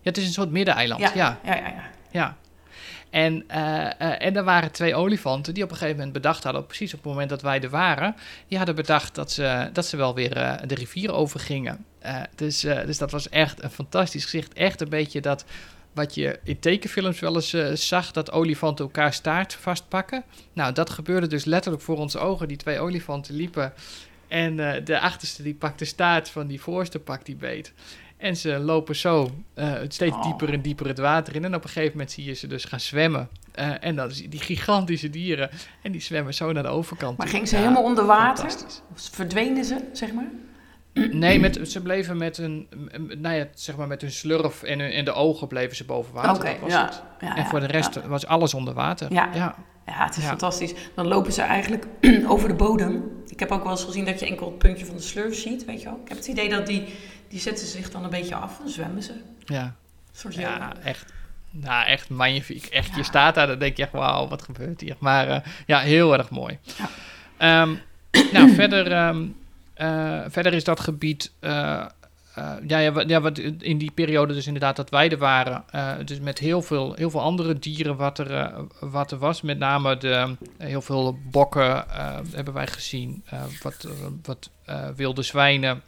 Ja, 0.00 0.08
het 0.08 0.16
is 0.16 0.26
een 0.26 0.32
soort 0.32 0.50
middeneiland. 0.50 1.00
Ja, 1.00 1.10
ja. 1.14 1.38
ja, 1.44 1.56
ja, 1.56 1.68
ja. 1.68 1.82
ja. 2.10 2.36
En, 3.10 3.48
en 3.98 4.36
er 4.36 4.44
waren 4.44 4.72
twee 4.72 4.94
olifanten 4.94 5.54
die 5.54 5.62
op 5.62 5.70
een 5.70 5.76
gegeven 5.76 5.96
moment 5.96 6.14
bedacht 6.14 6.44
hadden, 6.44 6.66
precies 6.66 6.94
op 6.94 6.98
het 6.98 7.08
moment 7.08 7.30
dat 7.30 7.42
wij 7.42 7.60
er 7.60 7.70
waren, 7.70 8.16
die 8.48 8.56
hadden 8.56 8.74
bedacht 8.74 9.14
dat 9.14 9.32
ze, 9.32 9.70
dat 9.72 9.86
ze 9.86 9.96
wel 9.96 10.14
weer 10.14 10.34
de 10.66 10.74
rivier 10.74 11.12
overgingen. 11.12 11.84
Dus, 12.34 12.60
dus 12.60 12.98
dat 12.98 13.10
was 13.10 13.28
echt 13.28 13.62
een 13.62 13.70
fantastisch 13.70 14.24
gezicht. 14.24 14.52
Echt 14.52 14.80
een 14.80 14.88
beetje 14.88 15.20
dat 15.20 15.44
wat 16.00 16.14
je 16.14 16.38
in 16.44 16.58
tekenfilms 16.58 17.20
wel 17.20 17.34
eens 17.34 17.52
eh, 17.52 17.72
zag, 17.74 18.12
dat 18.12 18.32
olifanten 18.32 18.84
elkaar 18.84 19.12
staart 19.12 19.54
vastpakken. 19.54 20.24
Nou, 20.52 20.72
dat 20.72 20.90
gebeurde 20.90 21.26
dus 21.26 21.44
letterlijk 21.44 21.82
voor 21.82 21.96
onze 21.96 22.18
ogen. 22.18 22.48
Die 22.48 22.56
twee 22.56 22.80
olifanten 22.80 23.34
liepen 23.34 23.72
en 24.28 24.60
eh, 24.74 24.84
de 24.84 25.00
achterste 25.00 25.42
die 25.42 25.54
pakt 25.54 25.78
de 25.78 25.84
staart 25.84 26.28
van 26.28 26.46
die 26.46 26.60
voorste 26.60 26.98
pakt 26.98 27.26
die 27.26 27.36
beet. 27.36 27.72
En 28.16 28.36
ze 28.36 28.58
lopen 28.58 28.96
zo 28.96 29.30
eh, 29.54 29.72
steeds 29.88 30.16
Oh. 30.16 30.22
dieper 30.22 30.52
en 30.52 30.60
dieper 30.60 30.86
het 30.86 30.98
water 30.98 31.34
in. 31.34 31.44
En 31.44 31.54
op 31.54 31.62
een 31.64 31.68
gegeven 31.70 31.92
moment 31.92 32.10
zie 32.10 32.24
je 32.24 32.34
ze 32.34 32.46
dus 32.46 32.64
gaan 32.64 32.80
zwemmen. 32.80 33.28
Eh, 33.52 33.70
en 33.80 33.96
dan 33.96 34.10
zie 34.10 34.22
je 34.22 34.28
die 34.28 34.40
gigantische 34.40 35.10
dieren. 35.10 35.50
En 35.82 35.92
die 35.92 36.00
zwemmen 36.00 36.34
zo 36.34 36.52
naar 36.52 36.62
de 36.62 36.68
overkant. 36.68 37.18
Maar 37.18 37.28
gingen 37.28 37.46
ze 37.46 37.54
Ja, 37.56 37.60
helemaal 37.62 37.82
onder 37.82 38.06
water? 38.06 38.50
Fantastisch. 38.50 38.82
Verdwenen 38.94 39.64
ze, 39.64 39.76
zeg 39.92 40.12
maar? 40.12 40.30
Nee, 40.92 41.40
met, 41.40 41.60
ze 41.62 41.82
bleven 41.82 42.16
met 42.16 42.38
een, 42.38 42.68
nou 43.18 43.34
ja, 43.34 43.46
zeg 43.54 43.76
maar 43.76 43.86
met 43.86 44.00
hun 44.00 44.10
slurf 44.10 44.62
en, 44.62 44.78
hun, 44.80 44.90
en 44.90 45.04
de 45.04 45.12
ogen 45.12 45.48
bleven 45.48 45.76
ze 45.76 45.84
boven 45.84 46.14
water. 46.14 46.30
Oké, 46.30 46.60
was 46.60 46.72
ja. 46.72 46.84
het. 46.84 47.02
ja. 47.20 47.36
En 47.36 47.46
voor 47.46 47.60
de 47.60 47.66
rest 47.66 48.06
was 48.06 48.26
alles 48.26 48.54
onder 48.54 48.74
water. 48.74 49.12
Ja. 49.12 49.30
ja. 49.34 49.54
Ja, 49.86 50.04
het 50.04 50.16
is 50.16 50.24
fantastisch. 50.24 50.74
Dan 50.94 51.06
lopen 51.06 51.32
ze 51.32 51.42
eigenlijk 51.42 51.86
over 52.32 52.48
de 52.48 52.54
bodem. 52.54 53.22
Ik 53.26 53.40
heb 53.40 53.50
ook 53.50 53.62
wel 53.62 53.72
eens 53.72 53.84
gezien 53.84 54.04
dat 54.04 54.20
je 54.20 54.26
enkel 54.26 54.46
het 54.46 54.58
puntje 54.58 54.86
van 54.86 54.96
de 54.96 55.02
slurf 55.02 55.34
ziet, 55.34 55.64
weet 55.64 55.82
je 55.82 55.84
wel. 55.84 56.00
Ik 56.02 56.08
heb 56.08 56.16
het 56.16 56.26
idee 56.26 56.48
dat 56.48 56.66
die, 56.66 56.84
die 57.28 57.40
zetten 57.40 57.66
zich 57.66 57.90
dan 57.90 58.04
een 58.04 58.10
beetje 58.10 58.34
af 58.34 58.60
en 58.64 58.70
zwemmen 58.70 59.02
ze. 59.02 59.12
Ja. 59.44 59.74
soort 60.12 60.34
Ja, 60.34 60.72
echt. 60.84 61.12
Nou, 61.50 61.86
echt 61.86 62.08
magnifiek. 62.08 62.64
Echt, 62.66 62.96
je 62.96 63.02
staat 63.02 63.34
daar, 63.34 63.46
dan 63.46 63.58
denk 63.58 63.76
je 63.76 63.82
echt, 63.82 63.92
wauw, 63.92 64.28
wat 64.28 64.42
gebeurt 64.42 64.80
hier? 64.80 64.96
Maar 64.98 65.28
eh, 65.28 65.40
ja, 65.66 65.78
heel 65.78 66.12
erg 66.12 66.30
mooi. 66.30 66.58
Ehm, 67.36 67.74
nou, 68.32 68.54
verder, 68.54 68.92
ehm, 68.92 69.22
eh, 69.22 69.28
verder 70.28 70.52
is 70.52 70.64
dat 70.64 70.80
gebied... 70.80 71.32
eh, 71.40 71.84
eh, 72.34 72.52
ja, 72.66 72.78
ja, 72.78 72.92
wat, 72.92 73.08
ja, 73.08 73.20
wat 73.20 73.38
in 73.38 73.78
die 73.78 73.90
periode 73.90 74.34
dus 74.34 74.46
inderdaad 74.46 74.76
dat 74.76 74.90
wij 74.90 75.10
er 75.10 75.18
waren. 75.18 75.64
eh, 75.70 75.92
dus 76.04 76.20
met 76.20 76.38
heel 76.38 76.62
veel, 76.62 76.94
heel 76.94 77.10
veel 77.10 77.20
andere 77.20 77.58
dieren 77.58 77.96
wat 77.96 78.18
er, 78.18 78.34
eh, 78.34 78.58
wat 78.80 79.10
er 79.10 79.18
was. 79.18 79.40
Met 79.42 79.58
name 79.58 79.96
de, 79.96 80.36
heel 80.58 80.82
veel 80.82 81.18
bokken 81.30 81.88
eh, 81.90 82.18
hebben 82.32 82.54
wij 82.54 82.66
gezien. 82.66 83.22
eh, 83.26 83.42
wat 83.62 83.84
eh, 83.84 83.90
wat 84.22 84.50
eh, 84.64 84.88
wilde 84.96 85.22
zwijnen. 85.22 85.82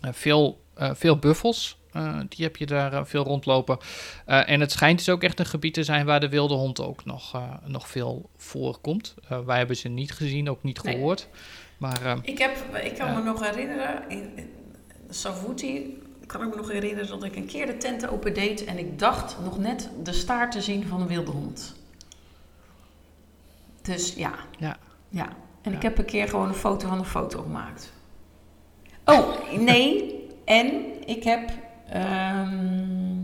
eh, 0.00 0.10
veel, 0.12 0.60
eh, 0.74 0.90
veel 0.94 1.16
buffels. 1.18 1.78
eh, 1.92 2.18
die 2.28 2.44
heb 2.44 2.56
je 2.56 2.66
daar 2.66 2.92
eh, 2.92 3.04
veel 3.04 3.24
rondlopen. 3.24 3.78
Eh, 4.26 4.48
en 4.50 4.60
het 4.60 4.72
schijnt 4.72 4.98
dus 4.98 5.08
ook 5.08 5.22
echt 5.22 5.38
een 5.40 5.46
gebied 5.46 5.74
te 5.74 5.84
zijn 5.84 6.06
waar 6.06 6.20
de 6.20 6.28
wilde 6.28 6.54
hond 6.54 6.80
ook 6.80 7.04
nog, 7.04 7.34
eh, 7.34 7.42
nog 7.64 7.88
veel 7.88 8.30
voorkomt. 8.36 9.14
Eh, 9.28 9.38
wij 9.40 9.58
hebben 9.58 9.76
ze 9.76 9.88
niet 9.88 10.12
gezien, 10.12 10.50
ook 10.50 10.62
niet 10.62 10.82
Nee. 10.82 10.94
Maar 11.78 12.04
eh, 12.06 12.16
Ik, 12.22 12.38
heb, 12.38 12.76
ik 12.84 12.94
kan 12.98 13.14
me 13.14 13.22
nog 13.22 13.50
herinneren, 13.50 14.08
in, 14.08 14.30
in 14.36 14.50
Savuti 15.08 16.02
kan 16.26 16.42
ik 16.42 16.48
me 16.48 16.56
nog 16.56 16.70
herinneren 16.72 17.08
dat 17.08 17.24
ik 17.24 17.36
een 17.36 17.46
keer 17.46 17.66
de 17.66 17.76
tent 17.76 18.08
opendeed 18.08 18.64
en 18.64 18.78
ik 18.78 18.98
dacht 18.98 19.36
nog 19.44 19.58
net 19.58 19.90
de 20.02 20.12
staart 20.12 20.52
te 20.52 20.60
zien 20.62 20.86
van 20.86 21.00
een 21.00 21.06
wilde 21.06 21.30
hond. 21.30 21.74
Dus 23.82 24.14
ja. 24.14 24.32
Ja. 24.58 24.76
Ja. 25.08 25.28
En 25.62 25.70
Ja. 25.70 25.76
ik 25.76 25.82
heb 25.82 25.98
een 25.98 26.04
keer 26.04 26.28
gewoon 26.28 26.48
een 26.48 26.54
foto 26.54 26.88
van 26.88 26.98
een 26.98 27.04
foto 27.04 27.42
gemaakt. 27.42 27.92
Oh, 29.04 29.28
nee. 29.58 30.14
En 30.44 30.84
ik 31.08 31.24
heb 31.24 31.50
ehm, 31.88 33.14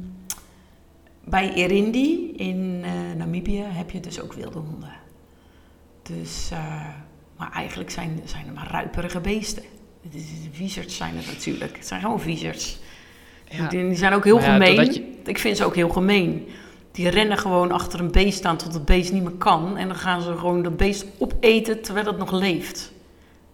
bij 1.24 1.54
Irindi 1.54 2.32
in 2.32 2.80
eh, 2.84 2.92
Namibië 3.16 3.62
heb 3.62 3.90
je 3.90 4.00
dus 4.00 4.20
ook 4.20 4.32
wilde 4.32 4.58
honden. 4.58 4.92
Dus, 6.02 6.50
eh, 6.50 6.88
maar 7.36 7.52
eigenlijk 7.52 7.90
zijn, 7.90 8.20
zijn 8.24 8.46
er 8.46 8.52
maar 8.52 8.68
ruiperige 8.70 9.20
beesten. 9.20 9.62
Wizards 10.58 10.96
zijn 10.96 11.16
het 11.16 11.26
natuurlijk. 11.26 11.76
Het 11.76 11.86
zijn 11.86 12.00
gewoon 12.00 12.18
wizards. 12.18 12.78
ja, 13.48 13.68
Die, 13.68 13.86
die 13.88 13.96
zijn 13.96 14.12
ook 14.12 14.24
heel 14.24 14.38
ja, 14.40 14.52
gemeen. 14.52 14.92
je- 14.92 15.20
Ik 15.24 15.38
vind 15.38 15.56
ze 15.56 15.64
ook 15.64 15.74
heel 15.74 15.88
gemeen. 15.88 16.48
Die 16.92 17.08
rennen 17.08 17.38
gewoon 17.38 17.72
achter 17.72 18.00
een 18.00 18.10
beest 18.10 18.44
aan 18.44 18.56
tot 18.56 18.74
het 18.74 18.84
beest 18.84 19.12
niet 19.12 19.22
meer 19.22 19.32
kan. 19.32 19.76
En 19.76 19.88
dan 19.88 19.96
gaan 19.96 20.22
ze 20.22 20.36
gewoon 20.38 20.62
dat 20.62 20.76
beest 20.76 21.04
opeten 21.18 21.82
terwijl 21.82 22.06
het 22.06 22.18
nog 22.18 22.32
leeft. 22.32 22.92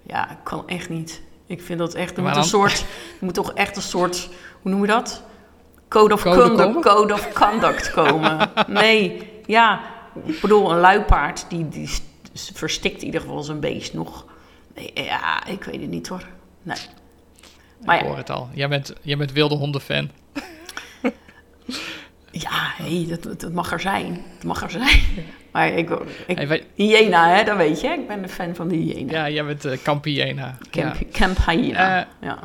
Ja, 0.02 0.30
ik 0.30 0.36
kan 0.42 0.68
echt 0.68 0.88
niet. 0.88 1.22
Ik 1.46 1.62
vind 1.62 1.78
dat 1.78 1.94
echt... 1.94 2.16
Er 2.16 2.22
moet 2.22 2.36
een 2.36 2.44
soort... 2.44 2.78
Er 3.18 3.24
moet 3.24 3.34
toch 3.34 3.52
echt 3.52 3.76
een 3.76 3.82
soort... 3.82 4.28
Hoe 4.62 4.70
noem 4.70 4.80
je 4.80 4.86
dat? 4.86 5.22
Code 5.88 6.14
of, 6.14 6.22
Code 6.22 6.40
conduct, 6.40 6.62
komen? 6.62 6.82
code 6.82 7.12
of 7.12 7.32
conduct 7.32 7.90
komen. 7.90 8.50
nee, 8.66 9.30
ja. 9.46 9.80
Ik 10.24 10.40
bedoel, 10.40 10.70
een 10.72 10.78
luipaard 10.80 11.46
die, 11.48 11.68
die 11.68 11.90
verstikt 12.54 13.00
in 13.00 13.06
ieder 13.06 13.20
geval 13.20 13.42
zijn 13.42 13.60
beest 13.60 13.94
nog. 13.94 14.26
Nee, 14.74 14.90
ja, 14.94 15.46
ik 15.46 15.64
weet 15.64 15.80
het 15.80 15.90
niet 15.90 16.08
hoor. 16.08 16.24
Nee. 16.62 16.76
Maar 17.84 17.94
ik 17.96 18.02
ja, 18.02 18.06
hoor 18.08 18.16
het 18.16 18.30
al. 18.30 18.48
Jij 18.54 18.68
bent, 18.68 18.92
jij 19.02 19.16
bent 19.16 19.32
wilde 19.32 19.54
hondenfan. 19.54 20.10
Ja, 22.30 22.72
hey, 22.76 23.06
dat, 23.08 23.40
dat 23.40 23.52
mag 23.52 23.72
er 23.72 23.80
zijn. 23.80 24.24
Het 24.34 24.44
mag 24.44 24.62
er 24.62 24.70
zijn. 24.70 25.00
Maar 25.52 25.68
ik, 25.68 25.90
ik 26.26 26.36
Hey, 26.36 26.48
wij- 26.48 26.66
hyena, 26.74 27.28
hè, 27.36 27.44
dat 27.44 27.56
weet 27.56 27.80
je. 27.80 27.88
Ik 27.88 28.06
ben 28.08 28.22
een 28.22 28.28
fan 28.28 28.54
van 28.54 28.68
de 28.68 28.76
hyena. 28.76 29.12
ja, 29.12 29.30
jij 29.30 29.44
bent 29.44 29.64
uh, 29.66 29.76
Campiena. 29.82 30.58
Camp, 30.70 30.94
Ja. 30.94 31.06
Camp 31.12 31.38
hyena. 31.46 32.00
Eh, 32.00 32.06
ja. 32.20 32.38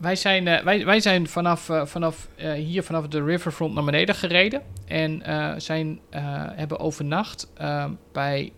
Wij, 0.00 0.16
zijn, 0.16 0.48
eh, 0.48 0.62
wij, 0.64 0.84
wij 0.84 1.00
zijn 1.00 1.28
vanaf, 1.28 1.68
eh, 1.68 1.86
vanaf 1.86 2.28
eh, 2.36 2.52
hier, 2.52 2.82
vanaf 2.82 3.08
de 3.08 3.24
riverfront 3.24 3.74
naar 3.74 3.84
beneden 3.84 4.14
gereden. 4.14 4.62
En 4.86 5.22
zijn, 5.56 6.00
hebben 6.54 6.78
overnacht 6.78 7.48
bij 8.12 8.52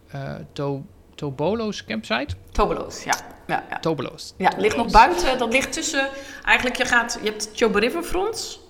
to, 0.53 0.85
Tobolo's 1.15 1.85
campsite. 1.85 2.35
Tobeloos, 2.53 3.05
ja. 3.05 3.15
ja, 3.47 3.65
ja. 3.71 3.79
Tobolo's. 3.79 4.35
Ja, 4.37 4.49
het 4.49 4.61
ligt 4.61 4.77
nog 4.77 4.91
buiten. 4.91 5.39
Dat 5.39 5.53
ligt 5.53 5.73
tussen... 5.73 6.09
Eigenlijk, 6.45 6.77
je, 6.77 6.85
gaat, 6.85 7.19
je 7.23 7.29
hebt 7.29 7.51
Chobe 7.55 7.79
Riverfront. 7.79 8.61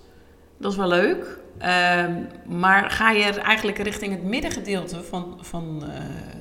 Dat 0.57 0.71
is 0.71 0.77
wel 0.77 0.87
leuk. 0.87 1.37
Ehm, 1.57 2.13
maar 2.45 2.91
ga 2.91 3.11
je 3.11 3.23
eigenlijk 3.23 3.77
richting 3.77 4.11
het 4.11 4.23
middengedeelte 4.23 5.03
van, 5.03 5.37
van 5.41 5.83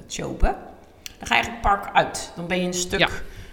Chobe... 0.09 0.57
dan 1.19 1.27
ga 1.27 1.35
je 1.35 1.43
eigenlijk 1.43 1.53
het 1.53 1.61
park 1.61 1.95
uit. 1.95 2.33
Dan 2.37 2.47
ben 2.47 2.61
je 2.61 2.67
een 2.67 2.75
stuk... 2.75 2.99
Ja. 2.99 3.09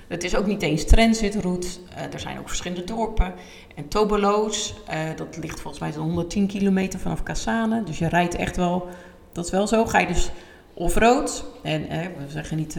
Het 0.09 0.23
is 0.23 0.35
ook 0.35 0.45
niet 0.45 0.61
eens 0.61 0.85
transitroute. 0.85 1.67
Eh 1.95 2.13
er 2.13 2.19
zijn 2.19 2.39
ook 2.39 2.47
verschillende 2.47 2.83
dorpen. 2.83 3.33
En 3.75 3.87
Tobeloos, 3.87 4.75
eh, 4.87 4.99
dat 5.15 5.37
ligt 5.37 5.59
volgens 5.59 5.81
mij 5.81 5.91
zo'n 5.91 6.03
110 6.03 6.47
kilometer 6.47 6.99
vanaf 6.99 7.23
Cassane. 7.23 7.83
Dus 7.83 7.99
je 7.99 8.07
rijdt 8.07 8.35
echt 8.35 8.55
wel... 8.55 8.87
Dat 9.31 9.49
wel 9.49 9.67
zo. 9.67 9.85
Ga 9.85 9.99
je 9.99 10.07
dus 10.07 10.31
offroad. 10.73 11.45
En 11.61 11.89
eh, 11.89 11.99
we 11.99 12.29
zeggen 12.29 12.57
niet 12.57 12.77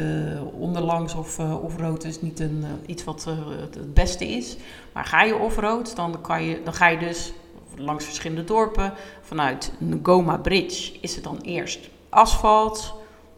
onderlangs 0.53 1.15
of 1.15 1.39
eh, 1.39 1.65
offroad 1.65 2.05
is 2.05 2.21
niet 2.21 2.41
een, 2.41 2.65
iets 2.87 3.05
wat 3.05 3.25
het, 3.25 3.75
het 3.75 3.95
beste 3.95 4.27
is. 4.29 4.57
Maar 4.93 5.05
ga 5.05 5.23
je 5.23 5.37
offroad, 5.37 5.97
dan, 5.97 6.21
kan 6.21 6.43
je, 6.43 6.61
dan 6.65 6.75
ga 6.75 6.89
je 6.89 6.99
dus 6.99 7.33
langs 7.77 8.05
verschillende 8.05 8.45
dorpen. 8.45 8.93
Vanuit 9.21 9.73
Ngoma 9.79 10.37
Bridge 10.37 10.93
is 11.01 11.15
het 11.15 11.25
dan 11.25 11.39
eerst 11.41 11.89
asfalt. 12.09 12.95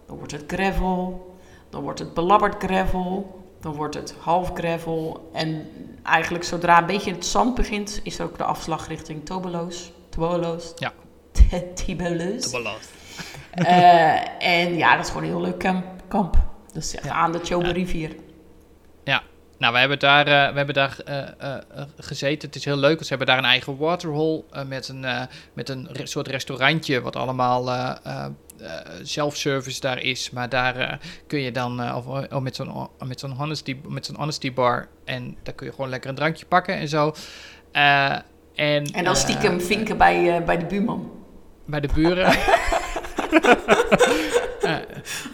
Dan 0.07 0.17
wordt 0.17 0.33
het 0.33 0.45
gravel. 0.47 1.31
Dan 1.71 1.83
wordt 1.83 1.99
het 1.99 2.15
belabberd 2.15 2.63
gravel. 2.63 3.41
Dan 3.63 3.73
wordt 3.75 3.95
het 3.95 4.15
half 4.21 4.51
gravel. 4.55 5.31
En 5.33 5.71
eigenlijk 6.03 6.45
zodra 6.45 6.79
een 6.79 6.87
beetje 6.87 7.13
het 7.13 7.27
zand 7.27 7.55
begint, 7.55 8.01
is 8.03 8.19
er 8.19 8.25
ook 8.25 8.39
de 8.39 8.45
afslag 8.45 8.89
richting 8.89 9.25
Tobeloos. 9.27 9.93
Tobeloos. 10.09 10.73
Ja. 10.77 10.93
Tobolo's. 11.87 12.51
Eh, 13.53 14.43
en 14.63 14.75
ja, 14.77 14.97
dat 14.97 15.05
is 15.05 15.11
gewoon 15.11 15.23
een 15.27 15.35
heel 15.35 15.41
leuk 15.41 15.59
kamp. 15.59 15.85
kamp. 16.09 16.37
Dus 16.73 16.95
echt 16.95 17.05
Ja. 17.05 17.13
aan 17.13 17.33
de 17.33 17.39
Chobe 17.43 17.67
Ja. 17.67 17.73
rivier. 17.73 18.17
Nou, 19.59 19.75
we 19.75 19.81
hebben 19.81 19.99
daar, 19.99 20.27
eh, 20.27 20.51
we 20.51 20.57
hebben 20.57 20.75
daar 20.75 20.99
eh, 21.05 21.59
gezeten. 21.97 22.49
Het 22.49 22.57
is 22.57 22.65
heel 22.65 22.77
leuk. 22.77 23.03
Ze 23.03 23.09
hebben 23.09 23.27
daar 23.27 23.39
een 23.39 23.45
eigen 23.45 23.77
waterhole 23.77 24.45
met 24.67 24.89
een, 24.89 25.07
met 25.53 25.69
een 25.69 25.89
re- 25.93 26.07
soort 26.07 26.29
restaurantje... 26.29 27.01
wat 27.01 27.17
allemaal 27.17 27.65
eh, 28.63 29.57
eh, 29.57 29.81
daar 29.81 30.03
is. 30.03 30.31
Maar 30.31 30.49
daar 30.49 30.77
eh, 30.77 30.97
kun 31.27 31.41
je 31.41 31.51
dan... 31.53 31.81
eh, 31.83 31.97
of, 31.97 32.07
of 32.33 32.41
met 32.41 32.57
zo'n 32.57 32.89
met 33.05 33.21
zo'n 33.21 33.31
honesty, 33.31 33.77
met 33.89 34.07
zo'n 34.07 34.17
honesty 34.17 34.53
bar... 34.53 34.89
en 35.05 35.37
daar 35.43 35.55
kun 35.55 35.67
je 35.67 35.73
gewoon 35.73 35.91
lekker 35.91 36.11
een 36.11 36.17
drankje 36.17 36.47
pakken 36.47 36.75
en 36.75 36.89
zo. 36.89 37.15
En, 37.73 38.25
En 38.93 39.05
dan 39.05 39.17
stiekem 39.17 39.61
vinken 39.61 39.97
bij, 39.97 40.45
bij 40.45 40.59
de 40.59 40.65
buurman. 40.67 41.11
bij 41.65 41.81
de 41.81 41.89
buren. 41.95 42.33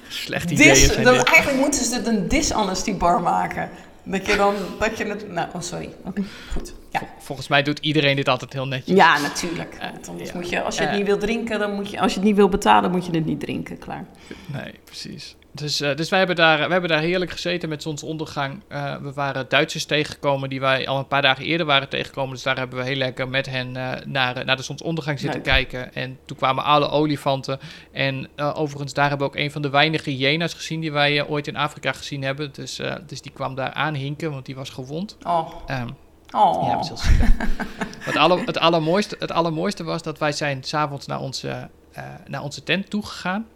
Slecht 0.08 0.50
idee 0.50 0.68
Dis, 0.72 0.88
dit. 0.96 1.06
eigenlijk 1.06 1.56
moeten 1.56 1.84
ze 1.84 1.94
het 1.94 2.06
een 2.06 2.28
dishonesty 2.28 2.96
bar 2.96 3.20
maken. 3.22 3.70
Dat 4.02 4.26
je 4.26 4.36
dan, 4.36 4.54
dat 4.78 4.98
je 4.98 5.04
het, 5.04 5.30
nou, 5.32 5.48
oh 5.54 5.60
sorry. 5.60 5.94
Oké, 6.04 6.22
goed. 6.52 6.72
Ja. 6.90 7.02
Volgens 7.18 7.48
mij 7.48 7.62
doet 7.62 7.78
iedereen 7.78 8.16
dit 8.16 8.28
altijd 8.28 8.52
heel 8.52 8.66
netjes. 8.66 8.96
ja, 8.96 9.18
natuurlijk. 9.18 9.74
Eh, 9.74 9.90
Want 9.92 10.08
anders 10.08 10.28
ja. 10.30 10.34
moet 10.36 10.48
je, 10.48 10.62
als 10.62 10.74
je 10.76 10.80
het 10.82 10.90
Eh. 10.90 10.96
niet 10.96 11.06
wil 11.06 11.18
drinken, 11.18 11.58
dan 11.58 11.72
moet 11.74 11.90
je, 11.90 12.00
als 12.00 12.12
je 12.12 12.18
het 12.18 12.28
niet 12.28 12.36
wil 12.36 12.48
betalen, 12.48 12.90
moet 12.90 13.06
je 13.06 13.12
het 13.12 13.24
niet 13.26 13.40
drinken, 13.40 13.78
klaar. 13.78 14.06
Nee, 14.46 14.72
precies. 14.84 15.36
Dus, 15.52 15.80
eh, 15.80 15.96
dus 15.96 16.08
wij, 16.08 16.18
hebben 16.18 16.36
daar, 16.36 16.58
wij 16.58 16.68
hebben 16.68 16.88
daar 16.90 17.00
heerlijk 17.00 17.30
gezeten 17.30 17.68
met 17.68 17.82
zonsondergang. 17.82 18.62
We 19.02 19.12
waren 19.14 19.46
Duitsers 19.48 19.84
tegengekomen 19.84 20.48
die 20.48 20.60
wij 20.60 20.86
al 20.88 20.98
een 20.98 21.06
paar 21.06 21.22
dagen 21.22 21.44
eerder 21.44 21.66
waren 21.66 21.88
tegengekomen. 21.88 22.34
Dus 22.34 22.42
daar 22.42 22.56
hebben 22.56 22.78
we 22.78 22.84
heel 22.84 22.96
lekker 22.96 23.28
met 23.28 23.46
hen 23.46 23.72
naar, 23.72 24.44
naar 24.44 24.56
de 24.56 24.62
zonsondergang 24.62 25.18
zitten 25.20 25.40
Leuk. 25.44 25.48
kijken. 25.52 25.94
En 25.94 26.18
toen 26.24 26.36
kwamen 26.36 26.64
alle 26.64 26.88
olifanten. 26.88 27.58
En 27.92 28.28
overigens, 28.36 28.92
daar 28.94 29.08
hebben 29.08 29.26
we 29.26 29.32
ook 29.32 29.38
een 29.40 29.50
van 29.50 29.62
de 29.62 29.70
weinige 29.70 30.10
hyena's 30.10 30.54
gezien 30.54 30.80
die 30.80 30.92
wij 30.92 31.26
ooit 31.26 31.46
in 31.46 31.56
Afrika 31.56 31.92
gezien 31.92 32.22
hebben. 32.22 32.52
Dus, 32.52 32.80
dus 33.06 33.22
die 33.22 33.32
kwam 33.32 33.54
daar 33.54 33.72
aanhinken, 33.72 34.30
want 34.30 34.46
die 34.46 34.54
was 34.54 34.70
gewond. 34.70 35.16
Oh, 35.26 35.50
Ehm, 35.66 35.88
oh. 36.30 36.66
ja, 36.66 36.74
dat 36.74 36.82
is 36.82 36.88
heel 36.88 36.96
zielig. 36.96 37.36
het, 38.08 38.16
aller, 38.16 38.46
het, 38.46 38.58
allermooiste, 38.58 39.16
het 39.18 39.30
allermooiste 39.30 39.84
was 39.84 40.02
dat 40.02 40.18
wij 40.18 40.32
zijn 40.32 40.64
s'avonds 40.64 41.06
naar 41.06 41.20
onze, 41.20 41.68
eh, 41.92 42.04
naar 42.26 42.42
onze 42.42 42.62
tent 42.62 42.90
toegegaan. 42.90 43.46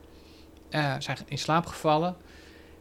Eh 0.70 0.94
zijn 0.98 1.18
in 1.26 1.38
slaap 1.38 1.66
gevallen. 1.66 2.16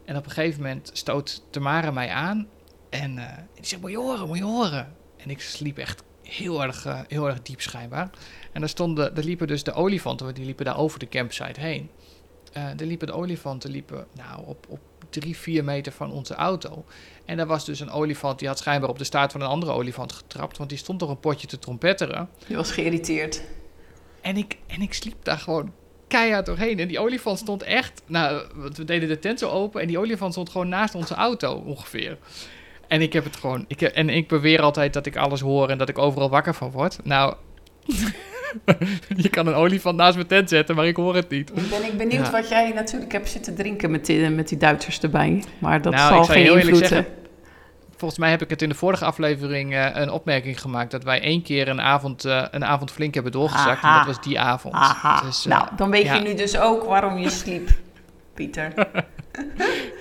En 0.06 0.18
op 0.18 0.26
een 0.26 0.32
gegeven 0.32 0.62
moment 0.62 0.90
stoot 0.94 1.44
Tamara 1.50 1.92
mij 1.92 2.10
aan. 2.10 2.48
En 2.90 3.18
eh, 3.18 3.38
die 3.56 3.66
zegt, 3.66 3.82
moet 3.82 3.92
je 3.92 3.98
horen, 3.98 4.28
moet 4.28 4.38
je 4.38 4.44
horen. 4.44 4.96
En 5.18 5.30
ik 5.30 5.42
sliep 5.42 5.78
echt 5.78 6.04
heel 6.24 6.64
erg, 6.64 6.88
heel 7.08 7.28
erg 7.28 7.42
diep 7.42 7.62
schijnbaar. 7.62 8.10
En 8.52 8.60
daar, 8.60 8.70
stonden, 8.70 9.16
daar 9.16 9.24
liepen 9.24 9.48
dus 9.48 9.64
de 9.64 9.74
olifanten, 9.74 10.26
want 10.26 10.38
die 10.38 10.46
liepen 10.46 10.66
daar 10.66 10.78
over 10.78 11.00
de 11.00 11.08
campsite 11.08 11.60
heen. 11.60 11.90
Daar 12.52 12.76
liepen 12.76 13.08
de 13.08 13.14
olifanten 13.14 13.72
liepen, 13.72 14.08
nou, 14.14 14.46
op, 14.46 14.66
op 14.70 14.80
drie, 15.12 15.38
vier 15.38 15.64
meter 15.64 15.92
van 15.92 16.12
onze 16.12 16.36
auto. 16.36 16.86
En 17.26 17.38
daar 17.38 17.48
was 17.48 17.66
dus 17.66 17.80
een 17.80 17.92
olifant, 17.92 18.40
die 18.40 18.48
had 18.48 18.58
schijnbaar 18.58 18.90
op 18.90 18.98
de 18.98 19.04
staart 19.04 19.32
van 19.32 19.42
een 19.42 19.48
andere 19.48 19.72
olifant 19.72 20.12
getrapt. 20.12 20.58
Want 20.58 20.70
die 20.70 20.78
stond 20.78 21.00
toch 21.00 21.10
een 21.10 21.20
potje 21.20 21.48
te 21.48 21.60
trompetteren. 21.60 22.30
Je 22.48 22.56
was 22.56 22.72
geïrriteerd. 22.72 23.42
En 24.22 24.38
ik, 24.38 24.58
en 24.68 24.82
ik 24.82 24.94
sliep 24.94 25.24
daar 25.24 25.38
gewoon 25.38 25.74
keihard 26.08 26.46
doorheen. 26.46 26.80
En 26.80 26.88
die 26.88 27.00
olifant 27.00 27.38
stond 27.38 27.64
echt... 27.64 28.02
Nou, 28.06 28.44
want 28.56 28.78
we 28.78 28.84
deden 28.84 29.10
de 29.10 29.20
tent 29.20 29.40
zo 29.40 29.50
open... 29.50 29.82
en 29.82 29.88
die 29.88 30.00
olifant 30.00 30.32
stond 30.32 30.50
gewoon 30.50 30.70
naast 30.70 30.96
onze 30.96 31.14
auto 31.14 31.54
ongeveer. 31.54 32.18
En 32.88 33.02
ik 33.02 33.14
heb 33.14 33.24
het 33.24 33.36
gewoon... 33.36 33.66
Ik 33.68 33.80
heb, 33.80 33.94
en 33.94 34.10
ik 34.10 34.28
beweer 34.28 34.62
altijd 34.62 34.94
dat 34.94 35.06
ik 35.06 35.18
alles 35.18 35.42
hoor... 35.42 35.70
en 35.70 35.78
dat 35.78 35.90
ik 35.90 35.98
overal 35.98 36.30
wakker 36.30 36.54
van 36.54 36.72
word. 36.72 37.00
Nou... 37.04 37.36
je 39.16 39.30
kan 39.30 39.48
een 39.48 39.54
olifant 39.54 39.96
naast 39.98 40.16
mijn 40.16 40.28
tent 40.28 40.50
zetten... 40.50 40.76
maar 40.76 40.86
ik 40.88 40.96
hoor 40.96 41.16
het 41.16 41.30
niet. 41.30 41.56
Nu 41.56 41.62
ben 41.62 41.84
ik 41.86 41.98
benieuwd 41.98 42.26
Ja. 42.26 42.32
wat 42.32 42.50
jij 42.50 42.72
natuurlijk 42.76 43.12
hebt 43.12 43.30
zitten 43.30 43.56
drinken 43.56 43.92
met 43.92 44.06
die, 44.06 44.30
met 44.30 44.48
die 44.50 44.58
Duitsers 44.58 45.00
erbij. 45.00 45.44
Maar 45.60 45.82
dat 45.82 45.94
Nou, 45.94 46.08
zal 46.14 46.22
ik 46.22 46.26
je 46.28 46.32
geen 46.34 46.44
heel 46.44 46.56
invloed 46.56 46.78
zeggen, 46.78 46.96
hebben. 46.98 47.16
Volgens 47.98 48.20
mij 48.20 48.30
heb 48.30 48.42
ik 48.42 48.50
het 48.50 48.62
in 48.62 48.70
de 48.70 48.76
vorige 48.76 49.06
aflevering 49.06 49.74
eh, 49.74 49.88
een 49.94 50.10
opmerking 50.12 50.62
gemaakt... 50.62 50.92
dat 50.92 51.04
wij 51.04 51.22
één 51.22 51.42
keer 51.42 51.68
een 51.68 51.82
avond, 51.82 52.26
eh, 52.26 52.44
een 52.52 52.66
avond 52.66 52.92
flink 52.92 53.14
hebben 53.14 53.32
doorgezakt. 53.32 53.84
Aha. 53.84 53.92
En 54.00 54.06
dat 54.06 54.16
was 54.16 54.26
die 54.26 54.40
avond. 54.40 54.76
Dus, 55.26 55.46
eh, 55.46 55.52
nou, 55.52 55.68
dan 55.76 55.90
weet 55.92 56.04
ja. 56.04 56.14
je 56.16 56.22
nu 56.22 56.34
dus 56.34 56.58
ook 56.60 56.84
waarom 56.84 57.18
je 57.18 57.30
sliep, 57.30 57.70
Pieter. 58.36 58.74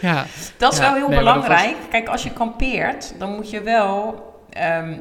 Ja, 0.01 0.25
Dat 0.57 0.73
is 0.73 0.79
Ja, 0.79 0.85
wel 0.85 0.95
heel 0.95 1.09
nee, 1.09 1.19
belangrijk. 1.19 1.77
Kijk, 1.91 2.09
als 2.09 2.23
je 2.23 2.31
kampeert, 2.33 3.15
dan 3.19 3.35
moet 3.35 3.51
je 3.51 3.63
wel. 3.63 4.25
ehm, 4.51 4.95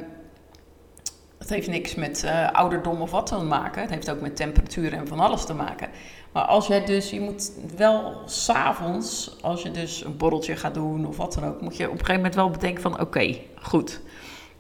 het 1.50 1.58
heeft 1.58 1.80
niks 1.80 1.96
met 1.96 2.24
eh, 2.24 2.52
ouderdom 2.52 3.02
of 3.02 3.12
wat 3.12 3.26
te 3.26 3.36
maken. 3.36 3.82
Het 3.82 3.90
heeft 3.90 4.10
ook 4.10 4.22
met 4.22 4.36
temperatuur 4.36 4.94
en 4.94 5.08
van 5.08 5.20
alles 5.20 5.46
te 5.46 5.54
maken. 5.54 5.90
Maar 6.32 6.44
als 6.44 6.68
jij 6.68 6.86
dus, 6.86 7.10
je 7.10 7.20
moet 7.20 7.52
wel 7.76 8.22
s'avonds, 8.26 9.36
als 9.42 9.62
je 9.62 9.72
dus 9.72 10.04
een 10.04 10.18
borreltje 10.18 10.56
gaat 10.56 10.74
doen 10.74 11.06
of 11.08 11.18
wat 11.18 11.34
dan 11.34 11.46
ook, 11.46 11.62
moet 11.62 11.78
je 11.78 11.84
op 11.86 11.92
een 11.92 11.98
gegeven 11.98 12.16
moment 12.16 12.36
wel 12.36 12.50
bedenken 12.50 12.82
van 12.82 13.00
oké, 13.00 13.38
goed. 13.62 14.00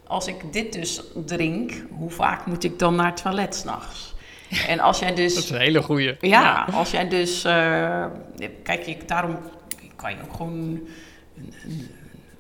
Als 0.07 0.27
ik 0.27 0.53
dit 0.53 0.73
dus 0.73 1.01
drink, 1.25 1.71
hoe 1.89 2.09
vaak 2.09 2.45
moet 2.45 2.63
ik 2.63 2.79
dan 2.79 2.95
naar 2.95 3.05
het 3.05 3.21
toilet 3.21 3.55
s'nachts? 3.55 4.15
En 4.67 4.79
als 4.79 4.99
jij 4.99 5.15
dus 5.15 5.33
dat 5.33 5.43
is 5.43 5.49
een 5.49 5.59
hele 5.59 5.81
goeie. 5.81 6.15
ja, 6.19 6.67
als 6.73 6.91
jij 6.91 7.07
dus... 7.07 7.43
eh, 7.43 8.05
kijk, 8.63 8.85
ik, 8.85 9.07
daarom 9.07 9.37
kan 9.95 10.11
je 10.11 10.17
ook 10.23 10.35
gewoon 10.35 10.53
een, 11.37 11.53
een 11.65 11.87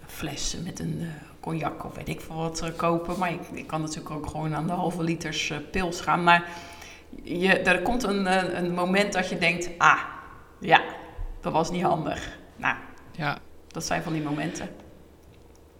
fles 0.05 0.57
met 0.63 0.79
een 0.79 0.97
eh, 1.01 1.28
cognac 1.39 1.85
of 1.85 1.95
weet 1.95 2.09
ik 2.09 2.21
veel 2.21 2.35
wat 2.35 2.61
eh, 2.61 2.69
kopen. 2.75 3.19
Maar 3.19 3.31
je, 3.31 3.39
je 3.53 3.65
kan 3.65 3.81
natuurlijk 3.81 4.15
ook 4.15 4.27
gewoon 4.27 4.55
aan 4.55 4.67
de 4.67 4.73
halve 4.73 5.03
liters 5.03 5.49
eh, 5.49 5.57
pils 5.71 6.01
gaan. 6.01 6.23
Maar 6.23 6.49
je, 7.23 7.59
er 7.59 7.81
komt 7.81 8.03
een, 8.03 8.27
eh, 8.27 8.59
een 8.59 8.73
moment 8.73 9.13
dat 9.13 9.29
je 9.29 9.37
denkt... 9.37 9.69
Ah, 9.77 9.99
ja, 10.59 10.81
dat 11.41 11.53
was 11.53 11.71
niet 11.71 11.83
handig. 11.83 12.37
Nou, 12.55 12.75
Ja, 13.11 13.37
dat 13.67 13.83
zijn 13.83 14.03
van 14.03 14.13
die 14.13 14.21
momenten. 14.21 14.69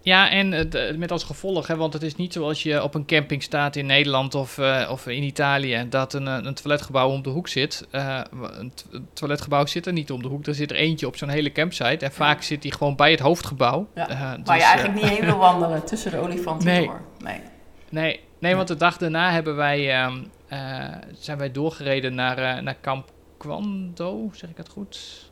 Ja, 0.02 0.30
en 0.30 0.52
het, 0.52 0.74
eh, 0.74 0.96
met 0.96 1.10
als 1.12 1.24
gevolg, 1.24 1.66
hè, 1.66 1.76
want 1.76 1.92
het 1.92 2.02
is 2.02 2.16
niet 2.16 2.32
zoals 2.32 2.62
je 2.62 2.82
op 2.82 2.94
een 2.94 3.06
camping 3.06 3.42
staat 3.42 3.76
in 3.76 3.86
Nederland 3.86 4.34
of, 4.34 4.58
eh, 4.58 4.88
of 4.90 5.06
in 5.06 5.22
Italië, 5.22 5.86
dat 5.88 6.14
een, 6.14 6.28
eh, 6.28 6.38
een 6.42 6.54
toiletgebouw 6.54 7.10
om 7.10 7.22
de 7.22 7.30
hoek 7.30 7.48
zit. 7.48 7.86
Een, 7.90 8.72
toiletgebouw 9.12 9.66
zit 9.66 9.86
er 9.86 9.92
niet 9.92 10.10
om 10.10 10.22
de 10.22 10.28
hoek, 10.28 10.46
er 10.46 10.54
zit 10.54 10.70
er 10.70 10.76
eentje 10.76 11.06
op 11.06 11.16
zo'n 11.16 11.28
hele 11.28 11.52
campsite. 11.52 12.04
En 12.04 12.12
vaak 12.12 12.42
zit 12.42 12.62
die 12.62 12.72
gewoon 12.72 12.96
bij 12.96 13.10
het 13.10 13.20
hoofdgebouw. 13.20 13.88
Ja, 13.94 14.08
Eh, 14.08 14.20
Waar 14.20 14.36
dus, 14.36 14.54
je 14.54 14.60
eh, 14.60 14.66
eigenlijk 14.66 14.94
niet 15.02 15.10
heen 15.10 15.24
wil 15.24 15.36
wandelen 15.48 15.84
tussen 15.84 16.10
de 16.10 16.16
olifanten 16.18 16.66
Nee. 16.66 16.86
door. 16.86 17.00
Nee. 17.18 17.40
Nee, 17.88 18.20
nee, 18.38 18.56
want 18.56 18.68
de 18.68 18.76
dag 18.76 18.96
daarna 18.96 19.30
hebben 19.32 19.56
wij, 19.56 19.90
ehm, 19.94 20.16
eh, 20.48 20.84
zijn 21.18 21.38
wij 21.38 21.52
doorgereden 21.52 22.14
naar, 22.14 22.62
naar 22.62 22.76
Kamp 22.80 23.08
Kwando, 23.38 24.30
zeg 24.32 24.50
ik 24.50 24.56
het 24.56 24.68
goed? 24.68 25.29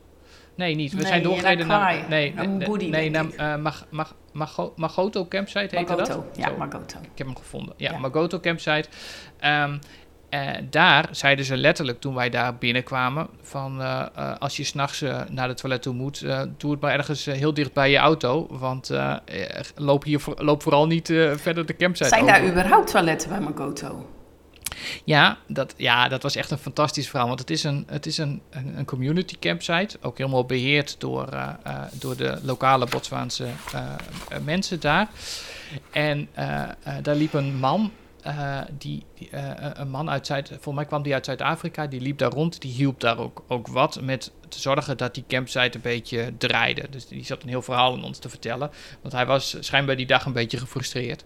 Nee, 0.59 0.75
niet. 0.75 0.91
We 0.91 0.97
Nee, 0.97 1.07
zijn 1.07 1.23
doorgereden 1.23 1.67
naar. 1.67 2.05
Nee, 2.09 2.33
Naar 2.33 2.47
nee, 2.77 3.09
naar 3.09 3.25
eh, 3.37 3.55
Mag, 3.55 3.85
Mag, 3.89 4.15
Mago- 4.33 4.73
Magoto 4.75 5.25
Campsite 5.27 5.75
heette 5.75 5.95
dat? 5.95 6.07
Magoto. 6.07 6.25
Ja, 6.35 6.47
Zo. 6.49 6.57
Magoto. 6.57 6.97
Ik 7.01 7.17
heb 7.17 7.27
hem 7.27 7.35
gevonden. 7.37 7.73
Ja, 7.77 7.91
Ja. 7.91 7.97
Magoto 7.97 8.39
Campsite. 8.39 8.89
Ehm, 9.39 9.77
daar 10.69 11.07
zeiden 11.11 11.45
ze 11.45 11.57
letterlijk 11.57 11.99
toen 11.99 12.13
wij 12.15 12.29
daar 12.29 12.55
binnenkwamen: 12.57 13.27
van 13.41 13.81
als 14.39 14.57
je 14.57 14.63
s'nachts 14.63 15.03
naar 15.29 15.47
de 15.47 15.53
toilet 15.53 15.81
toe 15.81 15.93
moet, 15.93 16.25
doe 16.57 16.71
het 16.71 16.79
maar 16.81 16.91
ergens 16.93 17.25
heel 17.25 17.53
dicht 17.53 17.73
bij 17.73 17.91
je 17.91 17.97
auto. 17.97 18.47
Want 18.49 18.89
loop, 19.75 20.03
hier 20.03 20.21
loop 20.35 20.61
vooral 20.61 20.87
niet 20.87 21.07
verder 21.35 21.65
de 21.65 21.75
campsite. 21.75 22.09
Zijn 22.09 22.25
daar 22.25 22.45
überhaupt 22.47 22.91
toiletten 22.91 23.29
bij 23.29 23.39
Magoto? 23.39 24.05
Ja 25.03 25.37
dat, 25.47 25.73
ja, 25.77 26.07
dat 26.07 26.23
was 26.23 26.35
echt 26.35 26.51
een 26.51 26.57
fantastisch 26.57 27.09
verhaal. 27.09 27.27
Want 27.27 27.39
het 27.39 27.49
is 27.49 27.63
een, 27.63 27.83
het 27.87 28.05
is 28.05 28.17
een, 28.17 28.41
een, 28.49 28.85
community 28.85 29.35
campsite. 29.39 29.97
Ook 30.01 30.17
helemaal 30.17 30.45
beheerd 30.45 30.99
door, 30.99 31.33
uh, 31.33 31.49
uh, 31.67 31.81
door 31.91 32.17
de 32.17 32.39
lokale 32.43 32.85
Botswaanse 32.85 33.47
uh, 33.75 33.95
mensen 34.43 34.79
daar. 34.79 35.09
En 35.91 36.29
daar 37.01 37.15
liep 37.15 37.33
een 37.33 37.55
man. 37.55 37.91
die, 38.77 39.03
die 39.17 39.29
een 39.73 39.89
man 39.89 40.09
uit 40.09 40.25
Zuid, 40.25 40.47
volgens 40.47 40.75
mij 40.75 40.85
kwam 40.85 41.03
die 41.03 41.13
uit 41.13 41.25
Zuid-Afrika, 41.25 41.87
die 41.87 42.01
liep 42.01 42.17
daar 42.17 42.31
rond, 42.31 42.61
die 42.61 42.71
hielp 42.71 42.99
daar 42.99 43.17
ook, 43.17 43.43
ook 43.47 43.67
wat 43.67 44.01
met 44.01 44.31
te 44.49 44.59
zorgen 44.59 44.97
dat 44.97 45.13
die 45.13 45.23
campsite 45.27 45.75
een 45.75 45.81
beetje 45.81 46.33
draaide. 46.37 46.89
Dus 46.89 47.07
die 47.07 47.25
zat 47.25 47.43
een 47.43 47.49
heel 47.49 47.61
verhaal 47.61 47.93
aan 47.93 48.03
ons 48.03 48.19
te 48.19 48.29
vertellen, 48.29 48.71
want 49.01 49.13
hij 49.13 49.25
was 49.25 49.55
schijnbaar 49.59 49.95
die 49.95 50.05
dag 50.05 50.25
een 50.25 50.33
beetje 50.33 50.57
gefrustreerd. 50.57 51.25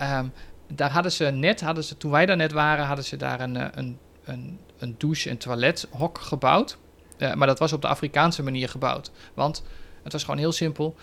Um, 0.00 0.32
daar 0.76 0.90
hadden 0.90 1.12
ze 1.12 1.24
net, 1.24 1.60
hadden 1.60 1.84
ze, 1.84 1.96
toen 1.96 2.10
wij 2.10 2.26
daar 2.26 2.36
net 2.36 2.52
waren, 2.52 2.84
hadden 2.84 3.04
ze 3.04 3.16
daar 3.16 3.40
een, 3.40 3.56
eh, 3.56 3.66
een, 3.74 3.98
een, 4.24 4.58
een 4.78 4.94
douche- 4.98 5.30
en 5.30 5.36
toilethok 5.38 6.18
gebouwd. 6.18 6.78
Uh, 7.18 7.34
maar 7.34 7.46
dat 7.46 7.58
was 7.58 7.72
op 7.72 7.82
de 7.82 7.88
Afrikaanse 7.88 8.42
manier 8.42 8.68
gebouwd. 8.68 9.10
Want 9.34 9.62
het 10.02 10.12
was 10.12 10.24
gewoon 10.24 10.38
heel 10.38 10.52
simpel. 10.52 10.96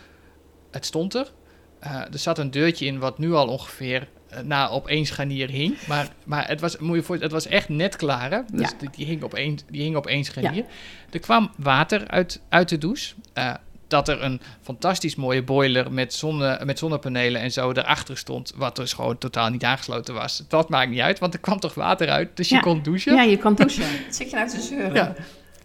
Het 0.72 0.86
stond 0.86 1.14
er. 1.14 1.32
Uh, 1.84 1.96
er 1.96 2.20
zat 2.20 2.38
een 2.38 2.52
deurtje 2.52 2.86
in 2.86 3.00
wat 3.00 3.18
nu 3.18 3.34
al 3.34 3.48
ongeveer 3.48 4.08
uh, 4.34 4.40
na 4.40 4.70
op 4.70 4.88
één 4.88 5.06
scharnier 5.06 5.50
hing. 5.50 5.88
Maar, 5.88 6.08
maar 6.26 6.48
het, 6.48 6.60
was, 6.62 6.78
moet 6.78 6.96
je 6.96 7.04
voor, 7.04 7.16
het 7.18 7.32
was 7.32 7.46
echt 7.46 7.70
net 7.70 7.96
klaar. 7.96 8.32
Hè? 8.32 8.40
Dus 8.52 8.70
Ja. 8.70 8.78
die, 8.80 8.90
die, 8.90 9.06
hing 9.06 9.24
op 9.24 9.34
één, 9.34 9.58
die 9.70 9.82
hing 9.82 9.96
op 9.96 10.08
één 10.08 10.24
scharnier. 10.24 10.66
Er 11.12 11.20
kwam 11.20 11.52
water 11.58 12.08
uit, 12.08 12.42
uit 12.50 12.70
de 12.70 12.78
douche. 12.78 13.16
Dat 13.90 14.08
er 14.08 14.24
een 14.24 14.42
fantastisch 14.62 15.16
mooie 15.16 15.44
boiler 15.44 15.92
met, 15.92 16.14
zonne, 16.14 16.62
met 16.66 16.80
zonnepanelen 16.80 17.42
en 17.42 17.52
zo 17.52 17.72
erachter 17.72 18.18
stond. 18.18 18.54
Wat 18.56 18.76
dus 18.76 18.94
gewoon 18.94 19.18
totaal 19.18 19.50
niet 19.50 19.64
aangesloten 19.64 20.14
was. 20.14 20.44
Dat 20.48 20.70
maakt 20.70 20.90
niet 20.90 21.00
uit, 21.00 21.20
want 21.20 21.34
er 21.34 21.40
kwam 21.40 21.60
toch 21.60 21.74
water 21.74 22.10
uit. 22.10 22.38
Dus 22.38 22.50
je 22.50 22.60
kon 22.60 22.82
douchen. 22.84 23.16
Ja, 23.16 23.22
je 23.22 23.38
kan 23.38 23.56
douchen. 23.56 23.86
Zit 24.10 24.30
je 24.30 24.36
nou 24.36 24.50
te 24.50 24.62
zeuren? 24.62 24.94
Ja. 24.94 25.14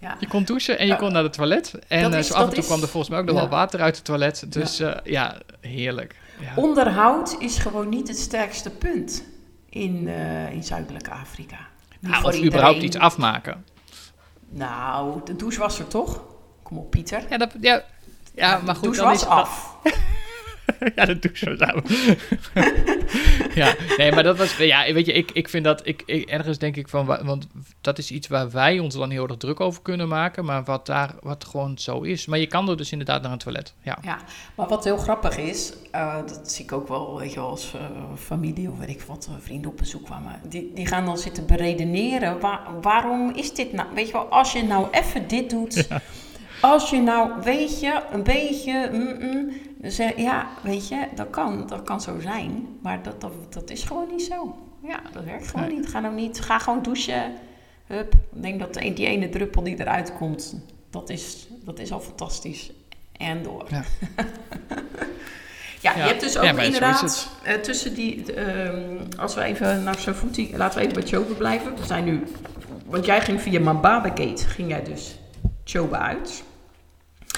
Ja. 0.01 0.17
Je 0.21 0.27
kon 0.29 0.45
douchen 0.45 0.79
en 0.79 0.87
je 0.87 0.93
Ja. 0.93 0.99
kon 0.99 1.13
naar 1.13 1.23
de 1.23 1.31
toilet. 1.31 1.75
En 1.89 2.13
eh, 2.13 2.19
is- 2.19 2.27
zo 2.27 2.35
af 2.35 2.43
en 2.43 2.49
toe 2.49 2.59
is- 2.59 2.67
kwam 2.67 2.81
er 2.83 2.89
volgens 2.89 3.11
mij 3.13 3.21
ook 3.21 3.27
nog 3.27 3.35
ja. 3.35 3.41
wel 3.41 3.51
water 3.51 3.81
uit 3.81 3.97
het 3.97 4.05
toilet. 4.05 4.53
Dus 4.53 4.77
ja, 4.77 5.01
ja 5.05 5.39
heerlijk. 5.61 6.17
Ja. 6.41 6.53
Onderhoud 6.63 7.37
is 7.39 7.59
gewoon 7.59 7.89
niet 7.89 8.09
het 8.09 8.19
sterkste 8.19 8.71
punt 8.71 9.25
in, 9.69 10.09
eh, 10.09 10.53
in 10.53 10.65
Zuidelijk 10.65 11.09
Afrika. 11.09 11.57
Nou, 12.01 12.15
of 12.17 12.23
iedereen. 12.25 12.47
überhaupt 12.47 12.83
iets 12.83 12.97
afmaken. 12.97 13.65
Nou, 14.49 15.21
de 15.25 15.37
douche 15.37 15.59
was 15.59 15.79
er 15.79 15.87
toch? 15.89 16.23
Kom 16.63 16.79
op, 16.79 16.91
Pieter. 16.91 17.23
Ja, 17.31 17.37
dat, 17.39 17.53
ja, 17.61 17.83
ja 18.35 18.61
maar 18.65 18.75
goed, 18.77 18.97
dan 18.97 19.05
was 19.05 19.23
is 19.23 19.27
af. 19.27 19.77
ja, 20.97 21.05
de 21.05 21.19
douche 21.19 21.57
was 21.57 21.69
af. 21.69 21.83
ja, 23.55 23.75
nee, 23.97 24.13
maar 24.13 24.23
dat 24.23 24.39
was... 24.39 24.57
Ja, 24.57 24.93
weet 24.93 25.07
je, 25.07 25.13
ik, 25.13 25.31
ik 25.31 25.49
vind 25.49 25.65
dat... 25.65 25.87
Ik, 25.87 26.03
ik, 26.07 26.29
ergens 26.29 26.59
denk 26.59 26.77
ik 26.77 26.89
van... 26.89 27.07
wa- 27.07 27.25
Want 27.25 27.47
dat 27.81 27.99
is 27.99 28.11
iets 28.11 28.29
waar 28.29 28.51
wij 28.51 28.79
ons 28.79 28.95
dan 28.95 29.11
heel 29.11 29.27
erg 29.29 29.37
druk 29.37 29.61
over 29.61 29.83
kunnen 29.83 30.09
maken. 30.09 30.45
Maar 30.45 30.65
wat 30.65 30.87
daar... 30.87 31.15
Wat 31.21 31.45
gewoon 31.45 31.79
zo 31.79 32.01
is. 32.01 32.27
Maar 32.27 32.39
je 32.39 32.47
kan 32.47 32.69
er 32.69 32.77
dus 32.77 32.93
inderdaad 32.93 33.23
naar 33.23 33.33
een 33.33 33.39
toilet. 33.39 33.75
Ja. 33.83 33.99
Ja, 34.03 34.19
maar 34.55 34.69
wat 34.69 34.85
heel 34.85 34.97
grappig 34.97 35.37
is, 35.37 35.73
eh, 35.91 36.17
dat 36.27 36.53
zie 36.53 36.65
ik 36.65 36.73
ook 36.73 36.89
wel, 36.89 37.19
weet 37.19 37.33
je 37.33 37.41
wel, 37.41 37.49
als 37.49 37.75
eh, 37.75 37.81
familie 38.19 38.71
of 38.71 38.79
weet 38.79 38.89
ik 38.89 39.03
wat, 39.03 39.29
eh, 39.31 39.35
vrienden 39.41 39.71
op 39.71 39.77
bezoek 39.77 40.05
kwamen. 40.05 40.41
Die, 40.49 40.71
die 40.75 40.87
gaan 40.87 41.05
dan 41.05 41.19
zitten 41.19 41.47
beredeneren, 41.47 42.41
waar, 42.41 42.61
waarom 42.81 43.33
is 43.35 43.55
dit 43.55 43.73
nou? 43.73 43.89
Weet 43.95 44.07
je 44.07 44.13
wel, 44.13 44.29
als 44.29 44.53
je 44.53 44.63
nou 44.63 44.87
even 44.91 45.29
dit 45.29 45.51
doet, 45.51 45.89
als 46.61 46.91
je 46.91 47.01
nou, 47.01 47.31
weet 47.43 47.81
je, 47.81 48.01
een 48.13 48.23
beetje, 48.23 48.89
mm, 48.93 49.17
mm, 49.21 49.51
ja, 50.17 50.47
weet 50.63 50.89
je, 50.89 51.07
dat 51.15 51.31
kan, 51.31 51.67
dat 51.67 51.83
kan 51.83 52.01
zo 52.01 52.21
zijn, 52.21 52.67
maar 52.83 53.03
dat, 53.03 53.21
dat, 53.21 53.33
dat 53.49 53.71
is 53.71 53.83
gewoon 53.83 54.09
niet 54.11 54.23
zo. 54.23 54.57
Ja, 54.83 55.01
dat 55.13 55.25
werkt 55.25 55.49
gewoon 55.49 55.67
Nee. 55.67 55.77
niet. 55.77 55.89
Ga 55.89 56.01
nou 56.01 56.15
niet, 56.15 56.41
ga 56.41 56.59
gewoon 56.59 56.83
douchen, 56.83 57.33
hup. 57.87 58.13
Ik 58.13 58.43
denk 58.43 58.59
dat 58.61 58.75
die 58.75 59.07
ene 59.07 59.29
druppel 59.29 59.63
die 59.63 59.81
eruit 59.81 60.17
komt, 60.17 60.57
dat 60.91 61.11
is, 61.11 61.47
dat 61.65 61.79
is 61.79 61.93
al 61.93 62.01
fantastisch. 62.01 62.73
En 63.17 63.43
door. 63.43 63.67
Ja. 63.71 63.83
Ja, 65.81 65.93
Ja. 65.97 66.03
je 66.03 66.09
hebt 66.09 66.21
dus 66.21 66.33
Ja, 66.33 66.51
ook 66.53 66.59
is 66.59 66.65
inderdaad 66.67 67.29
eh, 67.43 67.55
tussen 67.55 67.95
die, 67.95 68.33
ehm, 68.35 68.97
als 69.19 69.35
we 69.35 69.43
even 69.43 69.83
naar 69.83 69.99
Safuti, 69.99 70.57
laten 70.57 70.79
we 70.79 70.85
even 70.87 71.01
bij 71.01 71.09
Chobe 71.11 71.35
blijven. 71.35 71.77
We 71.77 71.85
zijn 71.85 72.05
nu, 72.05 72.23
want 72.87 73.05
jij 73.07 73.21
ging 73.21 73.41
via 73.41 73.61
Mambabe 73.61 74.09
Gate, 74.09 74.45
ging 74.47 74.69
jij 74.69 74.83
dus 74.83 75.19
Chobe 75.65 75.97
uit. 75.97 76.45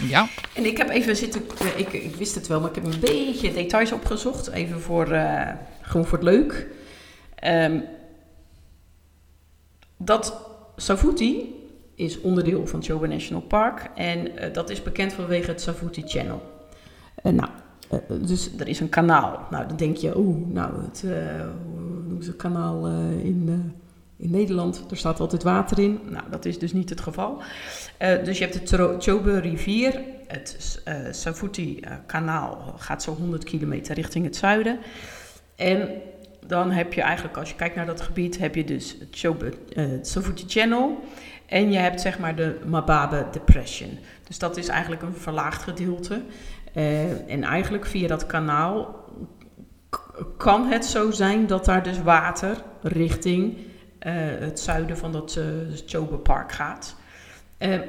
Ja. 0.02 0.28
En 0.54 0.64
ik 0.64 0.78
heb 0.78 0.88
even 0.88 1.16
zitten, 1.16 1.42
eh, 1.58 1.78
ik, 1.78 1.92
ik 1.92 2.16
wist 2.16 2.34
het 2.34 2.46
wel, 2.46 2.60
maar 2.60 2.68
ik 2.68 2.74
heb 2.74 2.84
een 2.84 3.00
beetje 3.00 3.52
details 3.52 3.92
opgezocht, 3.92 4.50
even 4.50 4.80
voor, 4.80 5.10
eh, 5.10 5.48
gewoon 5.80 6.06
voor 6.06 6.18
het 6.18 6.26
leuk. 6.26 6.66
Ehm, 7.34 7.80
dat 9.96 10.48
Safuti 10.76 11.54
is 11.94 12.20
onderdeel 12.20 12.66
van 12.66 12.82
Chobe 12.82 13.06
National 13.06 13.42
Park 13.42 13.90
en 13.94 14.38
eh, 14.38 14.52
dat 14.52 14.70
is 14.70 14.82
bekend 14.82 15.12
vanwege 15.12 15.50
het 15.50 15.60
Safuti 15.60 16.02
Channel. 16.06 16.42
Nou, 17.22 17.48
dus 18.20 18.50
er 18.58 18.68
is 18.68 18.80
een 18.80 18.88
kanaal. 18.88 19.46
Nou, 19.50 19.66
dan 19.66 19.76
denk 19.76 19.96
je, 19.96 20.18
oeh, 20.18 20.46
nou, 20.46 20.82
het, 20.82 21.00
hoe 21.00 22.02
noemen 22.06 22.24
ze 22.24 22.34
kanaal 22.34 22.86
in, 23.22 23.72
in 24.16 24.30
Nederland? 24.30 24.84
Er 24.90 24.96
staat 24.96 25.20
altijd 25.20 25.42
water 25.42 25.78
in. 25.78 26.00
Nou, 26.08 26.24
dat 26.30 26.44
is 26.44 26.58
dus 26.58 26.72
niet 26.72 26.90
het 26.90 27.00
geval. 27.00 27.42
Eh, 27.96 28.24
dus 28.24 28.38
je 28.38 28.44
hebt 28.44 28.68
de 28.68 28.96
Chobe 28.98 29.40
rivier. 29.40 30.00
Het 30.26 30.80
eh 30.84 30.94
Safuti 31.10 31.80
eh, 31.80 31.92
kanaal 32.06 32.74
gaat 32.78 33.02
zo 33.02 33.14
100 33.14 33.44
kilometer 33.44 33.94
richting 33.94 34.24
het 34.24 34.36
zuiden. 34.36 34.78
En 35.56 35.88
dan 36.46 36.70
heb 36.70 36.92
je 36.92 37.00
eigenlijk, 37.00 37.36
als 37.36 37.48
je 37.48 37.56
kijkt 37.56 37.76
naar 37.76 37.86
dat 37.86 38.00
gebied, 38.00 38.38
heb 38.38 38.54
je 38.54 38.64
dus 38.64 38.96
het 39.00 39.08
Chobe, 39.10 39.52
Safuti 40.02 40.44
Channel. 40.46 41.04
En 41.46 41.72
je 41.72 41.78
hebt 41.78 42.00
zeg 42.00 42.18
maar 42.18 42.36
de 42.36 42.58
Mababe 42.66 43.26
Depression. 43.32 43.98
Dus 44.26 44.38
dat 44.38 44.56
is 44.56 44.68
eigenlijk 44.68 45.02
een 45.02 45.14
verlaagd 45.14 45.62
gedeelte. 45.62 46.22
En 47.26 47.42
eigenlijk 47.42 47.86
via 47.86 48.08
dat 48.08 48.26
kanaal 48.26 49.04
kan 50.36 50.66
het 50.66 50.84
zo 50.84 51.10
zijn 51.10 51.46
dat 51.46 51.64
daar 51.64 51.82
dus 51.82 52.02
water 52.02 52.56
richting 52.82 53.56
het 53.98 54.60
zuiden 54.60 54.98
van 54.98 55.12
dat 55.12 55.36
eh 55.36 55.44
Chobe 55.86 56.16
Park 56.16 56.52
gaat. 56.52 56.96
Eh, 57.58 57.80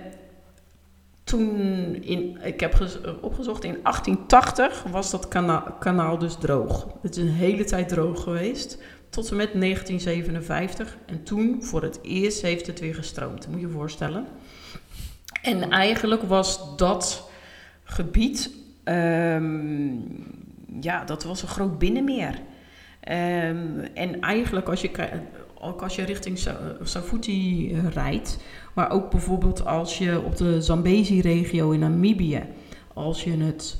toen, 1.23 1.59
in, 2.03 2.37
ik 2.43 2.59
heb 2.59 2.73
gez- 2.73 3.01
eh, 3.01 3.11
opgezocht, 3.21 3.63
in 3.63 3.79
1880 3.83 4.83
was 4.83 5.11
dat 5.11 5.27
kana- 5.27 5.75
kanaal 5.79 6.17
dus 6.17 6.35
droog. 6.35 6.87
Het 7.01 7.15
is 7.17 7.23
een 7.23 7.29
hele 7.31 7.63
tijd 7.63 7.89
droog 7.89 8.23
geweest, 8.23 8.77
tot 9.09 9.29
en 9.29 9.35
met 9.35 9.53
1957. 9.53 10.97
En 11.05 11.23
toen, 11.23 11.63
voor 11.63 11.81
het 11.81 11.99
eerst, 12.01 12.41
heeft 12.41 12.67
het 12.67 12.79
weer 12.79 12.95
gestroomd. 12.95 13.47
Moet 13.47 13.59
je 13.59 13.67
je 13.67 13.73
voorstellen. 13.73 14.25
En 15.41 15.69
eigenlijk 15.69 16.23
was 16.23 16.77
dat 16.77 17.29
gebied, 17.83 18.51
ehm, 18.83 19.89
ja, 20.81 21.03
dat 21.05 21.23
was 21.23 21.41
een 21.41 21.47
groot 21.47 21.79
binnenmeer. 21.79 22.39
Ehm, 22.99 23.79
en 23.93 24.21
eigenlijk 24.21 24.67
als 24.69 24.81
je, 24.81 24.91
ook 25.61 25.81
als 25.81 25.95
je 25.95 26.03
richting 26.03 26.37
Sa- 26.37 26.77
Safuti 26.83 27.71
eh, 27.73 27.87
rijdt, 27.93 28.37
maar 28.73 28.91
ook 28.91 29.09
bijvoorbeeld 29.11 29.65
als 29.65 29.97
je 29.97 30.21
op 30.21 30.37
de 30.37 30.61
Zambezi-regio 30.61 31.71
in 31.71 31.79
Namibië, 31.79 32.43
als 32.93 33.23
je 33.23 33.31
het, 33.31 33.77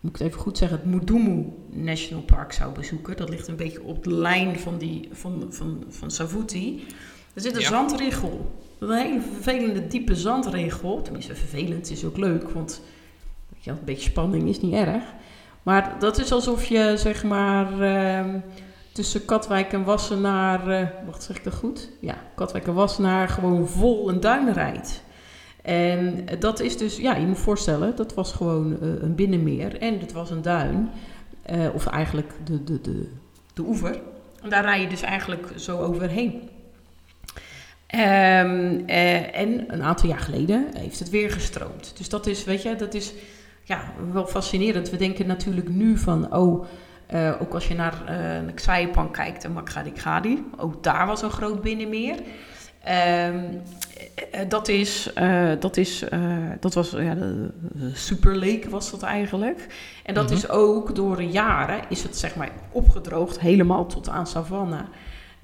moet 0.00 0.12
ik 0.12 0.18
het 0.18 0.28
even 0.28 0.40
goed 0.40 0.58
zeggen, 0.58 0.76
het 0.78 0.86
Mudumu 0.86 1.46
National 1.70 2.22
Park 2.24 2.52
zou 2.52 2.72
bezoeken, 2.74 3.16
dat 3.16 3.28
ligt 3.28 3.48
een 3.48 3.56
beetje 3.56 3.82
op 3.82 4.04
de 4.04 4.12
lijn 4.14 4.58
van, 4.58 4.78
die, 4.78 5.08
van, 5.12 5.46
van, 5.48 5.84
van 5.88 6.10
Safuti, 6.10 6.84
er 7.34 7.40
zit 7.40 7.54
een 7.54 7.60
Ja. 7.60 7.68
zandregel. 7.68 8.50
Een 8.78 8.90
hele 8.90 9.20
vervelende, 9.32 9.86
diepe 9.86 10.14
zandregel. 10.16 11.02
Tenminste, 11.02 11.34
vervelend 11.34 11.90
is 11.90 12.04
ook 12.04 12.16
leuk, 12.16 12.50
want 12.50 12.82
weet 13.48 13.64
je, 13.64 13.70
een 13.70 13.78
beetje 13.84 14.10
spanning 14.10 14.48
is 14.48 14.60
niet 14.60 14.72
erg. 14.74 15.02
Maar 15.62 15.96
dat 15.98 16.18
is 16.18 16.32
alsof 16.32 16.64
je, 16.64 16.92
zeg 16.96 17.24
maar, 17.24 17.80
ehm, 17.80 18.38
tussen 18.92 19.24
Katwijk 19.24 19.72
en 19.72 19.84
Wassenaar, 19.84 20.68
eh 20.68 20.86
wacht 21.06 21.22
zeg 21.22 21.36
ik 21.36 21.44
dat 21.44 21.54
goed? 21.54 21.88
Ja, 22.00 22.16
Katwijk 22.34 22.66
en 22.66 22.74
Wassenaar 22.74 23.28
gewoon 23.28 23.68
vol 23.68 24.08
een 24.08 24.20
duin 24.20 24.52
rijdt. 24.52 25.02
En 25.62 26.24
dat 26.38 26.60
is 26.60 26.76
dus, 26.76 26.96
ja, 26.96 27.16
je 27.16 27.26
moet 27.26 27.38
voorstellen, 27.38 27.96
dat 27.96 28.14
was 28.14 28.32
gewoon 28.32 28.80
eh, 28.80 28.88
een 29.02 29.14
binnenmeer 29.14 29.80
en 29.80 29.98
het 29.98 30.12
was 30.12 30.30
een 30.30 30.42
duin. 30.42 30.90
Eh, 31.42 31.74
of 31.74 31.86
eigenlijk 31.86 32.32
de, 32.44 32.64
de, 32.64 32.80
de, 32.80 33.08
de 33.54 33.62
oever. 33.62 34.00
En 34.42 34.48
daar 34.48 34.64
rij 34.64 34.80
je 34.80 34.88
dus 34.88 35.00
eigenlijk 35.00 35.46
zo 35.56 35.78
overheen. 35.78 36.48
Eh, 37.86 39.38
en 39.38 39.64
een 39.72 39.82
aantal 39.82 40.08
jaar 40.08 40.18
geleden 40.18 40.66
heeft 40.76 40.98
het 40.98 41.10
weer 41.10 41.30
gestroomd. 41.30 41.92
Dus 41.96 42.08
dat 42.08 42.26
is, 42.26 42.44
weet 42.44 42.62
je, 42.62 42.76
dat 42.76 42.94
is 42.94 43.12
ja, 43.62 43.92
wel 44.12 44.26
fascinerend. 44.26 44.90
We 44.90 44.96
denken 44.96 45.26
natuurlijk 45.26 45.68
nu 45.68 45.98
van, 45.98 46.34
oh, 46.34 46.64
Uh, 47.12 47.32
ook 47.40 47.54
als 47.54 47.68
je 47.68 47.74
naar 47.74 47.94
uh, 48.10 48.54
Xaipan 48.54 49.10
kijkt 49.10 49.44
en 49.44 49.52
Makgadikgadi, 49.52 50.44
ook 50.56 50.82
daar 50.82 51.06
was 51.06 51.22
een 51.22 51.30
groot 51.30 51.60
binnenmeer. 51.62 52.16
Um, 53.28 53.60
dat 54.48 54.68
is, 54.68 55.12
uh, 55.18 55.50
dat 55.60 55.76
is, 55.76 56.04
dat 56.60 56.74
was, 56.74 56.90
ja, 56.90 57.14
de, 57.14 57.50
Super 57.92 58.36
Lake 58.36 58.70
was 58.70 58.90
dat 58.90 59.02
eigenlijk. 59.02 59.66
En 60.04 60.14
dat 60.14 60.22
mm 60.22 60.28
-hmm. 60.28 60.38
is 60.38 60.48
ook 60.48 60.94
door 60.94 61.16
de 61.16 61.28
jaren, 61.28 61.80
is 61.88 62.02
het 62.02 62.16
zeg 62.16 62.36
maar 62.36 62.50
opgedroogd 62.70 63.40
helemaal 63.40 63.86
tot 63.86 64.08
aan 64.08 64.26
savanne. 64.26 64.84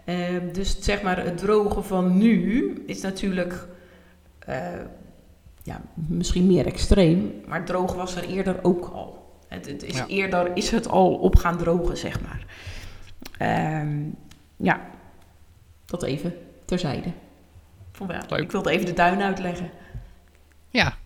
Ehm, 0.05 0.53
dus 0.53 0.77
zeg 0.81 1.03
maar 1.03 1.25
het 1.25 1.39
drogen 1.39 1.85
van 1.85 2.19
nu 2.19 2.75
is 2.87 3.01
natuurlijk 3.01 3.67
ja, 5.63 5.81
misschien 5.95 6.47
meer 6.47 6.67
extreem, 6.67 7.33
maar 7.47 7.65
droog 7.65 7.95
was 7.95 8.17
er 8.17 8.25
eerder 8.25 8.57
ook 8.63 8.91
al. 8.95 9.28
Het, 9.49 9.67
het 9.67 9.83
is 9.83 10.03
Eerder 10.07 10.57
is 10.57 10.71
het 10.71 10.89
al 10.89 11.15
op 11.15 11.37
gaan 11.37 11.59
drogen, 11.59 11.97
zeg 11.97 12.21
maar. 12.21 12.45
Um, 13.83 14.17
ja, 14.57 14.91
dat 15.87 16.03
even 16.03 16.35
terzijde. 16.65 17.13
Van 17.93 18.11
ik 18.37 18.53
wilde 18.53 18.71
even 18.71 18.87
de 18.87 18.93
duin 18.93 19.23
uitleggen. 19.23 19.71
Ja, 20.71 20.99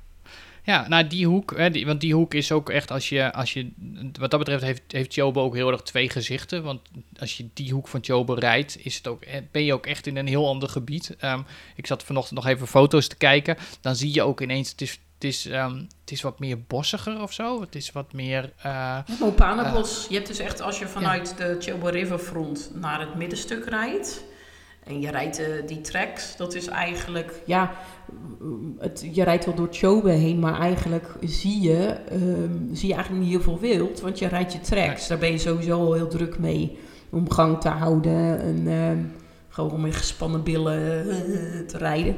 ja, 0.65 0.89
nou 0.89 1.07
die 1.07 1.27
hoek, 1.27 1.57
hè, 1.57 1.71
die, 1.71 1.87
want 1.87 2.01
die 2.01 2.15
hoek 2.15 2.35
is 2.35 2.53
ook 2.53 2.71
echt 2.71 2.91
als 2.91 3.09
je, 3.09 3.33
als 3.33 3.53
je 3.53 3.71
wat 4.19 4.31
dat 4.31 4.39
betreft 4.39 4.63
heeft, 4.63 4.83
heeft 4.87 5.13
Chobe 5.13 5.41
ook 5.41 5.55
heel 5.55 5.71
erg 5.71 5.83
twee 5.83 6.11
gezichten. 6.11 6.63
Want 6.63 6.81
als 7.19 7.37
je 7.37 7.49
die 7.55 7.73
hoek 7.73 7.89
van 7.89 8.05
Chobe 8.05 8.35
rijdt, 8.35 8.85
is 8.85 8.97
het 8.97 9.07
ook, 9.07 9.25
ben 9.51 9.65
je 9.65 9.73
ook 9.73 9.87
echt 9.87 10.07
in 10.07 10.17
een 10.17 10.27
heel 10.27 10.49
ander 10.49 10.69
gebied. 10.69 11.17
Um, 11.25 11.45
ik 11.75 11.87
zat 11.87 12.03
vanochtend 12.03 12.41
nog 12.41 12.49
even 12.49 12.67
foto's 12.67 13.09
te 13.09 13.17
kijken, 13.17 13.57
dan 13.81 13.97
zie 13.97 14.15
je 14.15 14.23
ook 14.23 14.41
ineens, 14.41 14.71
het 14.71 14.81
is, 14.81 15.01
het 15.23 15.31
is, 15.31 15.47
um, 15.47 15.89
het 16.01 16.11
is 16.11 16.23
wat 16.23 16.39
meer 16.39 16.63
bossiger 16.67 17.23
of 17.23 17.33
zo. 17.33 17.61
Het 17.61 17.75
is 17.75 17.93
wat 17.93 18.13
meer... 18.13 18.53
Uh, 18.67 18.99
Mopanenbos. 19.21 20.05
Uh, 20.05 20.09
je 20.09 20.15
hebt 20.15 20.27
dus 20.27 20.39
echt, 20.39 20.61
als 20.61 20.79
je 20.79 20.87
vanuit 20.87 21.35
ja. 21.39 21.45
de 21.45 21.57
Chobe 21.59 21.91
Riverfront 21.91 22.71
naar 22.75 23.01
het 23.01 23.15
middenstuk 23.15 23.65
rijdt... 23.65 24.25
En 24.83 25.01
je 25.01 25.11
rijdt 25.11 25.41
uh, 25.41 25.47
die 25.67 25.81
tracks, 25.81 26.37
dat 26.37 26.55
is 26.55 26.67
eigenlijk, 26.67 27.43
ja, 27.47 27.73
het, 28.79 29.09
je 29.13 29.25
rijdt 29.25 29.45
wel 29.45 29.55
door 29.55 29.69
Chobe 29.71 30.11
heen, 30.11 30.39
maar 30.39 30.61
eigenlijk 30.61 31.09
zie 31.21 31.61
je, 31.61 31.97
um, 32.13 32.69
zie 32.73 32.89
je 32.89 32.95
eigenlijk 32.95 33.25
niet 33.25 33.33
heel 33.33 33.43
veel 33.43 33.59
wild, 33.59 34.01
want 34.01 34.19
je 34.19 34.29
rijdt 34.29 34.53
je 34.53 34.61
tracks. 34.61 35.07
Daar 35.09 35.19
ben 35.19 35.31
je 35.31 35.39
sowieso 35.39 35.81
al 35.81 35.93
heel 35.93 36.09
druk 36.09 36.39
mee 36.39 36.79
om 37.11 37.31
gang 37.31 37.61
te 37.61 37.69
houden 37.69 38.41
en 38.41 38.67
um, 38.67 39.13
gewoon 39.49 39.81
met 39.81 39.97
gespannen 39.97 40.43
billen 40.43 41.07
te 41.67 41.79
rijden. 41.79 42.17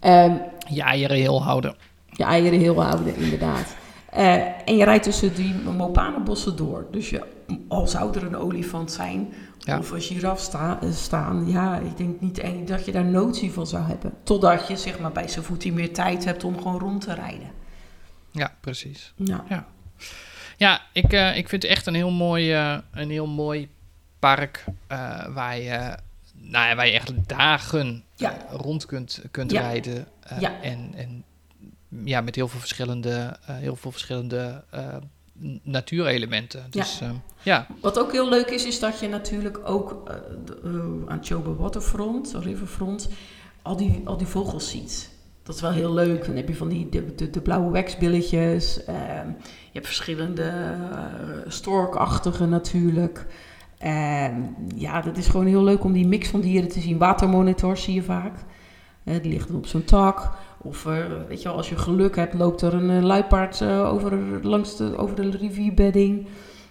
Um, 0.00 0.40
je 0.68 0.82
eieren 0.82 1.16
heel 1.16 1.42
houden. 1.42 1.76
Je 2.16 2.24
eieren 2.24 2.60
heel 2.60 2.82
houden, 2.82 3.16
inderdaad. 3.16 3.76
Uh, 4.14 4.34
en 4.68 4.76
je 4.76 4.84
rijdt 4.84 5.04
tussen 5.04 5.34
die 5.34 5.54
mopanenbossen 5.54 6.56
door. 6.56 6.86
Dus 6.90 7.10
je, 7.10 7.22
al 7.68 7.86
zou 7.86 8.16
er 8.16 8.22
een 8.22 8.36
olifant 8.36 8.92
zijn, 8.92 9.32
ja. 9.58 9.78
Of 9.78 9.90
een 9.90 10.00
giraf 10.00 10.40
sta, 10.40 10.78
eh, 10.82 10.90
staan. 10.92 11.48
Ja, 11.48 11.78
ik 11.78 11.96
denk 11.96 12.20
niet 12.20 12.38
echt 12.38 12.66
dat 12.66 12.84
je 12.84 12.92
daar 12.92 13.04
notie 13.04 13.52
van 13.52 13.66
zou 13.66 13.84
hebben. 13.84 14.12
Totdat 14.22 14.68
je 14.68 14.76
zeg 14.76 14.98
maar, 14.98 15.12
bij 15.12 15.28
zijn 15.28 15.44
voetie 15.44 15.72
meer 15.72 15.92
tijd 15.92 16.24
hebt 16.24 16.44
om 16.44 16.56
gewoon 16.56 16.78
rond 16.78 17.00
te 17.00 17.14
rijden. 17.14 17.50
Ja, 18.30 18.54
precies. 18.60 19.12
Ja, 19.16 19.44
ja. 19.48 19.66
ja 20.56 20.80
ik, 20.92 21.12
uh, 21.12 21.36
ik 21.36 21.48
vind 21.48 21.62
het 21.62 21.70
echt 21.70 21.86
een 21.86 21.94
heel 21.94 22.10
mooi, 22.10 22.54
uh, 22.54 22.78
een 22.92 23.10
heel 23.10 23.26
mooi 23.26 23.68
park 24.18 24.64
waar, 25.28 25.58
je, 25.58 25.96
nou 26.32 26.68
ja, 26.68 26.74
waar 26.74 26.86
je 26.86 26.92
echt 26.92 27.28
dagen 27.28 28.04
ja. 28.14 28.36
rond 28.50 28.86
kunt, 28.86 29.22
kunt 29.30 29.52
rijden. 29.52 30.06
ja. 30.38 30.60
En, 30.62 30.92
en 30.94 31.24
ja, 32.04 32.20
met 32.20 32.34
heel 32.34 32.48
veel 32.48 32.60
verschillende, 32.60 33.36
heel 33.42 33.76
veel 33.76 33.90
verschillende 33.90 34.64
natuurelementen. 35.62 36.66
Dus, 36.70 36.98
ja. 36.98 37.06
Uh, 37.06 37.12
ja. 37.42 37.66
Wat 37.80 37.98
ook 37.98 38.12
heel 38.12 38.28
leuk 38.28 38.50
is, 38.50 38.66
is 38.66 38.78
dat 38.78 39.00
je 39.00 39.08
natuurlijk 39.08 39.60
ook 39.64 40.02
uh, 40.08 40.14
de, 40.44 40.60
uh, 40.64 41.10
aan 41.12 41.24
Chobe 41.24 41.54
Waterfront, 41.54 42.34
Riverfront, 42.40 43.08
al 43.62 43.76
die, 43.76 44.02
al 44.04 44.16
die 44.16 44.26
vogels 44.26 44.70
ziet. 44.70 45.10
Dat 45.42 45.54
is 45.54 45.60
wel 45.60 45.70
heel 45.70 45.92
leuk. 45.92 46.26
Dan 46.26 46.36
heb 46.36 46.48
je 46.48 46.56
van 46.56 46.68
die 46.68 46.88
de, 46.88 47.14
de, 47.14 47.30
de 47.30 47.40
blauwe 47.40 47.70
weksbilletjes. 47.70 48.84
Ehm, 48.84 49.28
je 49.28 49.72
hebt 49.72 49.86
verschillende 49.86 50.42
eh, 50.42 50.98
storkachtige 51.46 52.46
natuurlijk. 52.46 53.26
Ehm, 53.78 54.40
ja, 54.74 55.00
dat 55.00 55.16
is 55.16 55.26
gewoon 55.26 55.46
heel 55.46 55.62
leuk 55.62 55.84
om 55.84 55.92
die 55.92 56.06
mix 56.06 56.28
van 56.28 56.40
dieren 56.40 56.68
te 56.68 56.80
zien. 56.80 56.98
Watermonitors 56.98 57.82
zie 57.82 57.94
je 57.94 58.02
vaak. 58.02 58.34
die 59.04 59.32
liggen 59.32 59.54
op 59.54 59.66
zo'n 59.66 59.84
tak. 59.84 60.30
Of 60.66 60.84
uh, 60.84 60.96
weet 61.28 61.42
je 61.42 61.48
wel, 61.48 61.56
als 61.56 61.68
je 61.68 61.76
geluk 61.76 62.16
hebt, 62.16 62.34
loopt 62.34 62.62
er 62.62 62.74
een 62.74 62.90
uh, 62.90 63.02
luipaard 63.02 63.60
uh, 63.60 63.92
over, 63.92 64.18
langs 64.42 64.76
de, 64.76 64.96
over 64.96 65.16
de 65.16 65.30
rivierbedding. 65.30 66.26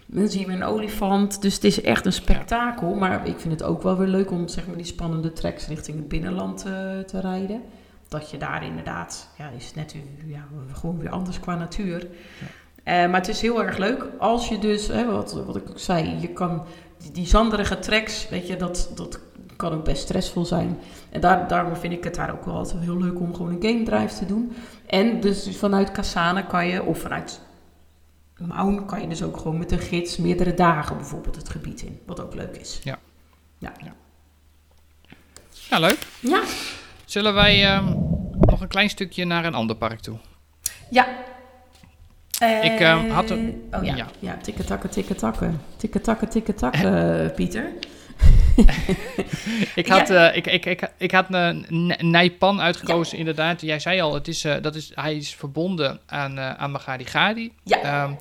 Dan 0.05 0.27
zien 0.27 0.47
we 0.47 0.53
een 0.53 0.63
olifant. 0.63 1.41
Dus 1.41 1.53
het 1.53 1.63
is 1.63 1.81
echt 1.81 2.05
een 2.05 2.13
spektakel. 2.13 2.93
Maar 2.93 3.27
ik 3.27 3.39
vind 3.39 3.53
het 3.53 3.63
ook 3.63 3.81
wel 3.81 3.97
weer 3.97 4.07
leuk 4.07 4.31
om 4.31 4.47
zeg 4.47 4.67
maar, 4.67 4.77
die 4.77 4.85
spannende 4.85 5.33
treks 5.33 5.67
richting 5.67 5.97
het 5.97 6.07
binnenland 6.07 6.57
te 7.07 7.19
rijden. 7.21 7.61
Dat 8.07 8.29
je 8.29 8.37
daar 8.37 8.65
inderdaad, 8.65 9.29
ja, 9.37 9.49
is 9.57 9.73
net 9.73 9.95
ja, 10.25 10.47
gewoon 10.71 10.99
weer 10.99 11.09
anders 11.09 11.39
qua 11.39 11.55
natuur. 11.55 12.07
Ja. 12.83 13.07
maar 13.07 13.19
het 13.19 13.29
is 13.29 13.41
heel 13.41 13.63
erg 13.63 13.77
leuk 13.77 14.07
als 14.19 14.47
je 14.47 14.59
dus, 14.59 14.87
hè, 14.87 15.05
wat, 15.05 15.43
wat 15.45 15.55
ik 15.55 15.69
ook 15.69 15.79
zei, 15.79 16.17
je 16.19 16.27
kan 16.27 16.63
die, 16.97 17.11
die 17.11 17.27
zanderige 17.27 17.79
treks, 17.79 18.29
weet 18.29 18.47
je, 18.47 18.55
dat, 18.55 18.91
dat 18.95 19.19
kan 19.55 19.73
ook 19.73 19.83
best 19.83 20.01
stressvol 20.01 20.45
zijn. 20.45 20.77
En 21.15 21.21
daar, 21.21 21.47
daarom 21.47 21.75
vind 21.75 21.93
ik 21.93 22.03
het 22.03 22.15
daar 22.15 22.31
ook 22.31 22.45
wel 22.45 22.55
altijd 22.55 22.83
heel 22.83 22.97
leuk 22.97 23.19
om 23.19 23.35
gewoon 23.35 23.51
een 23.51 23.69
game 23.69 23.83
drive 23.83 24.17
te 24.17 24.25
doen. 24.25 24.55
En 24.85 25.19
dus 25.19 25.57
vanuit 25.57 25.91
Kasane 25.91 26.45
kan 26.45 26.67
je, 26.67 26.83
of 26.83 26.99
vanuit 26.99 27.41
Maun 28.37 28.85
kan 28.85 29.01
je 29.01 29.07
dus 29.07 29.23
ook 29.23 29.37
gewoon 29.37 29.57
met 29.57 29.71
een 29.71 29.79
gids 29.79 30.17
meerdere 30.17 30.53
dagen 30.53 30.97
bijvoorbeeld 30.97 31.35
het 31.35 31.49
gebied 31.49 31.81
in. 31.81 31.99
Wat 32.05 32.19
ook 32.19 32.33
leuk 32.33 32.55
is. 32.55 32.79
Ja. 32.83 32.99
Ja, 33.57 33.71
ja. 33.83 33.93
ja 35.69 35.79
leuk. 35.79 35.97
Ja. 36.19 36.43
Zullen 37.05 37.33
wij 37.33 37.75
uh, 37.75 37.87
nog 38.39 38.61
een 38.61 38.67
klein 38.67 38.89
stukje 38.89 39.25
naar 39.25 39.45
een 39.45 39.55
ander 39.55 39.75
park 39.75 39.99
toe? 39.99 40.17
Ja. 40.89 41.07
ik 42.61 42.79
uh, 42.79 43.13
had 43.13 43.29
een... 43.29 43.69
Oh 43.71 43.83
ja, 43.83 43.95
ja. 43.95 44.07
ja 44.19 44.37
tikketakken, 44.37 44.89
tikketakken. 44.89 45.61
Tikketakken, 45.77 46.29
tikketakken, 46.29 47.31
Pieter. 47.35 47.71
ik, 49.75 49.87
had, 49.87 50.07
ja. 50.07 50.31
uh, 50.31 50.37
ik, 50.37 50.47
ik, 50.47 50.65
ik, 50.65 50.91
ik 50.97 51.11
had 51.11 51.25
een 51.29 51.93
Nijpan 51.99 52.61
uitgekozen, 52.61 53.13
ja. 53.13 53.19
inderdaad. 53.19 53.61
Jij 53.61 53.79
zei 53.79 54.01
al, 54.01 54.13
het 54.13 54.27
is, 54.27 54.45
uh, 54.45 54.55
dat 54.61 54.75
is, 54.75 54.91
hij 54.95 55.15
is 55.15 55.35
verbonden 55.35 55.99
aan, 56.05 56.37
uh, 56.37 56.53
aan 56.53 56.71
Magadi 56.71 57.05
Gadi. 57.05 57.53
Ja. 57.63 58.03
Um, 58.03 58.17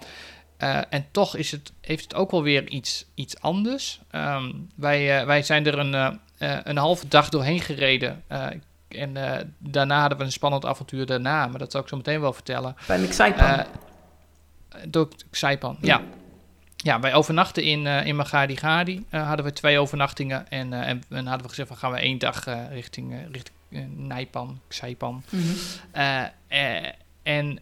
en 0.88 1.06
toch 1.10 1.36
is 1.36 1.50
het, 1.50 1.72
heeft 1.80 2.02
het 2.02 2.14
ook 2.14 2.30
wel 2.30 2.42
weer 2.42 2.68
iets, 2.68 3.06
iets 3.14 3.40
anders. 3.40 4.00
Um, 4.12 4.68
wij, 4.76 5.26
wij 5.26 5.42
zijn 5.42 5.66
er 5.66 5.78
een, 5.78 6.20
een 6.38 6.76
halve 6.76 7.08
dag 7.08 7.28
doorheen 7.28 7.60
gereden. 7.60 8.22
en 8.88 9.14
daarna 9.58 10.00
hadden 10.00 10.18
we 10.18 10.24
een 10.24 10.32
spannend 10.32 10.66
avontuur 10.66 11.06
daarna. 11.06 11.46
Maar 11.46 11.58
dat 11.58 11.72
zal 11.72 11.80
ik 11.80 11.88
zo 11.88 11.96
meteen 11.96 12.20
wel 12.20 12.32
vertellen. 12.32 12.76
Bij 12.86 13.06
Xaipan. 13.06 13.64
door 14.88 15.08
Xaipan, 15.30 15.76
ja. 15.80 15.96
ja 15.96 16.02
ja, 16.84 17.00
wij 17.00 17.14
overnachten 17.14 17.62
in, 17.62 17.84
uh, 17.84 18.06
in 18.06 18.16
Magadi 18.16 18.56
Gadi. 18.56 19.04
Uh, 19.10 19.26
hadden 19.26 19.44
we 19.44 19.52
twee 19.52 19.78
overnachtingen. 19.78 20.48
En, 20.48 20.72
uh, 20.72 20.88
en, 20.88 21.02
en, 21.08 21.26
hadden 21.26 21.42
we 21.42 21.48
gezegd 21.48 21.68
van 21.68 21.76
gaan 21.76 21.92
we 21.92 21.98
één 21.98 22.18
dag 22.18 22.44
richting, 22.70 23.14
richting 23.32 23.56
Nijpan, 23.96 24.60
Xaipan. 24.68 25.22
Mm 25.28 25.40
-hmm. 25.40 26.30
en 27.22 27.58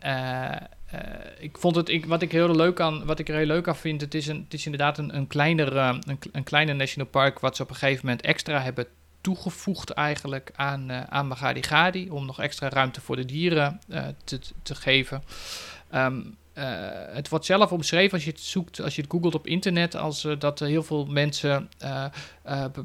ik 1.38 1.58
vond 1.58 1.76
het, 1.76 1.88
ik, 1.88 2.06
wat, 2.06 2.22
ik 2.22 2.32
heel 2.32 2.56
leuk 2.56 2.80
aan, 2.80 3.04
wat 3.04 3.18
ik 3.18 3.28
er 3.28 3.36
heel 3.36 3.46
leuk 3.46 3.68
aan 3.68 3.76
vind, 3.76 4.00
het 4.00 4.14
is, 4.14 4.26
een, 4.26 4.40
het 4.44 4.54
is 4.54 4.64
inderdaad 4.64 4.98
een, 4.98 5.16
een, 5.16 5.26
kleiner, 5.26 5.76
een, 5.76 6.18
een 6.32 6.44
kleiner 6.44 6.74
national 6.74 7.10
park... 7.10 7.38
wat 7.38 7.56
ze 7.56 7.62
op 7.62 7.70
een 7.70 7.76
gegeven 7.76 8.06
moment 8.06 8.24
extra 8.24 8.60
hebben 8.60 8.86
toegevoegd 9.20 9.90
eigenlijk 9.90 10.52
aan, 10.54 10.92
aan 10.92 11.26
Magadi 11.26 11.62
Gadi... 11.62 12.10
om 12.10 12.26
nog 12.26 12.40
extra 12.40 12.68
ruimte 12.68 13.00
voor 13.00 13.16
de 13.16 13.24
dieren 13.24 13.80
te, 14.24 14.40
te 14.62 14.74
geven... 14.74 15.22
Um, 15.94 16.18
uh, 16.18 16.41
het 17.12 17.28
wordt 17.28 17.44
zelf 17.44 17.72
omschreven 17.72 18.12
als 18.12 18.24
je 18.24 18.30
het 18.30 18.40
zoekt, 18.40 18.80
als 18.80 18.94
je 18.94 19.03
het 19.03 19.11
googelt 19.11 19.34
op 19.34 19.46
internet, 19.46 19.96
als 19.96 20.24
uh, 20.24 20.38
dat 20.38 20.59
heel 20.59 20.82
veel 20.82 21.07
mensen 21.07 21.68
uh, 21.82 22.05
be 22.72 22.84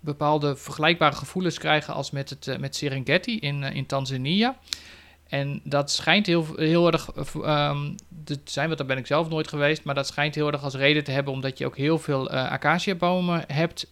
bepaalde 0.00 0.56
vergelijkbare 0.56 1.16
gevoelens 1.16 1.58
krijgen 1.58 1.94
als 1.94 2.10
met, 2.10 2.30
het, 2.30 2.60
met 2.60 2.76
Serengeti 2.76 3.38
in, 3.38 3.62
in 3.62 3.86
Tanzania. 3.86 4.56
En 5.28 5.60
dat 5.64 5.90
schijnt 5.90 6.26
heel, 6.26 6.46
heel 6.56 6.92
erg 6.92 7.10
um, 7.36 7.94
te 8.24 8.40
zijn, 8.44 8.66
want 8.66 8.78
daar 8.78 8.86
ben 8.86 8.98
ik 8.98 9.06
zelf 9.06 9.28
nooit 9.28 9.48
geweest, 9.48 9.84
maar 9.84 9.94
dat 9.94 10.06
schijnt 10.06 10.34
heel 10.34 10.52
erg 10.52 10.62
als 10.62 10.74
reden 10.74 11.04
te 11.04 11.10
hebben, 11.10 11.32
omdat 11.32 11.58
je 11.58 11.66
ook 11.66 11.76
heel 11.76 11.98
veel 11.98 12.30
acaciabomen 12.30 13.44
hebt 13.46 13.90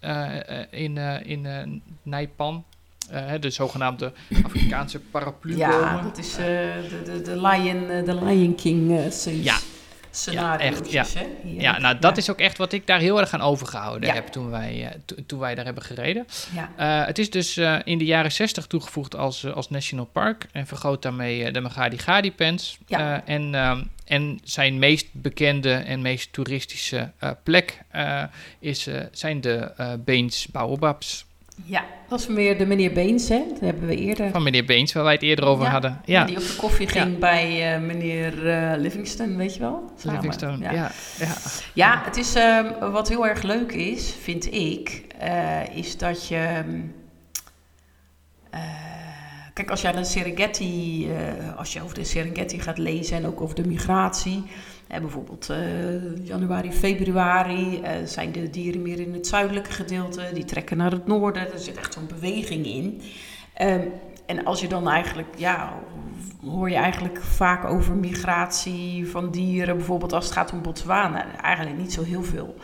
in, 0.71 0.97
in 1.25 1.83
Nijpan. 2.03 2.65
Uh, 3.13 3.33
de 3.41 3.51
zogenaamde 3.51 4.13
Afrikaanse 4.45 5.01
paraplu 5.01 5.57
Ja, 5.57 6.03
dat 6.03 6.19
is 6.19 6.31
uh, 6.31 6.37
de, 6.45 7.03
de, 7.05 7.23
de, 7.23 7.41
Lion, 7.41 7.83
uh, 7.91 8.05
de 8.05 8.25
Lion 8.25 8.55
King 8.55 9.13
scene. 9.13 9.43
Ja, 9.43 9.57
scenario's. 10.11 10.91
Ja, 10.93 11.05
hè? 11.15 11.27
Ja 11.45 11.79
nou 11.79 11.99
dat 11.99 12.17
is 12.17 12.31
ook 12.31 12.39
echt 12.39 12.59
wat 12.59 12.73
ik 12.73 12.87
daar 12.87 12.99
heel 13.01 13.21
erg 13.21 13.33
aan 13.33 13.41
overgehouden 13.41 14.13
heb 14.13 14.27
toen 14.27 14.51
wij, 14.51 14.85
eh, 14.89 14.99
to- 15.05 15.17
toen 15.27 15.39
wij 15.39 15.55
daar 15.55 15.65
hebben 15.65 15.83
gereden. 15.83 16.27
Ja. 16.55 16.71
Eh, 17.01 17.07
het 17.07 17.19
is 17.19 17.31
dus 17.31 17.57
eh, 17.57 17.77
in 17.85 17.99
de 17.99 18.05
jaren 18.05 18.33
60 18.33 18.67
toegevoegd 18.67 19.17
als, 19.17 19.45
eh, 19.45 19.53
als 19.53 19.71
National 19.71 20.05
Park 20.05 20.47
en 20.53 20.67
vergroot 20.67 21.03
daarmee 21.03 21.45
eh, 21.45 21.53
de 21.53 21.61
Magadi 21.61 21.99
Gadi 21.99 22.33
Pens. 22.33 22.79
Ja. 22.87 23.23
Eh, 23.27 23.35
en, 23.35 23.55
ehm, 23.55 23.83
en 24.05 24.41
zijn 24.45 24.79
meest 24.79 25.07
bekende 25.13 25.73
en 25.73 26.03
meest 26.03 26.33
toeristische 26.33 27.11
eh, 27.19 27.31
plek 27.43 27.81
eh, 27.89 28.23
is, 28.59 28.87
eh, 28.87 29.01
zijn 29.13 29.41
de 29.41 29.57
eh 29.77 29.93
Beens 30.05 30.47
Baobabs 30.47 31.27
ja, 31.65 31.85
dat 32.09 32.21
is 32.21 32.27
meer 32.27 32.59
de 32.59 32.67
meneer 32.67 32.93
Beens, 32.93 33.29
hè? 33.29 33.45
Dat 33.49 33.61
hebben 33.61 33.87
we 33.89 33.97
eerder. 33.97 34.31
van 34.31 34.43
meneer 34.43 34.65
Beens, 34.65 34.93
waar 34.93 35.05
wij 35.05 35.13
het 35.13 35.23
eerder 35.23 35.45
over 35.45 35.65
Ja, 35.65 35.71
hadden. 35.71 36.01
Ja, 36.05 36.25
Die 36.25 36.37
op 36.37 36.43
de 36.47 36.57
koffie 36.57 36.89
ging 36.89 37.19
bij 37.19 37.75
eh, 37.75 37.81
meneer 37.81 38.49
eh, 38.49 38.79
Livingston, 38.81 39.37
weet 39.37 39.55
je 39.55 39.61
wel? 39.61 39.91
Samen. 39.99 40.15
Livingstone. 40.17 40.59
Ja. 40.59 40.73
Ja. 40.73 40.91
Ja, 41.75 42.03
het 42.05 42.17
is 42.17 42.35
ehm, 42.35 42.91
wat 42.91 43.09
heel 43.09 43.27
erg 43.27 43.43
leuk 43.43 43.73
is, 43.73 44.15
vind 44.23 44.53
ik, 44.53 45.05
eh, 45.19 45.77
is 45.77 45.99
dat 45.99 46.29
je. 46.29 46.37
ehm, 46.37 46.81
eh, 48.51 48.61
kijk, 49.55 49.71
als 49.71 49.85
aan 49.85 49.97
de 49.97 50.05
Serengeti, 50.05 51.09
als 51.57 51.73
je 51.73 51.83
over 51.83 51.95
de 51.95 52.05
Serengeti 52.05 52.61
gaat 52.61 52.79
lezen 52.79 53.17
en 53.17 53.27
ook 53.27 53.41
over 53.41 53.55
de 53.55 53.67
migratie, 53.67 54.45
hè, 54.95 55.01
bijvoorbeeld 55.01 55.51
eh, 55.51 56.27
januari, 56.27 56.73
februari, 56.73 57.81
eh, 57.81 57.93
zijn 58.05 58.33
de 58.33 58.51
dieren 58.51 58.83
meer 58.83 59.01
in 59.01 59.13
het 59.13 59.27
zuidelijke 59.27 59.73
gedeelte, 59.73 60.31
die 60.35 60.45
trekken 60.45 60.77
naar 60.77 60.91
het 60.91 61.07
noorden, 61.07 61.53
er 61.53 61.59
zit 61.59 61.77
echt 61.77 61.93
zo'n 61.93 62.07
beweging 62.07 62.67
in. 62.67 63.01
Ehm, 63.55 63.89
en 64.27 64.45
als 64.45 64.61
je 64.61 64.69
dan 64.69 64.89
eigenlijk, 64.89 65.29
ja, 65.37 65.73
hoor 66.45 66.71
je 66.71 66.77
eigenlijk 66.77 67.23
vaak 67.23 67.65
over 67.65 67.95
migratie 67.95 69.09
van 69.11 69.31
dieren, 69.31 69.77
bijvoorbeeld 69.77 70.13
als 70.13 70.25
het 70.25 70.35
gaat 70.35 70.53
om 70.53 70.63
Botswana, 70.63 71.41
eigenlijk 71.41 71.79
niet 71.79 71.93
zo 71.93 72.03
heel 72.03 72.23
veel. 72.23 72.55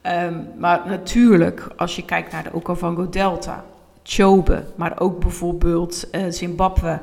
Ehm, 0.00 0.42
maar 0.58 0.82
natuurlijk, 0.86 1.68
als 1.76 1.96
je 1.96 2.04
kijkt 2.04 2.32
naar 2.32 2.42
de 2.42 2.52
Okavango 2.52 3.08
Delta, 3.08 3.64
Chobe, 4.02 4.64
maar 4.76 5.00
ook 5.00 5.20
bijvoorbeeld 5.20 6.10
eh, 6.10 6.22
Zimbabwe 6.28 7.00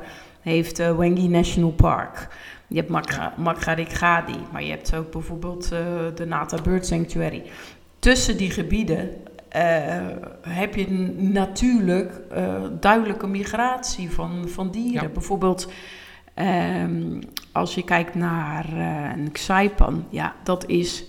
heeft 0.50 0.78
eh 0.78 0.96
Wengi 0.96 1.28
National 1.28 1.70
Park. 1.70 2.28
Je 2.66 2.76
hebt 2.76 2.90
Makgadikgadi, 3.36 4.38
maar 4.52 4.62
je 4.62 4.70
hebt 4.70 4.94
ook 4.94 5.10
bijvoorbeeld 5.10 5.72
eh, 5.72 5.80
de 6.14 6.26
Nata 6.26 6.62
Bird 6.62 6.86
Sanctuary. 6.86 7.42
Tussen 7.98 8.36
die 8.36 8.50
gebieden 8.50 9.10
eh, 9.48 9.62
heb 10.40 10.74
je 10.74 10.90
natuurlijk 11.16 12.20
duidelijke 12.80 13.26
migratie 13.26 14.10
van, 14.10 14.48
van 14.48 14.70
dieren. 14.70 15.02
Ja. 15.02 15.08
Bijvoorbeeld 15.08 15.72
ehm, 16.34 17.20
als 17.52 17.74
je 17.74 17.84
kijkt 17.84 18.14
naar 18.14 18.72
een 19.18 19.32
Xaipan, 19.32 20.04
ja, 20.10 20.34
dat 20.42 20.66
is 20.66 21.04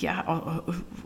ja, 0.00 0.42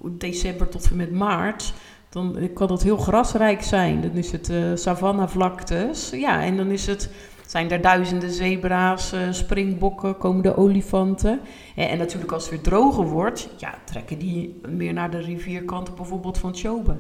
december 0.02 0.68
tot 0.68 0.90
en 0.90 0.96
met 0.96 1.12
maart. 1.12 1.72
Dan 2.10 2.50
kan 2.54 2.68
dat 2.68 2.82
heel 2.82 2.96
grasrijk 2.96 3.62
zijn. 3.62 4.00
Dan 4.00 4.10
is 4.10 4.32
het 4.32 4.50
eh 4.50 4.56
savannavlaktes. 4.74 6.10
Ja, 6.10 6.42
en 6.42 6.56
dan 6.56 6.70
is 6.70 6.86
het, 6.86 7.10
zijn 7.46 7.70
er 7.70 7.80
duizenden 7.80 8.30
zebra's, 8.30 9.12
eh, 9.12 9.20
springbokken, 9.30 10.18
komen 10.18 10.42
de 10.42 10.56
olifanten. 10.56 11.40
En, 11.76 11.88
en 11.88 11.98
natuurlijk 11.98 12.32
als 12.32 12.42
het 12.42 12.52
weer 12.52 12.62
droger 12.62 13.04
wordt, 13.04 13.48
ja, 13.56 13.74
trekken 13.84 14.18
die 14.18 14.60
meer 14.68 14.92
naar 14.92 15.10
de 15.10 15.20
rivierkanten 15.20 15.94
bijvoorbeeld 15.94 16.38
van 16.38 16.54
Chobe. 16.54 16.96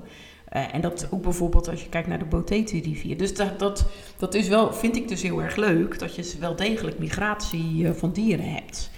Eh, 0.48 0.74
en 0.74 0.80
dat 0.80 1.08
ook 1.10 1.22
bijvoorbeeld 1.22 1.68
als 1.68 1.82
je 1.82 1.88
kijkt 1.88 2.08
naar 2.08 2.18
de 2.18 2.24
Boteti-rivier. 2.24 3.16
Dus 3.16 3.34
dat, 3.34 3.58
dat, 3.58 3.86
dat 4.16 4.34
is 4.34 4.48
wel, 4.48 4.72
vind 4.72 4.96
ik 4.96 5.08
dus 5.08 5.22
heel 5.22 5.42
erg 5.42 5.56
leuk, 5.56 5.98
dat 5.98 6.14
je 6.14 6.36
wel 6.40 6.56
degelijk 6.56 6.98
migratie 6.98 7.86
eh, 7.86 7.92
van 7.92 8.12
dieren 8.12 8.52
hebt. 8.52 8.90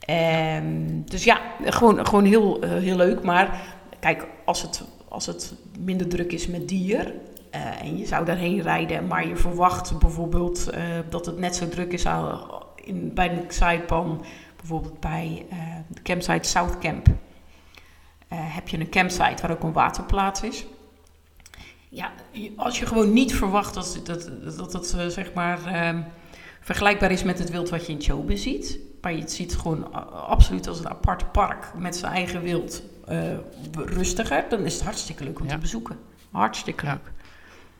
Ehm, 0.00 1.02
dus 1.04 1.24
ja, 1.24 1.40
gewoon, 1.64 2.06
gewoon 2.06 2.24
heel, 2.24 2.60
eh, 2.60 2.70
heel 2.70 2.96
leuk. 2.96 3.22
Maar 3.22 3.60
kijk, 4.00 4.26
als 4.44 4.62
het, 4.62 4.84
als 5.08 5.26
het 5.26 5.54
minder 5.78 6.08
druk 6.08 6.32
is 6.32 6.46
met 6.46 6.68
dier 6.68 7.14
eh, 7.50 7.82
en 7.82 7.98
je 7.98 8.06
zou 8.06 8.24
daarheen 8.24 8.60
rijden, 8.60 9.06
maar 9.06 9.28
je 9.28 9.36
verwacht 9.36 9.98
bijvoorbeeld 9.98 10.68
eh, 10.68 10.82
dat 11.08 11.26
het 11.26 11.38
net 11.38 11.56
zo 11.56 11.68
druk 11.68 11.92
is 11.92 12.06
aan, 12.06 12.40
in, 12.74 13.14
bij 13.14 13.28
de 13.28 13.44
Saipan, 13.48 14.24
bijvoorbeeld 14.56 15.00
bij 15.00 15.46
eh, 15.50 15.58
de 15.86 16.02
campsite 16.02 16.48
South 16.48 16.78
Camp. 16.78 17.06
heb 18.28 18.68
je 18.68 18.78
een 18.78 18.90
campsite 18.90 19.42
waar 19.42 19.50
ook 19.50 19.62
een 19.62 19.72
waterplaats 19.72 20.42
is. 20.42 20.66
Ja, 21.88 22.12
als 22.56 22.78
je 22.78 22.86
gewoon 22.86 23.12
niet 23.12 23.34
verwacht 23.34 23.74
dat, 23.74 24.00
dat, 24.04 24.72
dat 24.72 24.94
eh, 24.98 25.06
zeg 25.06 25.32
maar 25.32 25.66
ehm, 25.66 26.02
vergelijkbaar 26.60 27.10
is 27.10 27.22
met 27.22 27.38
het 27.38 27.50
wild 27.50 27.68
wat 27.68 27.86
je 27.86 27.92
in 27.92 28.02
Chobe 28.02 28.36
ziet. 28.36 28.78
Maar 29.00 29.12
je 29.12 29.28
ziet 29.28 29.56
gewoon 29.56 29.92
absoluut 30.26 30.68
als 30.68 30.78
een 30.78 30.88
apart 30.88 31.32
park 31.32 31.72
met 31.76 31.96
zijn 31.96 32.12
eigen 32.12 32.42
wild 32.42 32.82
eh, 33.08 33.18
rustiger. 33.72 34.44
Dan 34.48 34.64
is 34.64 34.74
het 34.74 34.82
hartstikke 34.82 35.24
leuk 35.24 35.40
om 35.40 35.46
Ja. 35.46 35.52
te 35.52 35.58
bezoeken. 35.58 35.98
Hartstikke 36.30 36.86
leuk. 36.86 37.12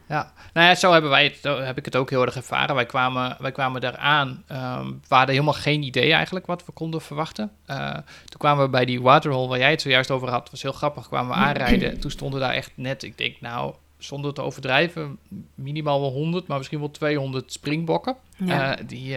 Ja, 0.08 0.32
nou 0.52 0.66
ja, 0.66 0.74
zo 0.74 0.92
hebben 0.92 1.10
wij 1.10 1.24
het, 1.24 1.42
heb 1.66 1.78
ik 1.78 1.84
het 1.84 1.96
ook 1.96 2.10
heel 2.10 2.22
erg 2.22 2.36
ervaren. 2.36 2.74
Wij 2.74 2.86
kwamen, 2.86 3.36
wij 3.40 3.52
kwamen 3.52 3.80
daar 3.80 3.96
aan. 3.96 4.44
ehm, 4.46 4.86
we 4.86 5.14
hadden 5.14 5.34
helemaal 5.34 5.54
geen 5.54 5.82
idee 5.82 6.12
eigenlijk 6.12 6.46
wat 6.46 6.66
we 6.66 6.72
konden 6.72 7.00
verwachten. 7.00 7.50
Eh, 7.66 7.92
toen 8.24 8.38
kwamen 8.38 8.64
we 8.64 8.70
bij 8.70 8.84
die 8.84 9.02
waterhole 9.02 9.48
waar 9.48 9.58
jij 9.58 9.70
het 9.70 9.80
zojuist 9.80 10.10
over 10.10 10.28
had. 10.30 10.50
was 10.50 10.62
heel 10.62 10.72
grappig. 10.72 11.08
Kwamen 11.08 11.28
we 11.30 11.34
aanrijden. 11.42 12.00
Toen 12.00 12.10
stonden 12.10 12.40
daar 12.40 12.52
echt 12.54 12.70
net, 12.74 13.02
ik 13.02 13.18
denk 13.18 13.40
nou, 13.40 13.74
zonder 13.98 14.34
te 14.34 14.42
overdrijven, 14.42 15.18
minimaal 15.54 16.00
wel 16.00 16.10
100, 16.12 16.46
maar 16.46 16.56
misschien 16.58 16.78
wel 16.78 16.90
200 16.90 17.52
springbokken. 17.52 18.16
Ja. 18.36 18.76
Eh, 18.76 18.86
die, 18.86 19.16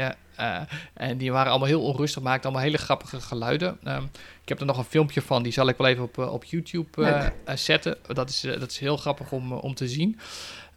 en 0.93 1.17
die 1.17 1.31
waren 1.31 1.49
allemaal 1.49 1.67
heel 1.67 1.81
onrustig, 1.83 2.21
maakten 2.23 2.43
allemaal 2.43 2.63
hele 2.65 2.77
grappige 2.77 3.21
geluiden. 3.21 3.77
Ehm, 3.83 4.03
ik 4.41 4.49
heb 4.49 4.59
er 4.59 4.65
nog 4.65 4.77
een 4.77 4.83
filmpje 4.83 5.21
van, 5.21 5.43
die 5.43 5.51
zal 5.51 5.67
ik 5.67 5.77
wel 5.77 5.87
even 5.87 6.03
op, 6.03 6.17
eh, 6.17 6.33
op 6.33 6.43
YouTube 6.43 7.05
eh, 7.05 7.25
eh, 7.25 7.55
zetten. 7.55 7.97
Dat 8.07 8.29
is, 8.29 8.43
eh, 8.43 8.59
dat 8.59 8.71
is 8.71 8.79
heel 8.79 8.97
grappig 8.97 9.31
om, 9.31 9.51
eh, 9.51 9.63
om 9.63 9.73
te 9.75 9.87
zien. 9.87 10.19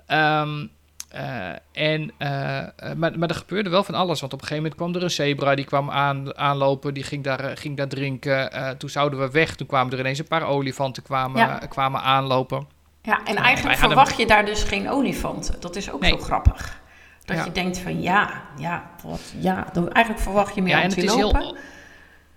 Ehm, 0.06 0.66
eh, 1.10 1.48
en, 1.72 2.12
eh, 2.18 2.58
eh, 2.58 2.66
maar, 2.96 3.18
maar 3.18 3.28
er 3.28 3.34
gebeurde 3.34 3.70
wel 3.70 3.84
van 3.84 3.94
alles. 3.94 4.20
Want 4.20 4.32
op 4.32 4.40
een 4.40 4.46
gegeven 4.46 4.62
moment 4.62 4.80
kwam 4.80 4.94
er 4.94 5.02
een 5.02 5.10
zebra, 5.10 5.54
die 5.54 5.64
kwam 5.64 5.90
aan, 5.90 6.36
aanlopen, 6.38 6.94
die 6.94 7.02
ging 7.02 7.24
daar, 7.24 7.40
eh, 7.40 7.56
ging 7.56 7.76
daar 7.76 7.88
drinken. 7.88 8.52
Eh, 8.52 8.70
toen 8.70 8.90
zouden 8.90 9.18
we 9.18 9.30
weg, 9.30 9.54
toen 9.56 9.66
kwamen 9.66 9.92
er 9.92 9.98
ineens 9.98 10.18
een 10.18 10.28
paar 10.28 10.46
olifanten 10.46 11.02
kwamen, 11.02 11.40
Ja. 11.40 11.62
eh, 11.62 11.68
kwamen 11.68 12.00
aanlopen. 12.00 12.66
Ja, 13.02 13.20
en 13.24 13.36
eigenlijk 13.36 13.78
verwacht 13.78 14.16
je 14.16 14.26
daar 14.26 14.44
dus 14.44 14.62
geen 14.62 14.90
olifanten. 14.90 15.60
Dat 15.60 15.76
is 15.76 15.90
ook 15.90 16.00
Nee. 16.00 16.10
zo 16.10 16.16
grappig. 16.18 16.82
Dat 17.24 17.36
Ja. 17.36 17.44
je 17.44 17.52
denkt 17.52 17.78
van 17.78 18.02
ja, 18.02 18.42
ja, 18.58 18.90
wat, 19.02 19.20
ja. 19.38 19.66
Dan, 19.72 19.92
eigenlijk 19.92 20.24
verwacht 20.24 20.54
je 20.54 20.62
meer 20.62 20.76
Ja, 20.76 20.82
en 20.82 20.88
het 20.88 20.96
is 21.02 21.14
heel, 21.14 21.56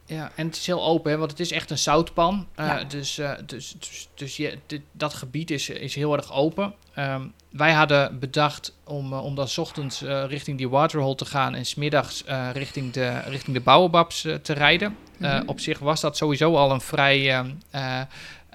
ja, 0.05 0.31
en 0.35 0.45
het 0.45 0.55
is 0.55 0.65
heel 0.65 0.83
open, 0.83 1.11
hè, 1.11 1.17
want 1.17 1.31
het 1.31 1.39
is 1.39 1.51
echt 1.51 1.69
een 1.71 1.77
zoutpan. 1.77 2.47
Eh, 2.55 2.65
Ja. 2.67 2.83
Dus, 2.83 3.17
eh, 3.17 3.31
dus, 3.45 3.75
dus, 3.79 4.09
dus 4.13 4.38
je, 4.38 4.57
dit- 4.65 4.81
dat 4.91 5.13
gebied 5.13 5.51
is, 5.51 5.69
is 5.69 5.95
heel 5.95 6.13
erg 6.17 6.33
open. 6.33 6.73
Ehm, 6.93 7.21
wij 7.49 7.71
hadden 7.73 8.19
bedacht 8.19 8.77
om, 8.83 9.13
eh, 9.13 9.23
om 9.23 9.35
dan 9.35 9.47
's 9.47 9.57
ochtends 9.57 10.01
richting 10.27 10.57
die 10.57 10.69
waterhole 10.69 11.15
te 11.15 11.25
gaan 11.25 11.55
en 11.55 11.65
smiddags 11.65 12.23
richting, 12.53 12.93
de, 12.93 13.19
richting 13.19 13.55
de 13.55 13.61
Baobabs 13.63 14.25
eh, 14.25 14.35
te 14.35 14.53
rijden. 14.53 14.97
Mhm. 15.17 15.43
op 15.45 15.59
zich 15.59 15.79
was 15.79 16.01
dat 16.01 16.17
sowieso 16.17 16.55
al 16.55 16.71
een 16.71 16.81
vrij, 16.81 17.45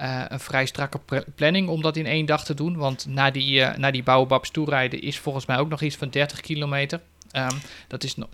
eh, 0.02 0.24
een 0.28 0.40
vrij 0.40 0.66
strakke 0.66 0.98
planning 1.34 1.68
om 1.68 1.82
dat 1.82 1.96
in 1.96 2.06
één 2.06 2.26
dag 2.26 2.44
te 2.44 2.54
doen. 2.54 2.76
Want 2.76 3.06
naar 3.08 3.32
die, 3.32 3.62
eh, 3.62 3.78
naar 3.78 3.92
die 3.92 4.02
Baobabs 4.02 4.50
toerijden 4.50 5.02
is 5.02 5.18
volgens 5.18 5.46
mij 5.46 5.58
ook 5.58 5.68
nog 5.68 5.80
iets 5.80 5.96
van 5.96 6.08
30 6.10 6.40
kilometer. 6.40 7.00
Ehm, 7.30 7.54
dat 7.88 8.04
is 8.04 8.16
nog, 8.16 8.28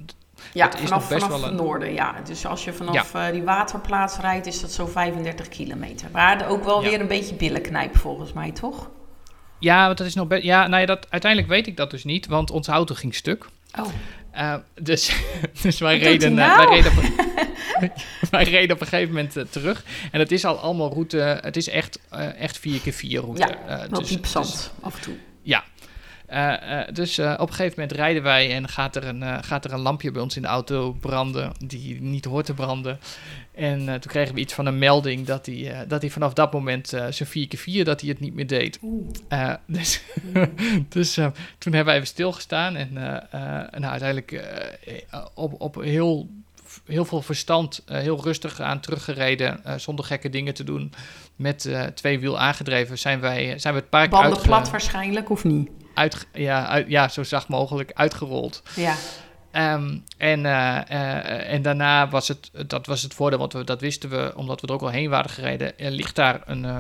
Ja, 0.53 0.65
Het 0.65 0.75
is 0.75 0.81
vanaf, 0.81 1.01
nog 1.01 1.09
best 1.09 1.23
vanaf 1.25 1.41
wel 1.41 1.51
het 1.51 1.59
een- 1.59 1.65
noorden, 1.67 1.93
ja. 1.93 2.15
Dus 2.25 2.47
als 2.47 2.65
je 2.65 2.73
vanaf 2.73 3.15
eh, 3.15 3.31
die 3.31 3.43
waterplaats 3.43 4.19
rijdt, 4.19 4.47
is 4.47 4.61
dat 4.61 4.73
zo'n 4.73 4.89
35 4.89 5.49
kilometer. 5.49 6.09
Maar 6.13 6.49
ook 6.49 6.65
wel 6.65 6.83
Ja. 6.83 6.89
weer 6.89 7.01
een 7.01 7.07
beetje 7.07 7.35
billenknijp 7.35 7.97
volgens 7.97 8.33
mij, 8.33 8.51
toch? 8.53 8.91
Ja, 9.59 9.87
want 9.87 9.99
dat 9.99 10.07
is 10.07 10.15
nog 10.15 10.27
best. 10.27 10.43
Ja, 10.43 10.67
nou 10.67 10.81
ja, 10.81 10.87
dat, 10.87 11.07
uiteindelijk 11.11 11.51
weet 11.53 11.67
ik 11.67 11.77
dat 11.77 11.91
dus 11.91 12.05
niet, 12.05 12.27
want 12.27 12.51
onze 12.51 12.71
auto 12.71 12.95
ging 12.95 13.15
stuk. 13.15 13.47
Oh, 13.79 13.87
Eh, 14.31 14.55
dus, 14.83 15.13
dus 15.63 15.79
wij 15.79 15.99
reden, 15.99 16.39
eh, 16.39 16.47
nou? 16.47 16.67
wij, 16.69 16.77
reden 16.77 16.93
op, 16.93 16.99
een- 17.03 17.91
wij 18.31 18.45
reden 18.45 18.75
op 18.77 18.81
een 18.81 18.87
gegeven 18.89 19.15
moment 19.15 19.37
eh, 19.37 19.45
terug. 19.51 19.85
En 20.13 20.21
het 20.21 20.33
is 20.33 20.45
al 20.45 20.59
allemaal 20.59 20.93
route. 20.93 21.17
Het 21.43 21.57
is 21.57 21.69
echt, 21.69 21.99
eh, 22.11 22.41
echt 22.41 22.59
4x4 22.59 23.21
route. 23.21 23.41
Ja, 23.41 23.49
Eh, 23.67 23.89
wel 23.91 24.01
dus- 24.01 24.09
diep 24.09 24.23
dus- 24.23 24.31
zand 24.31 24.73
af 24.81 24.95
en 24.97 25.01
toe. 25.03 25.15
ja. 25.43 25.65
Eh, 26.29 26.81
eh, 26.81 26.89
dus 26.93 27.19
eh, 27.19 27.33
op 27.39 27.49
een 27.49 27.55
gegeven 27.55 27.81
moment 27.81 27.97
rijden 27.97 28.23
wij 28.23 28.55
en 28.55 28.69
gaat 28.69 28.97
er, 28.97 29.05
een, 29.05 29.45
gaat 29.45 29.65
er 29.65 29.73
een 29.73 29.81
lampje 29.81 30.11
bij 30.11 30.23
ons 30.23 30.37
in 30.37 30.43
de 30.43 30.49
auto 30.49 30.93
branden 30.93 31.53
die 31.65 32.01
niet 32.01 32.25
hoort 32.25 32.47
te 32.47 32.55
branden. 32.55 32.99
En 33.55 33.85
toen 33.85 34.11
kregen 34.11 34.35
we 34.35 34.41
iets 34.41 34.55
van 34.55 34.67
een 34.67 34.79
melding 34.79 35.27
dat 35.27 35.47
hij, 35.47 35.85
dat 35.87 36.01
hij 36.01 36.11
vanaf 36.11 36.33
dat 36.33 36.53
moment 36.53 36.89
zijn 36.89 37.29
4x4 37.29 37.83
dat 37.83 38.01
hij 38.01 38.11
het 38.11 38.21
niet 38.21 38.35
meer 38.35 38.47
deed. 38.47 38.79
Dus 39.67 40.03
dus 40.89 41.15
toen 41.15 41.73
hebben 41.73 41.85
wij 41.85 41.95
even 41.95 42.07
stilgestaan 42.07 42.77
en 42.77 42.93
nou, 42.93 43.85
uiteindelijk 43.85 44.45
op, 45.35 45.61
op 45.61 45.75
heel, 45.75 46.29
heel 46.87 47.05
veel 47.05 47.23
verstand, 47.23 47.83
heel 47.87 48.23
rustig 48.23 48.61
aan 48.61 48.81
teruggereden, 48.81 49.61
zonder 49.77 50.05
gekke 50.05 50.31
dingen 50.31 50.55
te 50.55 50.65
doen, 50.65 50.93
met 51.37 51.71
twee 51.95 52.19
wiel 52.21 52.39
aangedreven, 52.39 52.99
zijn, 52.99 53.21
wij, 53.21 53.59
zijn 53.59 53.75
we 53.75 53.81
het 53.81 53.91
park 53.91 54.11
Banden 54.11 54.31
uitge- 54.31 54.47
plat 54.47 54.71
waarschijnlijk, 54.71 55.31
of 55.31 55.45
niet? 55.45 55.71
Uit, 55.99 56.27
ja, 56.33 56.67
uit, 56.67 56.89
ja, 56.89 57.09
zo 57.09 57.23
zacht 57.23 57.49
mogelijk 57.49 57.91
uitgerold. 57.95 58.63
Ja. 58.77 58.95
Ehm, 59.51 59.99
en, 60.17 60.47
eh, 60.47 60.91
eh, 60.91 61.53
en 61.53 61.63
daarna 61.63 62.09
was 62.09 62.29
het, 62.29 62.51
dat 62.67 62.87
was 62.87 63.03
het 63.03 63.15
voordeel, 63.15 63.39
want 63.39 63.53
we, 63.53 63.65
dat 63.65 63.81
wisten 63.81 64.11
we, 64.11 64.33
omdat 64.37 64.61
we 64.61 64.67
er 64.67 64.73
ook 64.73 64.83
al 64.83 64.91
heen 64.91 65.11
waren 65.11 65.31
gereden. 65.31 65.79
Er 65.79 65.91
ligt 65.91 66.15
daar 66.15 66.43
een, 66.47 66.65
uh, 66.65 66.77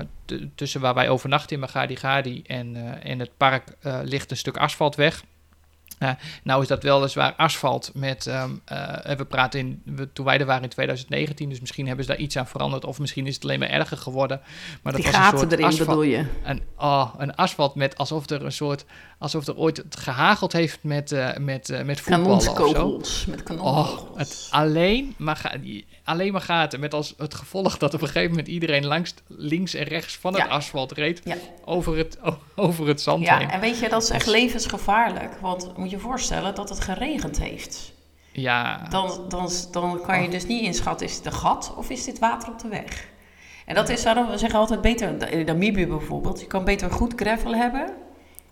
tussen 0.54 0.80
waar 0.80 0.94
wij 0.94 1.08
overnachten 1.08 1.50
in 1.50 1.60
Magadi 1.60 1.96
Gadi 1.96 2.42
en, 2.46 3.00
en 3.02 3.18
het 3.18 3.30
park 3.36 3.64
ligt 4.02 4.30
een 4.30 4.36
stuk 4.36 4.56
asfalt 4.56 4.94
weg. 4.94 5.22
Uh, 5.99 6.11
nou 6.42 6.62
is 6.62 6.68
dat 6.68 6.82
weliswaar 6.82 7.34
asfalt 7.36 7.90
met, 7.94 8.26
um, 8.26 8.61
uh, 8.72 9.16
we 9.16 9.24
praten 9.24 9.61
in, 9.61 9.82
we, 9.84 10.12
toen 10.12 10.24
wij 10.24 10.38
er 10.38 10.46
waren 10.46 10.62
in 10.62 10.68
2019, 10.68 11.49
dus 11.49 11.61
misschien 11.61 11.86
hebben 11.86 12.05
ze 12.05 12.11
daar 12.11 12.20
iets 12.20 12.36
aan 12.36 12.46
veranderd 12.46 12.84
of 12.84 12.99
misschien 12.99 13.26
is 13.26 13.34
het 13.34 13.44
alleen 13.44 13.59
maar 13.59 13.68
erger 13.68 13.96
geworden. 13.96 14.40
Maar 14.82 14.92
dat 14.92 15.03
Die 15.03 15.11
was 15.11 15.20
gaten 15.20 15.32
een 15.32 15.38
soort 15.38 15.53
erin 15.53 15.64
asfalt, 15.64 15.88
bedoel 15.88 16.03
je? 16.03 16.26
Een, 16.44 16.62
oh, 16.76 17.14
een 17.18 17.34
asfalt 17.34 17.74
met 17.74 17.96
alsof 17.96 18.30
er 18.30 18.44
een 18.44 18.53
soort, 18.53 18.84
alsof 19.18 19.46
er 19.46 19.57
ooit 19.57 19.76
het 19.76 19.96
gehageld 19.96 20.53
heeft 20.53 20.78
met, 20.82 21.12
uh, 21.12 21.36
met, 21.36 21.84
met 21.84 22.01
voetballen 22.01 22.36
of 22.36 22.42
zo. 22.42 22.99
Met 23.26 23.42
kanonskogels. 23.42 24.09
Oh, 24.11 24.16
het 24.16 24.49
alleen 24.51 25.14
maar, 25.16 25.36
ga, 25.36 25.53
alleen 26.09 26.32
maar 26.32 26.40
gaten. 26.40 26.80
Met 26.80 26.94
als 26.94 27.14
het 27.16 27.34
gevolg 27.34 27.78
dat 27.78 27.94
op 27.94 28.00
een 28.00 28.06
gegeven 28.06 28.28
moment 28.30 28.48
iedereen 28.48 28.86
langs, 28.86 29.14
links 29.26 29.74
en 29.74 29.84
rechts 29.84 30.16
van 30.16 30.34
het 30.34 30.42
Ja. 30.42 30.48
asfalt 30.48 30.92
reed. 30.92 31.20
Ja. 31.24 31.34
Over, 31.64 31.96
het, 31.96 32.18
over 32.56 32.86
het 32.86 33.00
zand 33.00 33.24
Ja, 33.24 33.38
heen. 33.38 33.50
en 33.50 33.61
weet 33.61 33.78
je, 33.78 33.88
dat 33.88 34.02
is 34.02 34.11
echt 34.11 34.26
levensgevaarlijk. 34.26 35.38
Want 35.40 35.76
moet 35.76 35.90
je 35.90 35.96
je 35.96 36.02
voorstellen 36.02 36.54
dat 36.54 36.68
het 36.68 36.80
geregend 36.80 37.38
heeft. 37.38 37.92
Ja, 38.32 38.86
Dan, 38.90 39.24
dan, 39.28 39.50
dan 39.70 40.00
kan 40.06 40.22
je 40.22 40.28
dus 40.28 40.46
niet 40.46 40.62
inschatten, 40.62 41.06
is 41.06 41.16
het 41.16 41.26
een 41.26 41.32
gat 41.32 41.74
of 41.76 41.90
is 41.90 42.04
dit 42.04 42.18
water 42.18 42.48
op 42.48 42.59
de 42.59 42.68
weg? 42.68 43.06
En 43.66 43.74
dat 43.74 43.88
is, 43.88 44.02
daarom, 44.02 44.30
we 44.30 44.38
zeggen 44.38 44.59
altijd 44.59 44.80
beter, 44.80 45.30
in 45.32 45.46
Namibië 45.46 45.86
bijvoorbeeld, 45.86 46.40
je 46.40 46.46
kan 46.46 46.64
beter 46.64 46.90
goed 46.90 47.12
gravel 47.16 47.54
hebben 47.54 47.90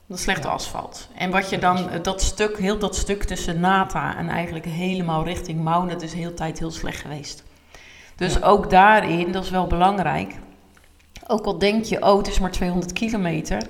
dan 0.06 0.18
slechte 0.18 0.48
asfalt. 0.48 1.08
En 1.14 1.30
wat 1.30 1.50
je 1.50 1.58
dan, 1.58 1.88
dat 2.02 2.22
stuk, 2.22 2.58
heel 2.58 2.78
dat 2.78 2.96
stuk 2.96 3.24
tussen 3.24 3.60
Nata 3.60 4.16
en 4.16 4.28
eigenlijk 4.28 4.64
helemaal 4.64 5.24
richting 5.24 5.62
Mauna, 5.62 5.92
dat 5.92 6.02
is 6.02 6.10
de 6.10 6.16
hele 6.16 6.34
tijd 6.34 6.58
heel 6.58 6.70
slecht 6.70 7.00
geweest. 7.00 7.42
Dus 8.16 8.34
Ja. 8.34 8.40
ook 8.40 8.70
daarin, 8.70 9.32
dat 9.32 9.44
is 9.44 9.50
wel 9.50 9.66
belangrijk. 9.66 10.34
Ook 11.26 11.44
al 11.44 11.58
denk 11.58 11.84
je, 11.84 12.02
oh, 12.02 12.16
het 12.16 12.28
is 12.28 12.38
maar 12.38 12.50
200 12.50 12.92
kilometer. 12.92 13.62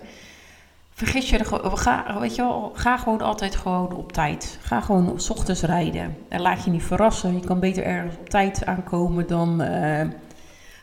Vergis 0.92 1.30
je 1.30 1.38
er 1.38 1.76
ga, 1.78 2.20
weet 2.20 2.34
je 2.34 2.42
wel, 2.42 2.72
ga 2.74 2.96
gewoon 2.96 3.20
altijd 3.20 3.56
gewoon 3.56 3.92
op 3.92 4.12
tijd. 4.12 4.58
Ga 4.62 4.80
gewoon 4.80 5.20
s 5.20 5.30
ochtends 5.30 5.62
rijden. 5.62 6.16
En 6.28 6.40
laat 6.40 6.64
je 6.64 6.70
niet 6.70 6.82
verrassen. 6.82 7.34
Je 7.34 7.46
kan 7.46 7.60
beter 7.60 7.84
ergens 7.84 8.16
op 8.16 8.28
tijd 8.28 8.66
aankomen 8.66 9.26
dan, 9.26 9.62
eh, 9.62 10.06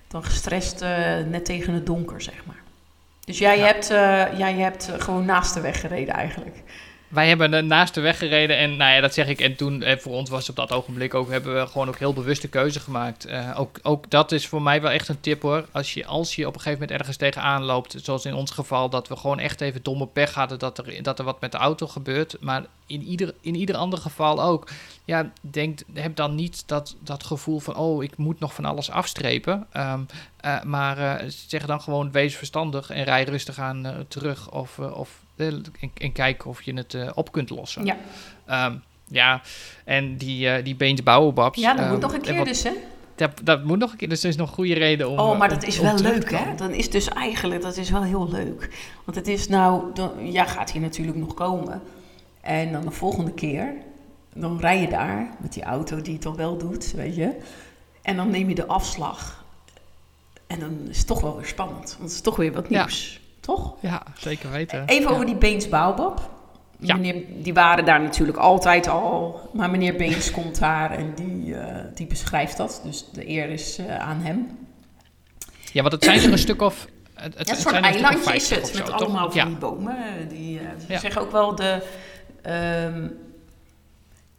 dan 0.08 0.24
gestrest 0.24 0.82
eh, 0.82 1.18
net 1.30 1.45
tegen 1.45 1.74
het 1.74 1.86
donker, 1.86 2.22
zeg 2.22 2.45
maar. 2.45 2.62
Dus 3.26 3.38
jij, 3.38 3.57
Ja. 3.57 3.65
hebt, 3.65 3.89
eh, 3.89 4.38
jij 4.38 4.53
hebt 4.53 4.89
eh, 4.89 4.99
gewoon 5.01 5.26
naast 5.26 5.53
de 5.53 5.61
weg 5.61 5.80
gereden 5.80 6.13
eigenlijk. 6.13 6.55
Wij 7.14 7.28
hebben 7.28 7.68
naast 7.68 7.93
de 7.93 8.01
weg 8.01 8.18
gereden 8.18 8.57
en 8.57 8.78
nou 8.78 8.93
ja, 8.93 9.01
dat 9.01 9.14
zeg 9.14 9.28
ik. 9.28 9.41
En 9.41 9.55
toen, 9.55 9.82
eh, 9.82 9.97
voor 9.97 10.14
ons 10.14 10.30
was 10.30 10.49
op 10.49 10.55
dat 10.55 10.72
ogenblik 10.72 11.14
ook, 11.14 11.30
hebben 11.30 11.55
we 11.55 11.68
gewoon 11.68 11.88
ook 11.88 11.97
heel 11.97 12.14
bewuste 12.14 12.47
keuze 12.47 12.80
gemaakt. 12.80 13.26
Eh, 13.26 13.59
ook, 13.59 13.80
ook 13.82 14.09
dat 14.09 14.32
is 14.32 14.47
voor 14.47 14.61
mij 14.61 14.82
wel 14.82 14.91
echt 14.91 15.07
een 15.07 15.20
tip 15.20 15.41
hoor. 15.41 15.66
Als 15.72 15.93
je, 15.93 16.05
als 16.05 16.36
je 16.36 16.47
op 16.47 16.53
een 16.53 16.61
gegeven 16.61 16.80
moment 16.80 16.99
ergens 16.99 17.18
tegenaan 17.18 17.64
loopt, 17.64 17.95
zoals 18.03 18.26
in 18.26 18.34
ons 18.34 18.51
geval, 18.51 18.89
dat 18.89 19.07
we 19.07 19.16
gewoon 19.16 19.39
echt 19.39 19.61
even 19.61 19.84
domme 19.84 20.07
pech 20.07 20.34
hadden 20.34 20.59
dat 20.59 20.78
er, 20.78 21.03
dat 21.03 21.20
er 21.20 21.26
wat 21.26 21.41
met 21.41 21.51
de 21.51 21.57
auto 21.57 21.88
gebeurt. 21.88 22.38
Maar 22.39 22.66
in 22.86 23.01
ieder, 23.03 23.34
in 23.41 23.55
ieder 23.55 23.76
ander 23.76 23.99
geval 23.99 24.43
ook. 24.43 24.70
Ja, 25.05 25.32
denk, 25.41 25.80
heb 25.93 26.16
dan 26.16 26.36
niet 26.36 26.68
dat, 26.68 26.95
dat 26.99 27.24
gevoel 27.24 27.59
van, 27.59 27.76
oh, 27.76 28.03
ik 28.03 28.18
moet 28.18 28.39
nog 28.39 28.53
van 28.53 28.66
alles 28.66 28.89
afstrepen. 28.89 29.68
Ehm, 29.72 30.01
eh, 30.38 30.64
maar 30.64 31.24
zeg 31.28 31.66
dan 31.66 31.82
gewoon, 31.82 32.11
wees 32.11 32.36
verstandig 32.36 32.89
en 32.89 33.03
rij 33.03 33.24
rustig 33.24 33.59
aan 33.59 34.05
terug. 34.07 34.51
Of, 34.51 34.80
of, 34.80 35.22
en, 35.36 35.64
en 35.98 36.12
kijk 36.12 36.46
of 36.46 36.62
je 36.62 36.74
het 36.74 36.94
eh, 36.94 37.10
op 37.16 37.32
kunt 37.32 37.50
lossen. 37.50 37.86
Ja, 37.86 37.98
Ehm, 38.46 38.76
ja, 39.08 39.42
en 39.86 40.18
die, 40.18 40.50
eh 40.50 40.64
die 40.64 40.76
Beens 40.76 41.04
Bouwenbabs. 41.04 41.60
ja 41.60 41.72
dat 41.74 41.80
ehm, 41.82 41.92
moet 41.92 42.02
nog 42.02 42.12
een 42.14 42.18
en 42.18 42.24
keer 42.26 42.38
wat- 42.38 42.46
dus, 42.46 42.64
hè? 42.64 42.72
Dat, 43.16 43.32
dat 43.44 43.64
moet 43.64 43.80
nog 43.80 43.92
een 43.92 43.98
keer, 43.98 44.10
dus 44.10 44.24
er 44.24 44.30
is 44.30 44.36
nog 44.36 44.50
goede 44.50 44.74
reden 44.74 45.10
om... 45.10 45.20
Oh, 45.20 45.32
eh, 45.34 45.40
maar 45.40 45.50
om- 45.50 45.54
dat 45.60 45.64
is 45.68 45.80
wel 45.80 45.98
leuk, 45.98 46.32
hè? 46.32 46.56
Dan 46.56 46.72
is 46.72 46.90
dus 46.90 47.08
eigenlijk, 47.08 47.62
dat 47.62 47.78
is 47.78 47.90
wel 47.90 48.04
heel 48.04 48.30
leuk. 48.32 48.70
Want 49.04 49.18
het 49.18 49.28
is 49.28 49.48
nou, 49.48 49.84
dan, 49.94 50.32
jij 50.32 50.48
gaat 50.48 50.72
hier 50.72 50.82
natuurlijk 50.82 51.18
nog 51.18 51.34
komen. 51.34 51.82
En 52.42 52.72
dan 52.72 52.82
de 52.82 52.92
volgende 52.92 53.32
keer, 53.34 53.74
dan 54.34 54.60
rij 54.60 54.82
je 54.82 54.88
daar 54.88 55.30
met 55.40 55.54
die 55.54 55.64
auto 55.64 56.02
die 56.02 56.14
het 56.14 56.22
dan 56.24 56.36
wel 56.36 56.58
doet, 56.58 56.92
weet 56.92 57.16
je. 57.16 57.38
En 58.02 58.16
dan 58.16 58.30
neem 58.30 58.50
je 58.50 58.56
de 58.56 58.66
afslag. 58.66 59.44
En 60.48 60.60
dan 60.60 60.78
is 60.90 60.98
het 60.98 61.08
toch 61.08 61.22
wel 61.22 61.36
weer 61.36 61.46
spannend. 61.48 61.90
Want 61.90 62.02
het 62.02 62.12
is 62.12 62.22
toch 62.22 62.36
weer 62.36 62.54
wat 62.54 62.66
Ja. 62.70 62.88
Toch? 63.44 63.76
Ja, 63.80 64.04
zeker 64.18 64.52
weten. 64.52 64.84
Even 64.86 65.04
Ja. 65.04 65.10
over 65.14 65.26
die 65.26 65.36
Beens 65.36 65.70
Bouwbab. 65.70 66.30
Ja. 66.80 66.96
Meneer, 66.96 67.24
die 67.44 67.54
waren 67.54 67.86
daar 67.86 68.02
natuurlijk 68.02 68.38
altijd 68.38 68.88
al. 68.88 69.39
Maar 69.54 69.70
meneer 69.70 69.96
Beens 69.96 70.32
komt 70.38 70.60
daar 70.60 70.91
en 70.91 71.14
die, 71.16 71.56
eh, 71.56 71.76
die 71.94 72.08
beschrijft 72.08 72.58
dat. 72.58 72.82
Dus 72.84 73.06
de 73.12 73.30
eer 73.30 73.50
is 73.50 73.78
eh, 73.78 74.00
aan 74.00 74.20
hem. 74.22 74.58
Ja, 75.72 75.82
want 75.82 75.94
het 75.94 76.04
zijn 76.04 76.20
er 76.20 76.32
een 76.32 76.38
stuk 76.38 76.62
of... 76.62 76.88
Het, 77.14 77.38
het, 77.38 77.48
Ja, 77.48 77.54
een 77.54 77.60
het 77.60 77.60
soort 77.70 77.76
eilandje 77.84 78.18
is 78.36 78.48
50 78.48 78.50
het, 78.62 78.78
met 78.78 78.88
zo, 78.88 78.91
toch? 78.94 79.02
allemaal 79.02 79.32
van 79.32 79.39
Ja. 79.39 79.46
die 79.46 79.56
bomen. 79.56 79.98
eh, 79.98 80.30
Die, 80.30 80.60
eh, 80.60 81.00
zeggen 81.00 81.22
ook 81.22 81.32
wel 81.32 81.56
de... 81.56 81.84
ehm, 82.41 83.08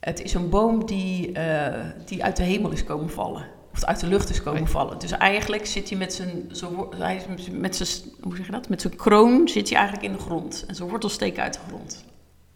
het 0.00 0.22
is 0.22 0.34
een 0.34 0.48
boom 0.48 0.86
die, 0.86 1.32
eh, 1.32 1.80
die 2.04 2.24
uit 2.24 2.36
de 2.36 2.42
hemel 2.42 2.70
is 2.70 2.84
komen 2.84 3.10
vallen. 3.10 3.46
Of 3.74 3.84
uit 3.84 4.00
de 4.00 4.06
lucht 4.06 4.30
is 4.30 4.42
komen 4.42 4.68
vallen. 4.68 4.98
Dus 4.98 5.10
eigenlijk 5.10 5.66
zit 5.66 5.88
hij 5.88 5.98
met 5.98 6.14
zijn, 6.14 6.52
hij 6.98 7.16
is 7.36 7.48
met 7.50 7.76
zijn, 7.76 7.88
hoe 8.20 8.36
zeg 8.36 8.46
je 8.46 8.52
dat? 8.52 8.68
Met 8.68 8.80
zijn 8.80 8.96
kroon 8.96 9.48
zit 9.48 9.68
hij 9.68 9.78
eigenlijk 9.78 10.06
in 10.08 10.12
de 10.16 10.22
grond. 10.22 10.64
En 10.68 10.74
zijn 10.74 10.88
wortels 10.88 11.12
steken 11.12 11.42
uit 11.42 11.54
de 11.54 11.60
grond. 11.68 12.04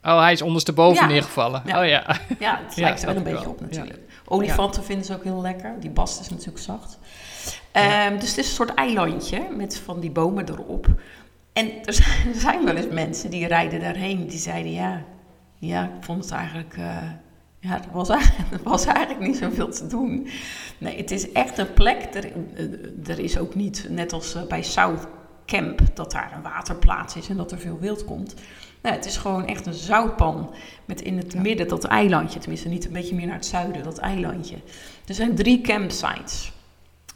Oh, 0.03 0.19
hij 0.19 0.31
is 0.31 0.41
ondersteboven 0.41 1.01
Ja. 1.03 1.07
neergevallen. 1.07 1.61
Ja. 1.65 1.79
Oh 1.81 1.87
ja. 1.87 2.17
Ja, 2.39 2.59
het 2.65 2.75
lijkt 2.85 2.99
er 3.01 3.07
wel 3.07 3.15
een 3.15 3.23
beetje 3.23 3.43
wel. 3.43 3.51
op 3.51 3.61
natuurlijk. 3.61 3.99
Olifanten 4.25 4.83
vinden 4.83 5.05
ze 5.05 5.13
ook 5.15 5.23
heel 5.23 5.41
lekker. 5.41 5.75
Die 5.79 5.89
bast 5.89 6.19
is 6.19 6.29
natuurlijk 6.29 6.59
zacht. 6.59 6.97
Ehm, 7.71 8.17
dus 8.19 8.29
het 8.29 8.37
is 8.37 8.47
een 8.47 8.53
soort 8.55 8.73
eilandje 8.73 9.47
met 9.55 9.77
van 9.85 9.99
die 9.99 10.11
bomen 10.11 10.49
erop. 10.49 10.87
En 11.53 11.71
er 11.85 11.93
zijn, 11.93 12.27
er 12.33 12.39
zijn 12.39 12.65
wel 12.65 12.75
eens 12.75 12.93
mensen 12.93 13.29
die 13.29 13.47
rijden 13.47 13.79
daarheen. 13.79 14.27
Die 14.27 14.39
zeiden 14.39 14.71
ja, 14.71 15.01
ja 15.57 15.83
ik 15.83 16.03
vond 16.03 16.23
het 16.23 16.33
eigenlijk... 16.33 16.75
eh, 16.77 16.97
ja, 17.59 17.83
er 17.83 17.91
was, 17.91 18.09
eigenlijk, 18.09 18.51
er 18.63 18.69
was 18.69 18.85
eigenlijk 18.85 19.27
niet 19.27 19.37
zoveel 19.37 19.71
te 19.71 19.87
doen. 19.87 20.27
Nee, 20.77 20.97
het 20.97 21.11
is 21.11 21.31
echt 21.31 21.57
een 21.57 21.73
plek. 21.73 22.15
Er, 22.15 22.31
eh, 22.55 23.09
er 23.09 23.19
is 23.19 23.37
ook 23.37 23.55
niet, 23.55 23.85
net 23.89 24.13
als 24.13 24.35
eh, 24.35 24.43
bij 24.43 24.63
South 24.63 25.07
Camp, 25.45 25.81
dat 25.93 26.11
daar 26.11 26.33
een 26.35 26.41
waterplaats 26.41 27.15
is 27.15 27.29
en 27.29 27.37
dat 27.37 27.51
er 27.51 27.59
veel 27.59 27.79
wild 27.79 28.05
komt. 28.05 28.35
Nee, 28.81 28.93
het 28.93 29.05
is 29.05 29.17
gewoon 29.17 29.45
echt 29.47 29.65
een 29.65 29.73
zoutpan 29.73 30.53
met 30.85 31.01
in 31.01 31.17
het 31.17 31.35
midden 31.35 31.67
dat 31.67 31.83
eilandje. 31.83 32.39
Tenminste, 32.39 32.67
niet 32.67 32.85
een 32.85 32.91
beetje 32.91 33.15
meer 33.15 33.25
naar 33.25 33.35
het 33.35 33.45
zuiden, 33.45 33.83
dat 33.83 33.97
eilandje. 33.97 34.55
Er 35.05 35.13
zijn 35.13 35.35
drie 35.35 35.61
campsites. 35.61 36.51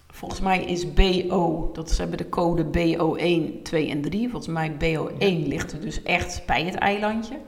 Volgens 0.07 0.41
mij 0.41 0.63
is 0.63 0.93
BO, 0.93 1.69
dat 1.73 1.91
ze 1.91 2.01
hebben 2.01 2.17
de 2.17 2.29
code 2.29 2.63
BO1, 2.65 3.61
2 3.63 3.89
en 3.89 4.01
3. 4.01 4.29
Volgens 4.29 4.53
mij 4.53 4.71
BO1 4.71 5.47
ligt 5.47 5.71
er 5.71 5.81
dus 5.81 6.03
echt 6.03 6.45
bij 6.45 6.63
het 6.63 6.75
eilandje. 6.75 7.39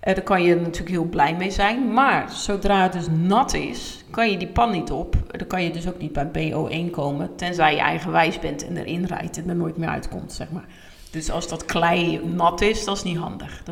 Eh, 0.00 0.14
daar 0.14 0.24
kan 0.24 0.42
je 0.42 0.54
natuurlijk 0.56 0.90
heel 0.90 1.04
blij 1.04 1.36
mee 1.36 1.50
zijn. 1.50 1.92
Maar 1.92 2.30
zodra 2.32 2.82
het 2.82 2.92
dus 2.92 3.06
nat 3.10 3.54
is, 3.54 4.04
kan 4.10 4.30
je 4.30 4.36
die 4.36 4.48
pan 4.48 4.70
niet 4.70 4.90
op. 4.90 5.16
Dan 5.38 5.46
kan 5.46 5.62
je 5.64 5.70
dus 5.70 5.88
ook 5.88 5.98
niet 5.98 6.12
bij 6.12 6.26
BO1 6.30 6.90
komen. 6.90 7.36
Tenzij 7.36 7.74
je 7.74 7.80
eigenwijs 7.80 8.38
bent 8.38 8.66
en 8.66 8.76
erin 8.76 9.04
rijdt 9.04 9.36
en 9.36 9.48
er 9.48 9.56
nooit 9.56 9.76
meer 9.76 9.88
uitkomt, 9.88 10.32
zeg 10.32 10.50
maar. 10.50 10.64
Dus 11.10 11.30
als 11.30 11.48
dat 11.48 11.64
klei 11.64 12.20
nat 12.24 12.60
is, 12.60 12.84
dat 12.84 12.96
is 12.96 13.02
niet 13.02 13.16
handig. 13.16 13.62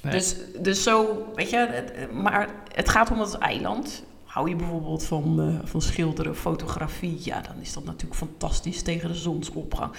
Nee. 0.00 0.12
dus, 0.12 0.36
dus 0.58 0.82
zo, 0.82 1.26
weet 1.34 1.50
je, 1.50 1.56
het- 1.56 2.12
maar 2.12 2.48
het 2.74 2.88
gaat 2.88 3.10
om 3.10 3.20
het 3.20 3.38
eiland. 3.38 4.02
Hou 4.24 4.48
je 4.48 4.56
bijvoorbeeld 4.56 5.04
van, 5.04 5.40
eh, 5.40 5.68
van 5.68 5.82
schilderen, 5.82 6.36
fotografie, 6.36 7.18
ja, 7.22 7.40
dan 7.40 7.54
is 7.60 7.72
dat 7.72 7.84
natuurlijk 7.84 8.14
fantastisch 8.20 8.82
tegen 8.82 9.08
de 9.08 9.14
zonsopgang. 9.14 9.92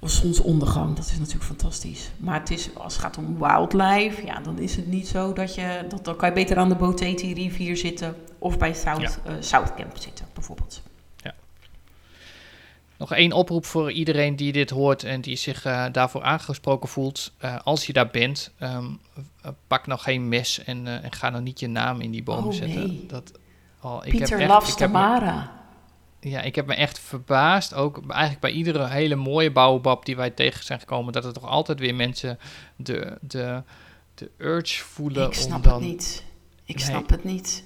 Of 0.00 0.10
zonsondergang, 0.10 0.96
dat 0.96 1.04
is 1.06 1.18
natuurlijk 1.18 1.44
fantastisch. 1.44 2.10
Maar 2.16 2.40
het 2.40 2.50
is, 2.50 2.68
als 2.74 2.92
het 2.92 3.02
gaat 3.02 3.18
om 3.18 3.38
wildlife, 3.38 4.24
ja, 4.26 4.40
dan 4.40 4.58
is 4.58 4.76
het 4.76 4.86
niet 4.86 5.08
zo 5.08 5.32
dat 5.32 5.54
je, 5.54 5.84
dat, 5.88 6.04
dan 6.04 6.16
kan 6.16 6.28
je 6.28 6.34
beter 6.34 6.56
aan 6.56 6.68
de 6.68 6.74
Boteti 6.74 7.34
rivier 7.34 7.76
zitten 7.76 8.16
of 8.38 8.58
bij 8.58 8.74
South, 8.74 9.18
eh, 9.24 9.32
South 9.40 9.74
Camp 9.74 9.96
zitten, 9.96 10.26
bijvoorbeeld. 10.34 10.82
Nog 12.98 13.12
één 13.12 13.32
oproep 13.32 13.64
voor 13.64 13.92
iedereen 13.92 14.36
die 14.36 14.52
dit 14.52 14.70
hoort 14.70 15.04
en 15.04 15.20
die 15.20 15.36
zich 15.36 15.64
eh, 15.64 15.84
daarvoor 15.92 16.22
aangesproken 16.22 16.88
voelt. 16.88 17.32
Eh, 17.38 17.56
als 17.64 17.86
je 17.86 17.92
daar 17.92 18.08
bent, 18.08 18.50
ehm, 18.58 18.84
eh, 19.42 19.50
pak 19.66 19.86
nog 19.86 20.02
geen 20.02 20.28
mes 20.28 20.64
en, 20.64 21.02
en 21.02 21.12
ga 21.12 21.30
nou 21.30 21.42
niet 21.42 21.60
je 21.60 21.66
naam 21.68 22.00
in 22.00 22.10
die 22.10 22.22
boom 22.22 22.46
Oh, 22.46 22.52
zetten. 22.52 22.86
nee. 22.86 23.04
Dat, 23.06 23.32
oh, 23.82 24.00
ik 24.04 24.10
Pieter 24.10 24.28
heb 24.30 24.38
echt- 24.38 24.48
loves 24.48 24.72
ik 24.72 24.78
heb 24.78 24.88
me- 24.90 24.94
Tamara. 24.94 25.56
Ja, 26.20 26.40
ik 26.40 26.54
heb 26.54 26.66
me 26.66 26.74
echt 26.74 26.98
verbaasd, 26.98 27.74
ook 27.74 28.00
eigenlijk 28.08 28.40
bij 28.40 28.50
iedere 28.50 28.86
hele 28.86 29.14
mooie 29.16 29.52
bouwbab 29.52 30.04
die 30.04 30.16
wij 30.16 30.30
tegen 30.30 30.64
zijn 30.64 30.80
gekomen, 30.80 31.12
dat 31.12 31.24
er 31.24 31.32
toch 31.32 31.46
altijd 31.46 31.78
weer 31.78 31.94
mensen 31.94 32.38
de, 32.76 33.18
de, 33.20 33.62
de 34.14 34.30
urge 34.38 34.84
voelen 34.84 35.26
Ik 35.26 35.34
snap 35.34 35.56
om 35.56 35.62
dan... 35.62 35.72
het 35.72 35.82
niet. 35.82 36.24
Ik 36.64 36.76
Nee. 36.76 36.84
snap 36.84 37.10
het 37.10 37.24
niet. 37.24 37.64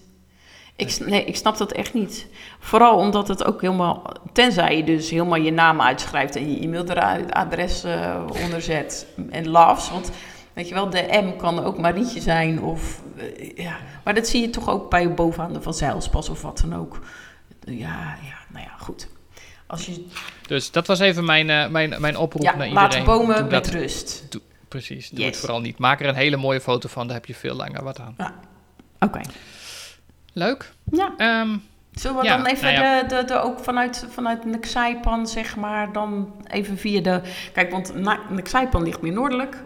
Ik, 0.76 0.98
nee, 1.06 1.24
ik 1.24 1.36
snap 1.36 1.56
dat 1.56 1.72
echt 1.72 1.94
niet. 1.94 2.26
Vooral 2.58 2.98
omdat 2.98 3.28
het 3.28 3.44
ook 3.44 3.60
helemaal... 3.60 4.02
Tenzij 4.32 4.76
je 4.76 4.84
dus 4.84 5.10
helemaal 5.10 5.38
je 5.38 5.52
naam 5.52 5.80
uitschrijft 5.80 6.36
en 6.36 6.52
je 6.52 6.60
e-mailadres 6.60 7.84
eh 7.84 8.24
onderzet 8.42 9.06
en 9.30 9.48
loves. 9.48 9.90
Want 9.90 10.10
weet 10.52 10.68
je 10.68 10.74
wel, 10.74 10.90
de 10.90 11.22
M 11.22 11.36
kan 11.36 11.64
ook 11.64 11.78
Marietje 11.78 12.20
zijn 12.20 12.62
of 12.62 13.02
eh, 13.16 13.56
ja. 13.56 13.76
Maar 14.04 14.14
dat 14.14 14.28
zie 14.28 14.40
je 14.40 14.50
toch 14.50 14.68
ook 14.68 14.90
bij 14.90 15.14
bovenaan 15.14 15.52
de 15.52 15.62
Van 15.62 15.94
of 16.12 16.42
wat 16.42 16.58
dan 16.68 16.76
ook. 16.76 16.98
Ja, 17.64 18.16
ja, 18.22 18.36
nou 18.48 18.64
ja, 18.64 18.72
goed. 18.78 19.08
Als 19.66 19.86
je, 19.86 20.06
Dus 20.46 20.70
dat 20.70 20.86
was 20.86 20.98
even 20.98 21.24
mijn, 21.24 21.50
eh, 21.50 21.68
mijn, 21.68 21.94
mijn 22.00 22.16
oproep 22.16 22.42
ja, 22.42 22.56
naar 22.56 22.68
laat 22.68 22.82
iedereen. 22.94 23.04
de 23.04 23.10
bomen 23.10 23.34
Doe 23.36 23.42
met 23.50 23.64
dat- 23.64 23.74
rust. 23.74 24.28
Precies, 24.68 25.08
doe 25.10 25.18
Yes. 25.18 25.28
het 25.28 25.36
vooral 25.36 25.60
niet. 25.60 25.78
Maak 25.78 26.00
er 26.00 26.06
een 26.06 26.14
hele 26.14 26.36
mooie 26.36 26.60
foto 26.60 26.88
van, 26.88 27.06
daar 27.06 27.16
heb 27.16 27.26
je 27.26 27.34
veel 27.34 27.54
langer 27.54 27.84
wat 27.84 28.00
aan. 28.00 28.16
Oké. 29.00 29.20
Leuk. 30.32 30.72
Ja. 30.92 31.14
Ehm, 31.16 31.56
Zullen 31.92 32.16
we 32.18 32.24
Ja, 32.24 32.36
dan 32.36 32.46
even 32.46 32.64
nou 32.74 32.84
ja. 32.84 33.02
de, 33.02 33.16
de, 33.16 33.24
de, 33.24 33.40
ook 33.40 33.58
vanuit, 33.58 34.06
vanuit 34.10 34.44
Nexaipan, 34.44 35.26
zeg 35.26 35.56
maar, 35.56 35.92
dan 35.92 36.32
even 36.46 36.78
via 36.78 37.00
de... 37.00 37.20
Kijk, 37.52 37.70
want 37.70 37.92
Nexaipan 38.30 38.82
ligt 38.82 39.00
meer 39.00 39.12
noordelijk, 39.12 39.56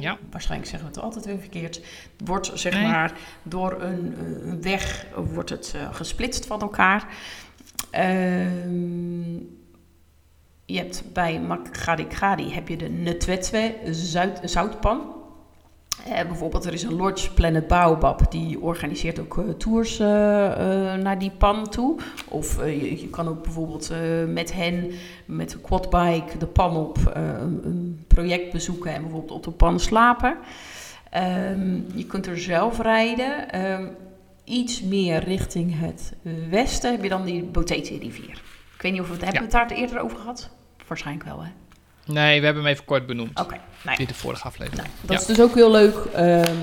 Ja. 0.00 0.16
waarschijnlijk 0.30 0.70
zeggen 0.70 0.88
we 0.88 0.94
het 0.94 1.04
altijd 1.04 1.24
weer 1.24 1.38
verkeerd, 1.38 1.80
wordt 2.24 2.50
zeg 2.54 2.72
Nee. 2.74 2.86
maar 2.86 3.12
door 3.42 3.82
een, 3.82 4.14
een 4.42 4.62
weg 4.62 5.06
wordt 5.14 5.50
het 5.50 5.72
eh, 5.76 5.94
gesplitst 5.94 6.46
van 6.46 6.60
elkaar. 6.60 7.04
Ehm, 7.90 9.32
je 10.64 10.78
hebt 10.78 11.02
bij 11.12 11.40
Makgadi 11.40 12.06
Gadi 12.08 12.52
heb 12.52 12.68
je 12.68 12.76
de 12.76 12.88
Netwetwe 12.88 13.74
Zoutpan. 14.42 15.14
Eh, 16.04 16.26
bijvoorbeeld, 16.26 16.64
er 16.64 16.72
is 16.72 16.82
een 16.82 16.96
Lodge 16.96 17.32
Planet 17.32 17.66
Baobab, 17.66 18.30
die 18.30 18.60
organiseert 18.60 19.20
ook 19.20 19.38
eh, 19.38 19.48
tours 19.48 19.98
eh, 19.98 20.06
naar 20.94 21.18
die 21.18 21.30
pan 21.30 21.68
toe. 21.68 21.98
Of 22.28 22.64
je, 22.64 23.00
je 23.00 23.08
kan 23.08 23.28
ook 23.28 23.42
bijvoorbeeld 23.42 23.92
met 24.26 24.52
hen, 24.52 24.90
met 25.24 25.50
de 25.50 25.58
quadbike, 25.58 26.38
de 26.38 26.46
pan 26.46 26.76
op, 26.76 26.98
een, 27.12 27.60
een 27.64 28.04
project 28.06 28.52
bezoeken 28.52 28.94
en 28.94 29.02
bijvoorbeeld 29.02 29.32
op 29.32 29.44
de 29.44 29.50
pan 29.50 29.80
slapen. 29.80 30.36
Ehm, 31.10 31.80
je 31.94 32.06
kunt 32.06 32.26
er 32.26 32.38
zelf 32.38 32.80
rijden. 32.80 33.50
Ehm, 33.50 33.86
iets 34.44 34.82
meer 34.82 35.24
richting 35.24 35.80
het 35.80 36.12
westen 36.50 36.90
heb 36.90 37.02
je 37.02 37.08
dan 37.08 37.24
die 37.24 37.42
Botete-rivier. 37.42 38.42
Ik 38.74 38.82
weet 38.82 38.92
niet 38.92 39.00
of 39.00 39.06
we 39.06 39.12
het 39.12 39.22
hebben 39.22 39.50
we 39.50 39.56
het 39.56 39.68
daar 39.68 39.78
eerder 39.78 40.00
over 40.00 40.18
gehad. 40.18 40.50
Waarschijnlijk 40.86 41.26
wel, 41.26 41.42
hè? 41.42 41.50
nee, 42.12 42.38
we 42.38 42.44
hebben 42.44 42.62
hem 42.62 42.72
even 42.72 42.84
kort 42.84 43.06
benoemd. 43.06 43.40
Oké, 43.40 43.60
In 43.96 44.06
de 44.06 44.14
vorige 44.14 44.44
aflevering. 44.44 44.88
Dat 45.02 45.20
is 45.20 45.26
dus 45.26 45.40
ook 45.40 45.54
heel 45.54 45.70
leuk. 45.70 45.94
Ehm, 45.96 46.54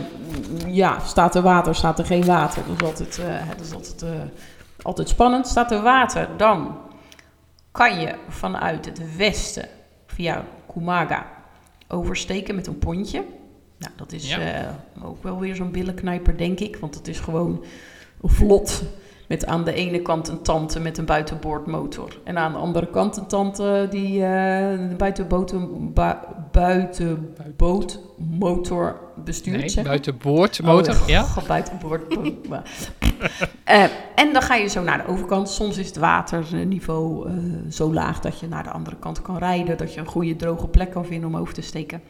ja, 0.67 0.99
staat 0.99 1.35
er 1.35 1.41
water, 1.41 1.75
staat 1.75 1.99
er 1.99 2.05
geen 2.05 2.25
water. 2.25 2.63
Dat 2.77 2.77
is 2.79 2.83
altijd, 2.87 3.17
eh, 3.17 3.47
dat 3.49 3.65
is 3.65 3.73
altijd, 3.73 4.01
eh, 4.01 4.09
altijd 4.81 5.09
spannend. 5.09 5.47
Staat 5.47 5.71
er 5.71 5.81
water, 5.81 6.29
dan 6.37 6.77
kan 7.71 7.99
je 7.99 8.15
vanuit 8.29 8.85
het 8.85 9.15
westen 9.15 9.67
via 10.07 10.43
Kumaga 10.73 11.25
oversteken 11.87 12.55
met 12.55 12.67
een 12.67 12.79
pontje. 12.79 13.23
Nou, 13.77 13.91
dat 13.95 14.11
is 14.11 14.29
Ja. 14.29 14.39
eh, 14.39 14.69
ook 15.03 15.23
wel 15.23 15.39
weer 15.39 15.55
zo'n 15.55 15.71
billenknijper, 15.71 16.37
denk 16.37 16.59
ik. 16.59 16.77
Want 16.77 16.95
het 16.95 17.07
is 17.07 17.19
gewoon 17.19 17.63
vlot. 18.21 18.83
Met 19.27 19.45
aan 19.45 19.63
de 19.63 19.73
ene 19.73 20.01
kant 20.01 20.27
een 20.27 20.41
tante 20.41 20.79
met 20.79 20.97
een 20.97 21.05
buitenboordmotor. 21.05 22.19
En 22.23 22.37
aan 22.37 22.51
de 22.51 22.57
andere 22.57 22.87
kant 22.89 23.17
een 23.17 23.27
tante 23.27 23.87
die 23.89 24.23
eh 24.23 24.71
een 24.71 24.97
buitenboten, 24.97 25.93
bu- 25.93 26.13
buitenbootmotor 26.51 28.99
bestuurt. 29.23 29.57
Nee, 29.57 29.69
zeg 29.69 29.83
buitenboordmotor, 29.85 30.93
Oh, 31.01 31.07
ja? 31.07 31.21
God, 31.21 31.47
buitenboord. 31.55 32.01
Eh, 33.63 33.83
en 34.15 34.33
dan 34.33 34.41
ga 34.41 34.55
je 34.55 34.67
zo 34.67 34.83
naar 34.83 34.97
de 34.97 35.07
overkant. 35.11 35.49
Soms 35.49 35.77
is 35.77 35.87
het 35.87 35.97
waterniveau 35.97 37.29
eh, 37.29 37.33
zo 37.69 37.93
laag 37.93 38.19
dat 38.19 38.39
je 38.39 38.47
naar 38.47 38.63
de 38.63 38.69
andere 38.71 38.95
kant 38.99 39.21
kan 39.21 39.37
rijden. 39.37 39.77
Dat 39.77 39.93
je 39.93 39.99
een 39.99 40.05
goede 40.05 40.35
droge 40.35 40.67
plek 40.67 40.91
kan 40.91 41.05
vinden 41.05 41.29
om 41.29 41.37
over 41.37 41.53
te 41.53 41.61
steken. 41.61 42.01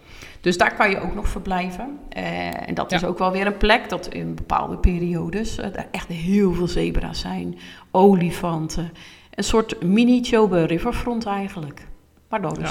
Dus 0.41 0.57
daar 0.57 0.75
kan 0.75 0.89
je 0.89 0.99
ook 1.01 1.15
nog 1.15 1.27
verblijven. 1.27 1.99
Eh, 2.09 2.67
en 2.67 2.73
dat 2.73 2.89
Ja. 2.89 2.95
is 2.97 3.03
ook 3.03 3.17
wel 3.17 3.31
weer 3.31 3.45
een 3.45 3.57
plek 3.57 3.89
dat 3.89 4.07
in 4.07 4.35
bepaalde 4.35 4.77
periodes 4.77 5.57
eh, 5.57 5.65
er 5.65 5.87
echt 5.91 6.07
heel 6.07 6.53
veel 6.53 6.67
zebra's 6.67 7.19
zijn. 7.19 7.57
Olifanten. 7.91 8.91
Een 9.31 9.43
soort 9.43 9.83
mini-Chobe 9.83 10.63
Riverfront 10.65 11.25
eigenlijk. 11.25 11.87
Maar 12.29 12.41
dan 12.41 12.55
Ja. 12.59 12.65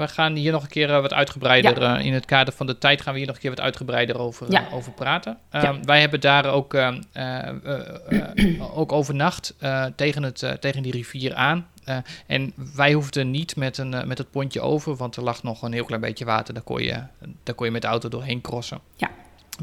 We 0.00 0.08
gaan 0.08 0.34
hier 0.34 0.52
nog 0.52 0.62
een 0.62 0.68
keer 0.68 0.90
eh, 0.94 1.00
wat 1.00 1.12
uitgebreider, 1.12 1.82
eh, 1.82 2.04
in 2.04 2.12
het 2.12 2.24
kader 2.24 2.54
van 2.54 2.66
de 2.66 2.78
tijd 2.78 3.00
gaan 3.02 3.12
we 3.12 3.18
hier 3.18 3.26
nog 3.26 3.36
een 3.36 3.42
keer 3.42 3.50
wat 3.50 3.60
uitgebreider 3.60 4.18
over, 4.18 4.46
eh, 4.46 4.52
Ja. 4.52 4.68
over 4.72 4.92
praten. 4.92 5.38
Ja. 5.52 5.62
Ehm, 5.62 5.84
Wij 5.84 6.00
hebben 6.00 6.20
daar 6.20 6.46
ook, 6.46 6.74
ehm, 6.74 7.02
eh, 7.12 7.48
eh, 7.48 8.24
eh, 8.34 8.78
ook 8.78 8.92
overnacht 8.92 9.54
eh, 9.58 9.84
tegen, 9.96 10.22
het, 10.22 10.56
tegen 10.60 10.82
die 10.82 10.92
rivier 10.92 11.34
aan. 11.34 11.66
Eh, 11.84 11.96
en 12.26 12.52
wij 12.74 12.92
hoefden 12.92 13.30
niet 13.30 13.56
met, 13.56 13.78
een, 13.78 13.90
met 14.08 14.18
het 14.18 14.30
pontje 14.30 14.60
over, 14.60 14.96
want 14.96 15.16
er 15.16 15.22
lag 15.22 15.42
nog 15.42 15.62
een 15.62 15.72
heel 15.72 15.84
klein 15.84 16.00
beetje 16.00 16.24
water. 16.24 16.54
Daar 16.54 16.62
kon 16.62 16.82
je, 16.82 17.02
daar 17.42 17.54
kon 17.54 17.66
je 17.66 17.72
met 17.72 17.82
de 17.82 17.88
auto 17.88 18.08
doorheen 18.08 18.40
crossen. 18.40 18.80
Ja. 18.96 19.10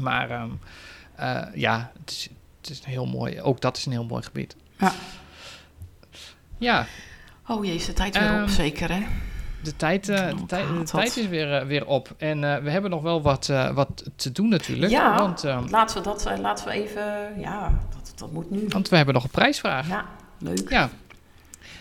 Maar 0.00 0.30
ehm, 0.30 0.50
eh, 1.14 1.42
ja, 1.54 1.92
het 2.00 2.10
is, 2.10 2.28
het 2.60 2.70
is 2.70 2.78
een 2.78 2.90
heel 2.90 3.06
mooi, 3.06 3.40
ook 3.42 3.60
dat 3.60 3.76
is 3.76 3.86
een 3.86 3.92
heel 3.92 4.04
mooi 4.04 4.22
gebied. 4.22 4.56
Ja. 4.78 4.92
Ja, 6.58 6.86
Oh 7.50 7.64
jee, 7.64 7.74
is 7.74 7.86
de 7.86 7.92
tijd 7.92 8.18
weer 8.18 8.42
op, 8.42 8.48
zeker 8.48 8.92
hè? 8.92 9.02
De 9.62 9.76
tijd, 9.76 10.08
eh, 10.08 10.26
de 10.28 10.32
Oh, 10.32 10.78
de 10.78 10.84
tijd 10.84 11.16
is 11.16 11.28
weer, 11.28 11.54
eh, 11.54 11.66
weer 11.66 11.86
op. 11.86 12.14
En 12.18 12.44
eh, 12.54 12.62
we 12.62 12.70
hebben 12.70 12.90
nog 12.90 13.02
wel 13.02 13.22
wat, 13.22 13.48
eh, 13.48 13.70
wat 13.74 14.04
te 14.16 14.32
doen 14.32 14.48
natuurlijk. 14.48 14.92
Ja. 14.92 15.18
Want, 15.18 15.44
eh, 15.44 15.60
Laten 15.70 15.96
we 15.96 16.02
dat, 16.02 16.26
eh, 16.26 16.38
laten 16.38 16.66
we 16.66 16.72
even, 16.72 17.04
ja, 17.40 17.78
dat, 17.94 18.12
dat 18.16 18.32
moet 18.32 18.50
nu. 18.50 18.64
want 18.68 18.88
we 18.88 18.96
hebben 18.96 19.14
nog 19.14 19.24
een 19.24 19.30
prijsvraag. 19.30 19.88
Ja, 19.88 20.04
leuk. 20.38 20.70
Ja. 20.70 20.88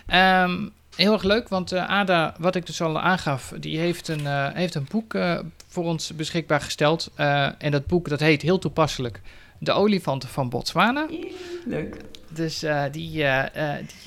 Ehm, 0.08 0.68
heel 0.96 1.14
erg 1.14 1.24
leuk, 1.24 1.50
want 1.50 1.72
eh, 1.72 1.90
Ada, 1.90 2.36
wat 2.40 2.56
ik 2.56 2.66
dus 2.66 2.82
al 2.82 3.00
aangaf, 3.00 3.54
die 3.60 3.80
heeft 3.80 4.08
een, 4.08 4.28
eh, 4.28 4.48
heeft 4.54 4.76
een 4.76 4.88
boek 4.92 5.14
eh, 5.14 5.40
voor 5.68 5.84
ons 5.84 6.16
beschikbaar 6.16 6.62
gesteld. 6.62 7.12
Eh, 7.16 7.50
en 7.58 7.72
dat 7.72 7.86
boek 7.86 8.10
dat 8.10 8.20
heet 8.20 8.42
heel 8.42 8.60
toepasselijk 8.60 9.22
De 9.60 9.72
olifanten 9.72 10.30
van 10.30 10.50
Botswana. 10.50 11.08
Leuk. 11.66 11.98
Dus 12.30 12.64
eh, 12.64 12.84
die, 12.92 13.12
die 13.12 13.24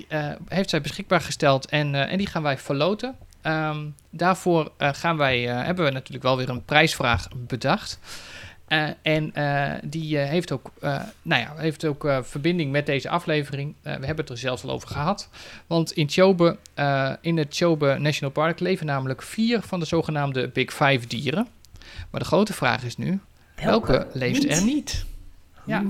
eh, 0.09 0.29
heeft 0.49 0.71
zij 0.71 0.81
beschikbaar 0.81 1.21
gesteld 1.21 1.67
en, 1.67 1.95
eh, 1.95 2.13
en 2.13 2.19
die 2.19 2.27
gaan 2.27 2.43
wij 2.43 2.59
verloten. 2.59 3.15
Ehm, 3.43 3.87
daarvoor 4.11 4.73
eh, 4.77 4.89
gaan 4.93 5.17
wij, 5.17 5.49
eh, 5.49 5.65
hebben 5.65 5.85
we 5.85 5.91
natuurlijk 5.91 6.25
wel 6.25 6.37
weer 6.37 6.49
een 6.49 6.65
prijsvraag 6.65 7.29
bedacht. 7.37 7.99
Eh, 8.67 8.89
en 9.03 9.33
die 9.85 10.19
heeft 10.19 10.53
ook, 10.53 10.71
nou 11.23 11.43
ja, 11.43 11.55
heeft 11.57 11.85
ook 11.85 12.13
verbinding 12.23 12.73
met 12.73 12.87
deze 12.87 13.09
aflevering. 13.09 13.75
We 13.83 13.91
hebben 13.91 14.17
het 14.17 14.29
er 14.29 14.39
zelfs 14.39 14.63
al 14.63 14.71
over 14.71 14.89
gehad. 14.89 15.29
Want 15.67 15.93
in, 15.93 16.09
Chobe, 16.09 16.57
in 17.21 17.37
het 17.37 17.57
Chobe 17.57 17.97
National 17.99 18.33
Park 18.33 18.61
leven 18.61 18.87
namelijk 18.87 19.23
vier 19.23 19.63
van 19.63 19.81
de 19.81 19.87
zogenaamde 19.87 20.49
Big 20.49 20.73
Five 20.73 21.07
dieren. 21.07 21.47
Maar 22.11 22.21
de 22.21 22.27
grote 22.27 22.53
vraag 22.53 22.85
is 22.85 22.97
nu, 22.97 23.21
welke, 23.55 24.07
leeft 24.13 24.51
er 24.51 24.63
niet? 24.63 25.05
Ja. 25.71 25.83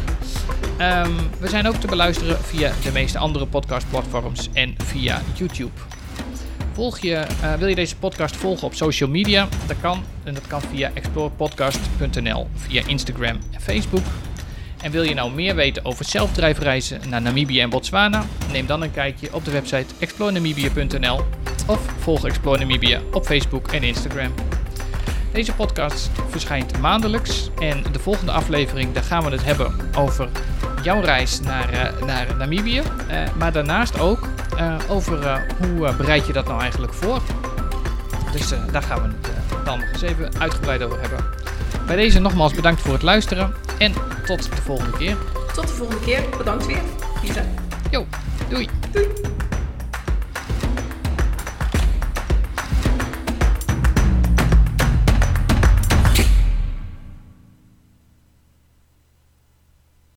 Ehm, 0.77 1.11
we 1.39 1.47
zijn 1.47 1.67
ook 1.67 1.75
te 1.75 1.87
beluisteren 1.87 2.37
via 2.43 2.71
de 2.83 2.91
meeste 2.91 3.17
andere 3.17 3.45
podcastplatforms 3.45 4.49
en 4.53 4.75
via 4.77 5.21
YouTube. 5.33 5.71
Volg 6.73 6.99
je, 6.99 7.15
eh, 7.15 7.53
wil 7.53 7.67
je 7.67 7.75
deze 7.75 7.95
podcast 7.95 8.35
volgen 8.35 8.67
op 8.67 8.73
social 8.73 9.09
media? 9.09 9.47
Dat 9.67 9.79
kan. 9.81 10.03
En 10.23 10.33
dat 10.33 10.47
kan 10.47 10.61
via 10.61 10.91
explorepodcast.nl, 10.93 12.47
via 12.55 12.81
Instagram 12.87 13.39
en 13.51 13.61
Facebook. 13.61 14.05
En 14.81 14.91
wil 14.91 15.03
je 15.03 15.13
nou 15.13 15.31
meer 15.31 15.55
weten 15.55 15.85
over 15.85 16.05
zelfdrijfreizen 16.05 17.01
naar 17.09 17.21
Namibië 17.21 17.59
en 17.59 17.69
Botswana? 17.69 18.25
Neem 18.51 18.65
dan 18.65 18.81
een 18.81 18.91
kijkje 18.91 19.33
op 19.33 19.45
de 19.45 19.51
website 19.51 19.93
explorenamibia.nl 19.99 21.25
of 21.67 21.79
volg 21.97 22.25
Explore 22.25 22.59
Namibia 22.59 23.01
op 23.11 23.25
Facebook 23.25 23.67
en 23.71 23.83
Instagram. 23.83 24.33
Deze 25.33 25.53
podcast 25.53 26.09
verschijnt 26.29 26.79
maandelijks 26.79 27.49
en 27.59 27.83
de 27.91 27.99
volgende 27.99 28.31
aflevering 28.31 28.93
daar 28.93 29.03
gaan 29.03 29.23
we 29.23 29.29
het 29.29 29.43
hebben 29.43 29.73
over 29.97 30.29
jouw 30.83 31.01
reis 31.01 31.39
naar, 31.39 31.69
eh, 31.69 32.05
naar 32.05 32.35
Namibië. 32.37 32.81
Eh, 33.07 33.17
maar 33.37 33.51
daarnaast 33.51 33.99
ook 33.99 34.27
eh, 34.57 34.75
over 34.87 35.45
hoe 35.57 35.95
bereid 35.95 36.27
je 36.27 36.33
dat 36.33 36.47
nou 36.47 36.61
eigenlijk 36.61 36.93
voor. 36.93 37.21
Dus 38.31 38.53
daar 38.71 38.83
gaan 38.83 39.01
we 39.01 39.07
het 39.07 39.65
dan 39.65 39.79
nog 39.79 39.89
eens 39.91 40.01
even 40.01 40.39
uitgebreid 40.39 40.83
over 40.83 40.99
hebben. 41.01 41.25
Bij 41.85 41.95
deze 41.95 42.19
nogmaals 42.19 42.53
bedankt 42.53 42.81
voor 42.81 42.93
het 42.93 43.01
luisteren 43.01 43.53
en 43.77 43.93
tot 44.25 44.55
de 44.55 44.61
volgende 44.61 44.97
keer. 44.97 45.17
Tot 45.53 45.67
de 45.67 45.73
volgende 45.73 46.05
keer. 46.05 46.23
Bedankt 46.37 46.65
weer. 46.65 46.81
Lisa. 47.21 47.43
Jo, 47.91 48.05
doei! 48.49 48.69
Doei. 48.91 49.07